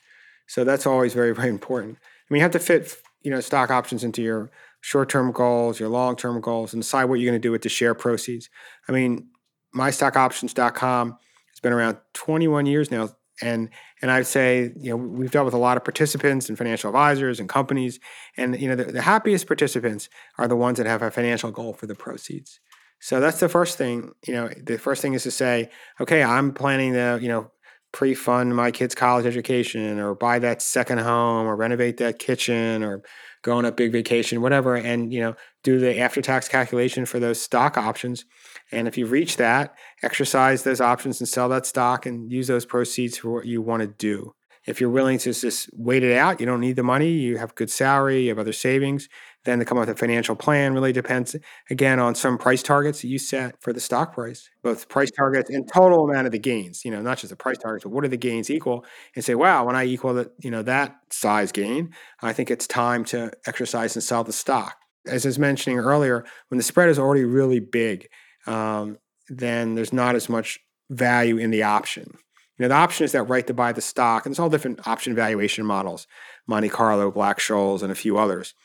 So 0.45 0.63
that's 0.63 0.86
always 0.86 1.15
very 1.15 1.34
very 1.34 1.49
important. 1.49 1.97
I 1.97 2.27
mean, 2.30 2.41
you 2.41 2.43
have 2.43 2.51
to 2.51 2.60
fit 2.60 3.01
you 3.23 3.32
know 3.32 3.39
stock 3.39 3.71
options 3.71 4.03
into 4.03 4.21
your 4.21 4.51
short 4.82 5.10
term 5.10 5.32
goals, 5.32 5.80
your 5.80 5.90
long 5.90 6.16
term 6.16 6.40
goals, 6.42 6.74
and 6.74 6.82
decide 6.82 7.06
what 7.06 7.16
you're 7.16 7.30
going 7.30 7.42
to 7.42 7.46
do 7.46 7.52
with 7.52 7.62
the 7.62 7.70
share 7.70 7.94
proceeds. 7.94 8.50
I 8.88 8.92
mean, 8.92 9.30
mystockoptions.com 9.76 11.10
has 11.10 11.60
been 11.62 11.74
around 11.74 11.98
21 12.13 12.66
years 12.66 12.92
now. 12.92 13.10
And 13.42 13.70
and 14.02 14.10
I'd 14.10 14.26
say 14.26 14.74
you 14.78 14.90
know 14.90 14.96
we've 14.96 15.30
dealt 15.30 15.46
with 15.46 15.54
a 15.54 15.60
lot 15.60 15.78
of 15.78 15.84
participants 15.84 16.50
and 16.50 16.58
financial 16.58 16.90
advisors 16.90 17.40
and 17.40 17.48
companies, 17.48 18.00
and 18.36 18.60
you 18.60 18.68
know 18.68 18.76
the, 18.76 18.86
the 18.86 19.02
happiest 19.04 19.46
participants 19.46 20.10
are 20.40 20.48
the 20.48 20.56
ones 20.56 20.78
that 20.78 20.88
have 20.88 21.04
a 21.04 21.12
financial 21.12 21.52
goal 21.52 21.74
for 21.74 21.86
the 21.86 21.94
proceeds. 21.94 22.60
So 23.00 23.20
that's 23.20 23.40
the 23.40 23.48
first 23.50 23.78
thing. 23.78 24.12
You 24.26 24.34
know, 24.34 24.50
the 24.63 24.80
first 24.80 25.04
thing 25.04 25.13
is 25.13 25.22
to 25.24 25.32
say, 25.32 25.70
okay, 26.02 26.24
I'm 26.24 26.52
planning 26.52 26.94
to 26.94 27.20
you 27.22 27.28
know 27.28 27.52
pre-fund 27.92 28.56
my 28.56 28.72
kids' 28.72 28.96
college 28.96 29.26
education, 29.26 30.00
or 30.00 30.16
buy 30.16 30.40
that 30.40 30.63
second 30.63 31.00
home, 31.00 31.46
or 31.46 31.56
renovate 31.56 31.98
that 31.98 32.18
kitchen, 32.18 32.84
or 32.84 33.04
go 33.48 33.58
on 33.58 33.66
a 33.66 33.72
big 33.72 33.94
vacation, 33.94 34.42
whatever, 34.42 34.76
and 34.76 35.14
you 35.14 35.22
know, 35.22 35.34
do 35.64 35.80
the 35.80 36.00
after-tax 36.00 36.50
calculation 36.50 37.06
for 37.06 37.18
those 37.18 37.42
stock 37.42 37.78
options. 37.78 38.26
And 38.74 38.90
if 38.90 38.98
you 38.98 39.06
reach 39.06 39.38
that, 39.38 39.74
exercise 40.04 40.64
those 40.64 40.82
options 40.82 41.22
and 41.22 41.30
sell 41.30 41.48
that 41.50 41.66
stock 41.66 42.06
and 42.06 42.30
use 42.30 42.48
those 42.48 42.66
proceeds 42.66 43.18
for 43.18 43.32
what 43.32 43.46
you 43.46 43.62
want 43.62 43.84
to 43.84 43.88
do. 43.88 44.34
If 44.66 44.82
you're 44.82 44.90
willing 44.90 45.18
to 45.20 45.32
just 45.32 45.70
wait 45.72 46.04
it 46.04 46.18
out, 46.18 46.42
you 46.42 46.46
don't 46.46 46.60
need 46.60 46.76
the 46.76 46.84
money, 46.84 47.12
you 47.12 47.38
have 47.38 47.56
good 47.56 47.72
salary, 47.72 48.24
you 48.24 48.30
have 48.30 48.40
other 48.40 48.52
savings, 48.52 49.08
then 49.48 49.60
to 49.60 49.66
come 49.66 49.78
up 49.78 49.88
with 49.88 49.96
a 49.96 49.98
financial 49.98 50.36
plan 50.36 50.74
really 50.74 50.92
depends 50.92 51.36
again 51.70 52.00
on 52.00 52.14
some 52.14 52.38
price 52.38 52.62
targets 52.62 53.02
that 53.02 53.08
you 53.08 53.18
set 53.18 53.60
for 53.62 53.72
the 53.72 53.80
stock 53.80 54.14
price, 54.14 54.50
both 54.62 54.90
price 54.90 55.10
targets 55.10 55.50
and 55.50 55.68
total 55.74 56.04
amount 56.04 56.26
of 56.26 56.34
the 56.34 56.40
gains. 56.40 56.84
You 56.84 56.92
know, 56.92 57.02
not 57.02 57.18
just 57.18 57.30
the 57.30 57.38
price 57.38 57.58
targets, 57.58 57.86
but 57.86 57.92
what 57.92 58.04
are 58.04 58.10
the 58.10 58.18
gains 58.18 58.50
equal? 58.50 58.86
And 59.16 59.24
say, 59.24 59.36
wow, 59.36 59.66
when 59.66 59.76
I 59.76 59.86
equal 59.86 60.14
that, 60.16 60.32
you 60.40 60.52
know, 60.52 60.64
that 60.64 60.98
size 61.12 61.54
gain, 61.54 61.94
I 62.22 62.34
think 62.34 62.52
it's 62.52 62.68
time 62.68 63.06
to 63.06 63.32
exercise 63.48 63.96
and 63.96 64.04
sell 64.04 64.24
the 64.24 64.34
stock. 64.34 64.76
As 65.08 65.26
I 65.26 65.30
was 65.30 65.40
mentioning 65.40 65.80
earlier, 65.80 66.26
when 66.50 66.58
the 66.58 66.64
spread 66.64 66.90
is 66.90 67.00
already 67.00 67.24
really 67.24 67.62
big, 67.62 68.10
um, 68.46 68.98
then 69.30 69.76
there's 69.76 69.94
not 69.94 70.16
as 70.16 70.28
much 70.28 70.60
value 70.90 71.38
in 71.38 71.52
the 71.52 71.64
option. 71.64 72.18
You 72.58 72.64
know, 72.64 72.70
the 72.70 72.76
option 72.76 73.06
is 73.06 73.12
that 73.12 73.24
right 73.24 73.46
to 73.48 73.54
buy 73.54 73.72
the 73.72 73.82
stock, 73.82 74.26
and 74.26 74.34
there's 74.34 74.40
all 74.40 74.50
different 74.50 74.88
option 74.88 75.14
valuation 75.14 75.66
models, 75.66 76.08
Monte 76.48 76.70
Carlo, 76.70 77.12
Black 77.12 77.40
Scholes, 77.40 77.84
and 77.84 77.92
a 77.92 77.96
few 77.96 78.18
others. 78.18 78.56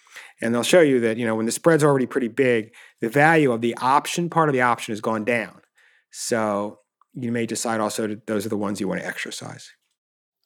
And 0.43 0.53
they'll 0.53 0.65
show 0.65 0.81
you 0.81 1.01
that, 1.01 1.17
you 1.17 1.25
know, 1.25 1.37
when 1.37 1.47
the 1.47 1.53
spread's 1.53 1.85
already 1.85 2.07
pretty 2.07 2.29
big, 2.29 2.75
the 3.01 3.09
value 3.09 3.53
of 3.53 3.61
the 3.61 3.77
option 3.77 4.29
part 4.29 4.49
of 4.49 4.53
the 4.53 4.61
option 4.61 4.93
has 4.93 5.01
gone 5.01 5.25
down. 5.25 5.61
So 6.11 6.81
you 7.15 7.31
may 7.31 7.47
decide 7.47 7.81
also 7.81 8.09
that 8.09 8.27
those 8.27 8.45
are 8.45 8.51
the 8.51 8.57
ones 8.57 8.81
you 8.81 8.89
want 8.89 9.01
to 9.01 9.07
exercise. 9.07 9.71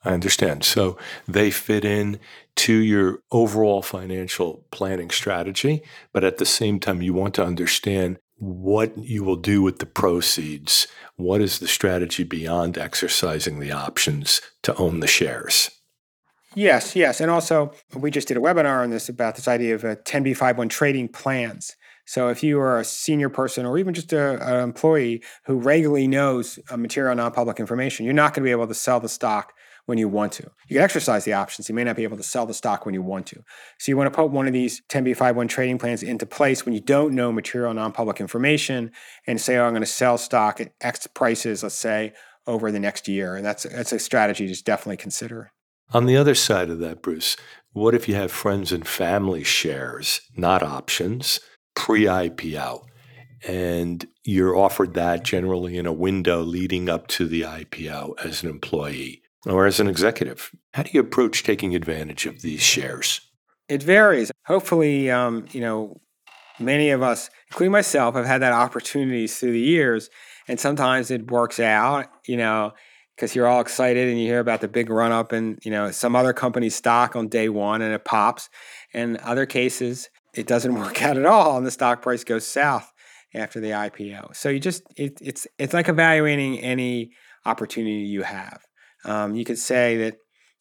I 0.05 0.11
understand. 0.13 0.63
So 0.63 0.99
they 1.27 1.51
fit 1.51 1.85
in 1.85 2.21
to 2.57 2.73
your 2.75 3.21
overall 3.33 3.83
financial 3.83 4.67
planning 4.71 5.11
strategy, 5.11 5.83
but 6.13 6.23
at 6.23 6.37
the 6.37 6.47
same 6.47 6.79
time, 6.79 7.03
you 7.03 7.15
want 7.15 7.35
to 7.35 7.45
understand 7.45 8.19
what 8.37 8.97
you 8.99 9.25
will 9.25 9.37
do 9.37 9.63
with 9.63 9.79
the 9.79 9.87
proceeds. 9.87 10.87
What 11.17 11.41
is 11.41 11.59
the 11.59 11.67
strategy 11.67 12.23
beyond 12.23 12.77
exercising 12.77 13.59
the 13.59 13.73
options 13.73 14.43
to 14.63 14.77
own 14.77 15.01
the 15.01 15.07
shares? 15.07 15.71
Yes, 16.57 16.97
yes. 16.97 17.21
And 17.21 17.31
also, 17.31 17.73
we 17.95 18.11
just 18.11 18.29
did 18.29 18.39
a 18.39 18.41
webinar 18.41 18.83
on 18.83 18.89
this 18.89 19.11
about 19.11 19.37
this 19.37 19.47
idea 19.47 19.75
of 19.75 19.85
uh, 19.85 19.89
a 19.89 19.97
10b5-1 19.97 20.71
trading 20.71 21.07
plans. 21.07 21.77
So 22.07 22.29
if 22.29 22.43
you 22.43 22.59
are 22.61 22.81
a 22.81 22.85
senior 22.85 23.29
person 23.29 23.67
or 23.67 23.77
even 23.77 23.93
just 23.93 24.11
an 24.15 24.41
employee 24.41 25.23
who 25.45 25.59
regularly 25.59 26.09
knows 26.09 26.59
uh, 26.71 26.79
material 26.79 27.15
non-public 27.15 27.61
information, 27.61 28.07
you're 28.07 28.15
not 28.15 28.33
going 28.33 28.43
to 28.43 28.49
be 28.49 28.53
able 28.53 28.69
to 28.69 28.75
sell 28.75 29.01
the 29.01 29.09
stock 29.09 29.53
when 29.85 29.99
you 29.99 30.09
want 30.09 30.33
to. 30.33 30.45
You 30.69 30.77
can 30.77 30.83
exercise 30.83 31.27
the 31.27 31.35
options. 31.35 31.69
You 31.69 31.75
may 31.75 31.85
not 31.85 31.95
be 31.95 32.05
able 32.05 32.17
to 32.17 32.23
sell 32.23 32.47
the 32.47 32.55
stock 32.55 32.87
when 32.87 32.95
you 32.95 33.03
want 33.03 33.27
to. 33.27 33.43
So 33.79 33.93
you 33.93 33.97
want 33.99 34.11
to 34.11 34.17
put 34.17 34.31
one 34.31 34.47
of 34.47 34.55
these 34.55 34.81
10b5-1 34.89 35.51
trading 35.51 35.77
plans 35.77 36.03
into 36.03 36.25
place 36.25 36.65
when 36.65 36.73
you 36.75 36.81
don't 36.81 37.15
know 37.15 37.33
material 37.33 37.75
non-public 37.75 38.19
information 38.19 38.93
and 39.27 39.39
say, 39.39 39.59
oh, 39.59 39.65
I'm 39.65 39.73
going 39.73 39.83
to 39.83 39.87
sell 39.87 40.17
stock 40.17 40.59
at 40.59 40.73
X 40.81 41.07
prices, 41.09 41.63
let's 41.63 41.75
say, 41.75 42.15
over 42.47 42.73
the 42.73 42.81
next 42.81 43.09
year. 43.09 43.37
And 43.37 43.45
that's, 43.45 43.65
that's 43.65 43.93
a 43.93 43.99
strategy 43.99 44.53
to 44.53 44.65
definitely 44.65 44.97
consider. 44.97 45.53
On 45.93 46.07
the 46.07 46.17
other 46.17 46.35
side 46.35 46.71
of 46.71 46.79
that, 46.81 47.03
Bruce, 47.03 47.37
what 47.73 47.95
if 47.95 48.09
you 48.09 48.15
have 48.15 48.33
friends 48.33 48.73
and 48.73 48.87
family 48.87 49.45
shares, 49.45 50.21
not 50.37 50.63
options, 50.63 51.41
pre 51.75 52.05
IPO? 52.05 52.85
And 53.47 54.07
you're 54.25 54.57
offered 54.57 54.95
that 54.95 55.23
generally 55.23 55.77
in 55.77 55.87
a 55.87 55.93
window 55.93 56.43
leading 56.43 56.89
up 56.89 57.07
to 57.09 57.29
the 57.29 57.43
IPO 57.43 58.25
as 58.25 58.43
an 58.43 58.49
employee 58.49 59.23
or 59.47 59.67
as 59.67 59.79
an 59.79 59.89
executive? 59.89 60.51
How 60.75 60.83
do 60.83 60.91
you 60.93 61.01
approach 61.01 61.43
taking 61.43 61.75
advantage 61.75 62.27
of 62.27 62.43
these 62.43 62.63
shares? 62.63 63.21
It 63.69 63.83
varies. 63.83 64.33
Hopefully, 64.47 65.11
um, 65.11 65.47
you 65.53 65.61
know, 65.61 66.01
many 66.59 66.91
of 66.91 67.03
us, 67.03 67.31
including 67.51 67.73
myself, 67.73 68.15
have 68.15 68.27
had 68.27 68.43
that 68.43 68.53
opportunities 68.53 69.39
through 69.39 69.53
the 69.53 69.61
years, 69.61 70.11
and 70.49 70.59
sometimes 70.59 71.11
it 71.11 71.31
works 71.31 71.61
out. 71.61 72.07
You 72.27 72.37
know, 72.37 72.73
because 73.17 73.35
you're 73.35 73.47
all 73.47 73.61
excited 73.61 74.09
and 74.09 74.21
you 74.21 74.27
hear 74.27 74.41
about 74.41 74.61
the 74.61 74.69
big 74.69 74.91
run 74.91 75.11
up 75.11 75.33
in 75.33 75.59
you 75.65 75.71
know 75.71 75.91
some 75.91 76.15
other 76.15 76.33
company's 76.33 76.75
stock 76.77 77.17
on 77.17 77.29
day 77.29 77.49
one 77.49 77.83
and 77.83 77.95
it 77.95 78.05
pops. 78.05 78.49
In 78.93 79.19
other 79.23 79.47
cases, 79.47 80.11
it 80.35 80.47
doesn't 80.47 80.75
work 80.79 81.03
out 81.03 81.17
at 81.17 81.27
all, 81.27 81.57
and 81.57 81.67
the 81.67 81.71
stock 81.71 82.03
price 82.03 82.25
goes 82.25 82.47
south 82.47 82.93
after 83.35 83.61
the 83.61 83.71
IPO. 83.71 84.37
So 84.37 84.49
you 84.49 84.61
just 84.61 84.83
it, 84.97 85.19
it's 85.21 85.47
it's 85.59 85.75
like 85.75 85.89
evaluating 85.89 86.61
any 86.61 87.11
opportunity 87.47 88.01
you 88.01 88.23
have. 88.23 88.61
Um, 89.05 89.35
you 89.35 89.45
could 89.45 89.59
say 89.59 89.97
that, 89.99 90.17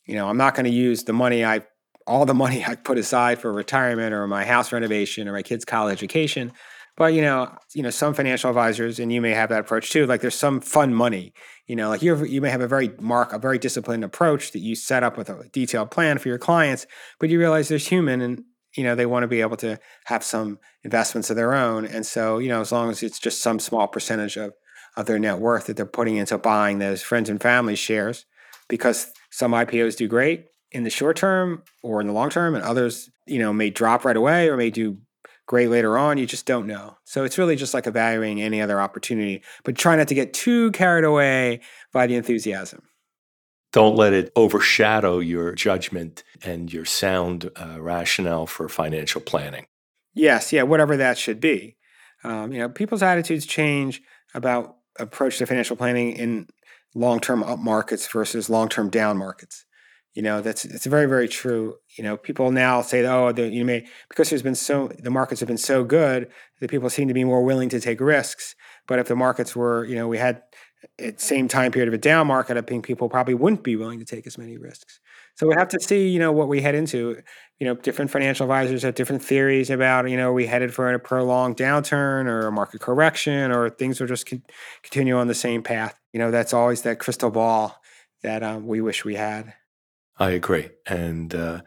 you 0.06 0.16
know, 0.16 0.30
I'm 0.30 0.38
not 0.38 0.54
going 0.56 0.66
to 0.66 0.72
use 0.72 1.04
the 1.04 1.14
money 1.14 1.44
I, 1.44 1.62
all 2.08 2.26
the 2.26 2.34
money 2.34 2.64
I 2.68 2.76
put 2.76 2.98
aside 2.98 3.40
for 3.40 3.52
retirement 3.52 4.14
or 4.14 4.28
my 4.28 4.46
house 4.46 4.72
renovation 4.72 5.28
or 5.28 5.34
my 5.34 5.42
kids' 5.42 5.66
college 5.66 5.94
education. 5.94 6.54
But 6.98 7.14
you 7.14 7.22
know, 7.22 7.54
you 7.74 7.84
know, 7.84 7.90
some 7.90 8.14
financial 8.14 8.50
advisors, 8.50 9.00
and 9.00 9.12
you 9.12 9.22
may 9.22 9.32
have 9.32 9.50
that 9.50 9.60
approach 9.60 9.92
too. 9.92 10.06
Like, 10.06 10.22
there's 10.22 10.36
some 10.36 10.62
fun 10.62 10.94
money. 10.94 11.34
You 11.68 11.76
know, 11.76 11.90
like 11.90 12.02
you 12.02 12.24
you 12.26 12.42
may 12.42 12.50
have 12.50 12.62
a 12.62 12.68
very 12.68 12.92
mark 13.00 13.34
a 13.34 13.40
very 13.40 13.58
disciplined 13.58 14.04
approach 14.04 14.52
that 14.52 14.60
you 14.60 14.76
set 14.76 15.04
up 15.04 15.18
with 15.18 15.30
a 15.30 15.50
detailed 15.52 15.92
plan 15.92 16.18
for 16.20 16.30
your 16.30 16.38
clients, 16.38 16.86
but 17.20 17.30
you 17.30 17.40
realize 17.40 17.68
there's 17.68 17.88
human, 17.88 18.22
and 18.22 18.44
you 18.78 18.84
know 18.84 18.96
they 18.96 19.06
want 19.06 19.24
to 19.24 19.28
be 19.28 19.42
able 19.42 19.58
to 19.58 19.80
have 20.06 20.24
some 20.24 20.60
investments 20.84 21.30
of 21.30 21.36
their 21.36 21.54
own. 21.54 21.86
And 21.86 22.06
so, 22.06 22.38
you 22.38 22.48
know, 22.48 22.62
as 22.62 22.72
long 22.72 22.90
as 22.90 23.04
it's 23.04 23.20
just 23.20 23.42
some 23.42 23.60
small 23.60 23.88
percentage 23.88 24.38
of 24.38 24.54
of 24.96 25.06
their 25.06 25.20
net 25.20 25.40
worth 25.40 25.66
that 25.66 25.76
they're 25.76 25.86
putting 25.86 26.16
into 26.16 26.38
buying 26.38 26.80
those 26.80 27.02
friends 27.02 27.30
and 27.30 27.42
family 27.42 27.76
shares, 27.76 28.26
because 28.70 29.12
some 29.32 29.52
IPOs 29.52 29.98
do 29.98 30.08
great 30.08 30.46
in 30.72 30.84
the 30.84 30.90
short 30.90 31.18
term 31.18 31.64
or 31.84 32.00
in 32.00 32.08
the 32.08 32.14
long 32.14 32.30
term, 32.30 32.56
and 32.56 32.64
others, 32.64 33.10
you 33.26 33.40
know, 33.40 33.52
may 33.52 33.70
drop 33.70 34.06
right 34.06 34.16
away 34.16 34.48
or 34.50 34.56
may 34.56 34.70
do 34.70 34.98
great 35.46 35.70
later 35.70 35.98
on. 35.98 36.18
You 36.18 36.26
just 36.26 36.46
don't 36.46 36.68
know. 36.68 36.98
So 37.04 37.24
it's 37.24 37.38
really 37.38 37.56
just 37.56 37.74
like 37.74 37.88
evaluating 37.88 38.42
any 38.42 38.62
other 38.62 38.82
opportunity, 38.82 39.44
but 39.64 39.76
try 39.76 39.96
not 39.96 40.08
to 40.08 40.16
get 40.16 40.34
too 40.34 40.72
carried 40.72 41.04
away 41.04 41.62
by 41.94 42.08
the 42.08 42.16
enthusiasm. 42.16 42.82
Don't 43.72 43.96
let 43.96 44.14
it 44.14 44.32
overshadow 44.36 45.20
your 45.20 45.54
judgment 45.54 46.24
and 46.44 46.72
your 46.72 46.86
sound 46.86 47.52
uh, 47.58 47.82
rationale 47.82 48.48
for 48.48 48.70
financial 48.70 49.20
planning. 49.20 49.66
Yes, 50.14 50.54
yeah, 50.54 50.64
whatever 50.64 50.96
that 50.96 51.18
should 51.18 51.42
be. 51.42 51.76
Um, 52.24 52.54
you 52.54 52.60
know, 52.60 52.70
people's 52.70 53.04
attitudes 53.04 53.46
change 53.46 54.02
about 54.34 54.78
approach 54.98 55.38
to 55.40 55.46
financial 55.46 55.76
planning 55.76 56.14
in 56.14 56.48
long-term 56.96 57.44
up 57.44 57.60
markets 57.60 58.08
versus 58.08 58.50
long-term 58.50 58.90
down 58.90 59.18
markets. 59.18 59.65
You 60.16 60.22
know, 60.22 60.42
that's 60.42 60.64
it's 60.66 60.86
very 60.86 61.08
very 61.08 61.28
true. 61.28 61.76
You 61.98 62.04
know, 62.06 62.18
people 62.18 62.50
now 62.52 62.82
say, 62.82 63.06
"Oh, 63.06 63.30
you 63.36 63.66
may 63.66 63.86
because 64.10 64.30
there's 64.30 64.42
been 64.42 64.56
so 64.56 64.90
the 64.98 65.12
markets 65.12 65.42
have 65.42 65.48
been 65.48 65.58
so 65.58 65.84
good 65.84 66.30
that 66.62 66.70
people 66.70 66.90
seem 66.90 67.10
to 67.10 67.14
be 67.14 67.26
more 67.26 67.44
willing 67.44 67.70
to 67.70 67.82
take 67.82 68.00
risks." 68.00 68.56
But 68.88 69.00
if 69.00 69.08
the 69.08 69.16
markets 69.16 69.56
were, 69.56 69.84
you 69.86 69.96
know, 69.96 70.08
we 70.08 70.18
had 70.18 70.42
at 71.00 71.20
same 71.20 71.48
time 71.48 71.72
period 71.72 71.90
of 71.90 71.94
a 71.94 71.98
down 71.98 72.28
market, 72.28 72.58
I 72.58 72.62
think 72.62 72.86
people 72.86 73.10
probably 73.10 73.34
wouldn't 73.34 73.64
be 73.64 73.76
willing 73.76 74.00
to 74.00 74.06
take 74.06 74.26
as 74.26 74.38
many 74.38 74.58
risks. 74.58 75.00
So 75.36 75.48
we 75.48 75.56
have 75.56 75.68
to 75.70 75.80
see, 75.82 76.08
you 76.08 76.20
know, 76.20 76.32
what 76.32 76.48
we 76.48 76.62
head 76.62 76.76
into. 76.76 77.22
You 77.60 77.68
know, 77.68 77.76
different 77.76 78.12
financial 78.12 78.46
advisors 78.46 78.84
have 78.84 78.96
different 78.96 79.24
theories 79.24 79.70
about, 79.70 80.10
you 80.10 80.18
know, 80.18 80.32
we 80.34 80.46
headed 80.46 80.74
for 80.74 80.94
a 80.94 81.00
prolonged 81.00 81.58
downturn 81.58 82.26
or 82.28 82.48
a 82.48 82.52
market 82.52 82.82
correction 82.82 83.52
or 83.52 83.70
things 83.70 84.00
will 84.00 84.08
just 84.08 84.30
con- 84.30 84.44
continue 84.84 85.18
on 85.18 85.28
the 85.28 85.34
same 85.36 85.64
path. 85.64 86.00
You 86.14 86.20
know, 86.20 86.32
that's 86.32 86.54
always 86.54 86.82
that 86.84 87.00
crystal 87.00 87.32
ball 87.32 87.82
that 88.24 88.44
um, 88.44 88.68
we 88.68 88.82
wish 88.82 89.06
we 89.06 89.16
had. 89.16 89.54
I 90.18 90.30
agree. 90.30 90.70
And 90.86 91.36
uh, 91.36 91.62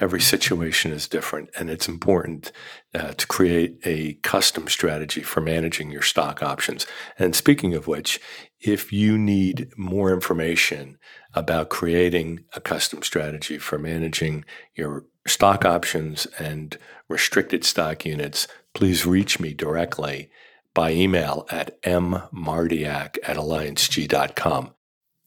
every 0.00 0.20
situation 0.20 0.90
is 0.90 1.06
different. 1.06 1.50
And 1.56 1.70
it's 1.70 1.86
important 1.86 2.50
uh, 2.94 3.12
to 3.12 3.26
create 3.28 3.78
a 3.84 4.14
custom 4.22 4.66
strategy 4.66 5.22
for 5.22 5.40
managing 5.40 5.92
your 5.92 6.02
stock 6.02 6.42
options. 6.42 6.84
And 7.16 7.36
speaking 7.36 7.74
of 7.74 7.86
which, 7.86 8.20
if 8.60 8.92
you 8.92 9.16
need 9.16 9.68
more 9.76 10.12
information 10.12 10.98
about 11.34 11.68
creating 11.68 12.44
a 12.54 12.60
custom 12.60 13.02
strategy 13.02 13.58
for 13.58 13.78
managing 13.78 14.44
your 14.74 15.06
stock 15.26 15.64
options 15.64 16.26
and 16.40 16.76
restricted 17.08 17.64
stock 17.64 18.04
units, 18.04 18.48
please 18.74 19.06
reach 19.06 19.38
me 19.38 19.54
directly 19.54 20.28
by 20.74 20.90
email 20.90 21.46
at 21.50 21.80
mmartiak 21.82 23.18
at 23.22 23.36
allianceg.com. 23.36 24.74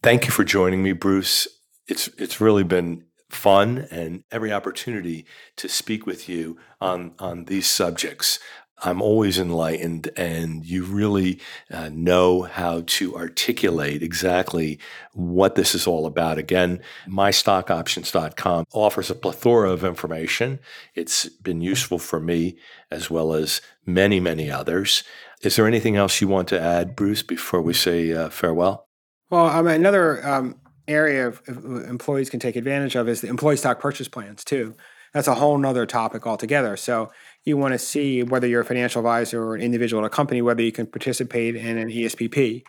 Thank 0.04 0.26
you 0.26 0.32
for 0.32 0.44
joining 0.44 0.84
me, 0.84 0.92
Bruce 0.92 1.48
it's 1.88 2.08
it's 2.18 2.42
really 2.42 2.64
been 2.64 3.06
fun 3.30 3.88
and 3.92 4.24
every 4.32 4.52
opportunity 4.52 5.26
to 5.58 5.68
speak 5.68 6.06
with 6.06 6.30
you 6.30 6.58
on 6.80 7.14
on 7.20 7.46
these 7.46 7.68
subjects. 7.68 8.40
I'm 8.84 9.02
always 9.02 9.40
enlightened, 9.40 10.10
and 10.18 10.66
you 10.66 10.84
really 10.84 11.40
uh, 11.72 11.90
know 11.94 12.42
how 12.42 12.84
to 12.86 13.16
articulate 13.16 14.04
exactly 14.04 14.80
what 15.14 15.56
this 15.56 15.74
is 15.74 15.88
all 15.88 16.06
about. 16.06 16.38
Again, 16.38 16.82
mystockoptions.com 17.08 18.66
offers 18.74 19.10
a 19.10 19.16
plethora 19.16 19.72
of 19.72 19.86
information. 19.86 20.60
It's 20.94 21.30
been 21.30 21.62
useful 21.62 22.00
for 22.00 22.20
me 22.20 22.58
as 22.92 23.10
well 23.10 23.34
as 23.34 23.62
many, 23.86 24.20
many 24.20 24.52
others. 24.52 25.04
Is 25.42 25.56
there 25.56 25.68
anything 25.68 25.96
else 25.96 26.20
you 26.20 26.28
want 26.28 26.50
to 26.50 26.60
add, 26.60 26.98
Bruce, 26.98 27.24
before 27.24 27.62
we 27.62 27.74
say 27.74 28.12
uh, 28.12 28.30
farewell? 28.30 28.90
Well, 29.30 29.48
um, 29.48 29.68
another 29.68 30.26
um, 30.28 30.60
area 30.88 31.28
of, 31.28 31.42
uh, 31.48 31.84
employees 31.86 32.30
can 32.30 32.40
take 32.40 32.56
advantage 32.56 32.96
of 32.96 33.08
is 33.08 33.22
the 33.22 33.28
employee 33.28 33.58
stock 33.58 33.80
purchase 33.80 34.08
plans 34.08 34.44
too. 34.44 34.76
That's 35.14 35.28
a 35.28 35.36
whole 35.36 35.58
nother 35.58 35.86
topic 35.86 36.28
altogether. 36.28 36.76
So 36.76 37.12
you 37.46 37.56
want 37.58 37.74
to 37.74 37.80
see 37.80 38.24
whether 38.24 38.48
you're 38.48 38.62
a 38.62 38.66
financial 38.66 39.00
advisor 39.00 39.44
or 39.44 39.56
an 39.56 39.62
individual 39.62 40.02
in 40.02 40.06
a 40.06 40.10
company, 40.10 40.42
whether 40.42 40.62
you 40.62 40.74
can 40.74 40.88
participate 40.88 41.56
in 41.56 41.78
an 41.78 41.90
ESPP. 41.90 42.64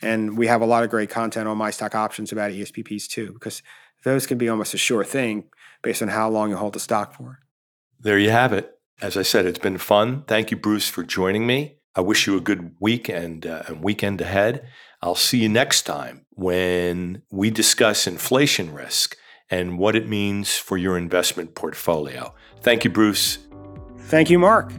And 0.00 0.36
we 0.36 0.48
have 0.48 0.62
a 0.62 0.66
lot 0.66 0.82
of 0.82 0.90
great 0.90 1.10
content 1.10 1.46
on 1.46 1.56
my 1.56 1.70
stock 1.70 1.94
options 1.94 2.32
about 2.32 2.50
ESPPs 2.50 3.06
too, 3.06 3.32
because 3.34 3.62
those 4.02 4.26
can 4.26 4.36
be 4.36 4.48
almost 4.48 4.74
a 4.74 4.78
sure 4.78 5.04
thing 5.04 5.44
based 5.82 6.02
on 6.02 6.08
how 6.08 6.28
long 6.28 6.50
you 6.50 6.56
hold 6.56 6.72
the 6.72 6.80
stock 6.80 7.14
for. 7.14 7.38
There 8.00 8.18
you 8.18 8.30
have 8.30 8.52
it. 8.52 8.72
As 9.00 9.16
I 9.16 9.22
said, 9.22 9.46
it's 9.46 9.58
been 9.58 9.78
fun. 9.78 10.24
Thank 10.26 10.50
you, 10.50 10.56
Bruce, 10.56 10.88
for 10.88 11.04
joining 11.04 11.46
me. 11.46 11.78
I 11.94 12.00
wish 12.00 12.26
you 12.26 12.36
a 12.36 12.40
good 12.40 12.74
week 12.80 13.08
and, 13.08 13.44
uh, 13.46 13.64
and 13.66 13.82
weekend 13.82 14.20
ahead. 14.20 14.66
I'll 15.02 15.14
see 15.14 15.42
you 15.42 15.48
next 15.48 15.82
time 15.82 16.24
when 16.30 17.22
we 17.30 17.50
discuss 17.50 18.06
inflation 18.06 18.72
risk 18.72 19.16
and 19.50 19.78
what 19.78 19.94
it 19.94 20.08
means 20.08 20.56
for 20.56 20.78
your 20.78 20.96
investment 20.96 21.54
portfolio. 21.54 22.34
Thank 22.62 22.84
you, 22.84 22.90
Bruce. 22.90 23.38
Thank 23.98 24.30
you, 24.30 24.38
Mark. 24.38 24.72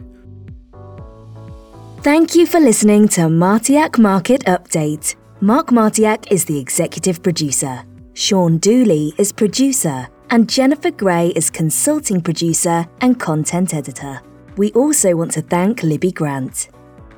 Thank 2.02 2.34
you 2.34 2.46
for 2.46 2.60
listening 2.60 3.08
to 3.08 3.22
Martiak 3.22 3.98
Market 3.98 4.44
Update. 4.44 5.14
Mark 5.40 5.68
Martiak 5.68 6.30
is 6.30 6.44
the 6.44 6.58
executive 6.58 7.22
producer. 7.22 7.84
Sean 8.14 8.58
Dooley 8.58 9.12
is 9.18 9.32
producer, 9.32 10.08
and 10.30 10.48
Jennifer 10.48 10.90
Gray 10.90 11.28
is 11.28 11.48
consulting 11.48 12.20
producer 12.20 12.86
and 13.00 13.18
content 13.18 13.72
editor. 13.72 14.20
We 14.56 14.72
also 14.72 15.14
want 15.14 15.30
to 15.32 15.42
thank 15.42 15.82
Libby 15.82 16.12
Grant. 16.12 16.68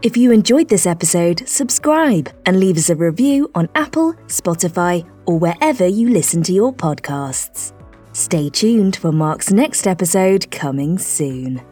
If 0.03 0.14
you 0.14 0.30
enjoyed 0.30 0.68
this 0.68 0.86
episode, 0.86 1.49
subscribe 1.49 2.28
and 2.44 2.61
leave 2.61 2.76
us 2.76 2.90
a 2.90 2.94
review 2.94 3.51
on 3.55 3.70
Apple, 3.74 4.12
Spotify, 4.26 5.09
or 5.24 5.38
wherever 5.38 5.86
you 5.86 6.11
listen 6.11 6.42
to 6.44 6.53
your 6.53 6.72
podcasts. 6.72 7.72
Stay 8.12 8.51
tuned 8.51 8.97
for 8.97 9.11
Mark's 9.11 9.51
next 9.51 9.86
episode 9.86 10.51
coming 10.51 10.99
soon. 10.99 11.62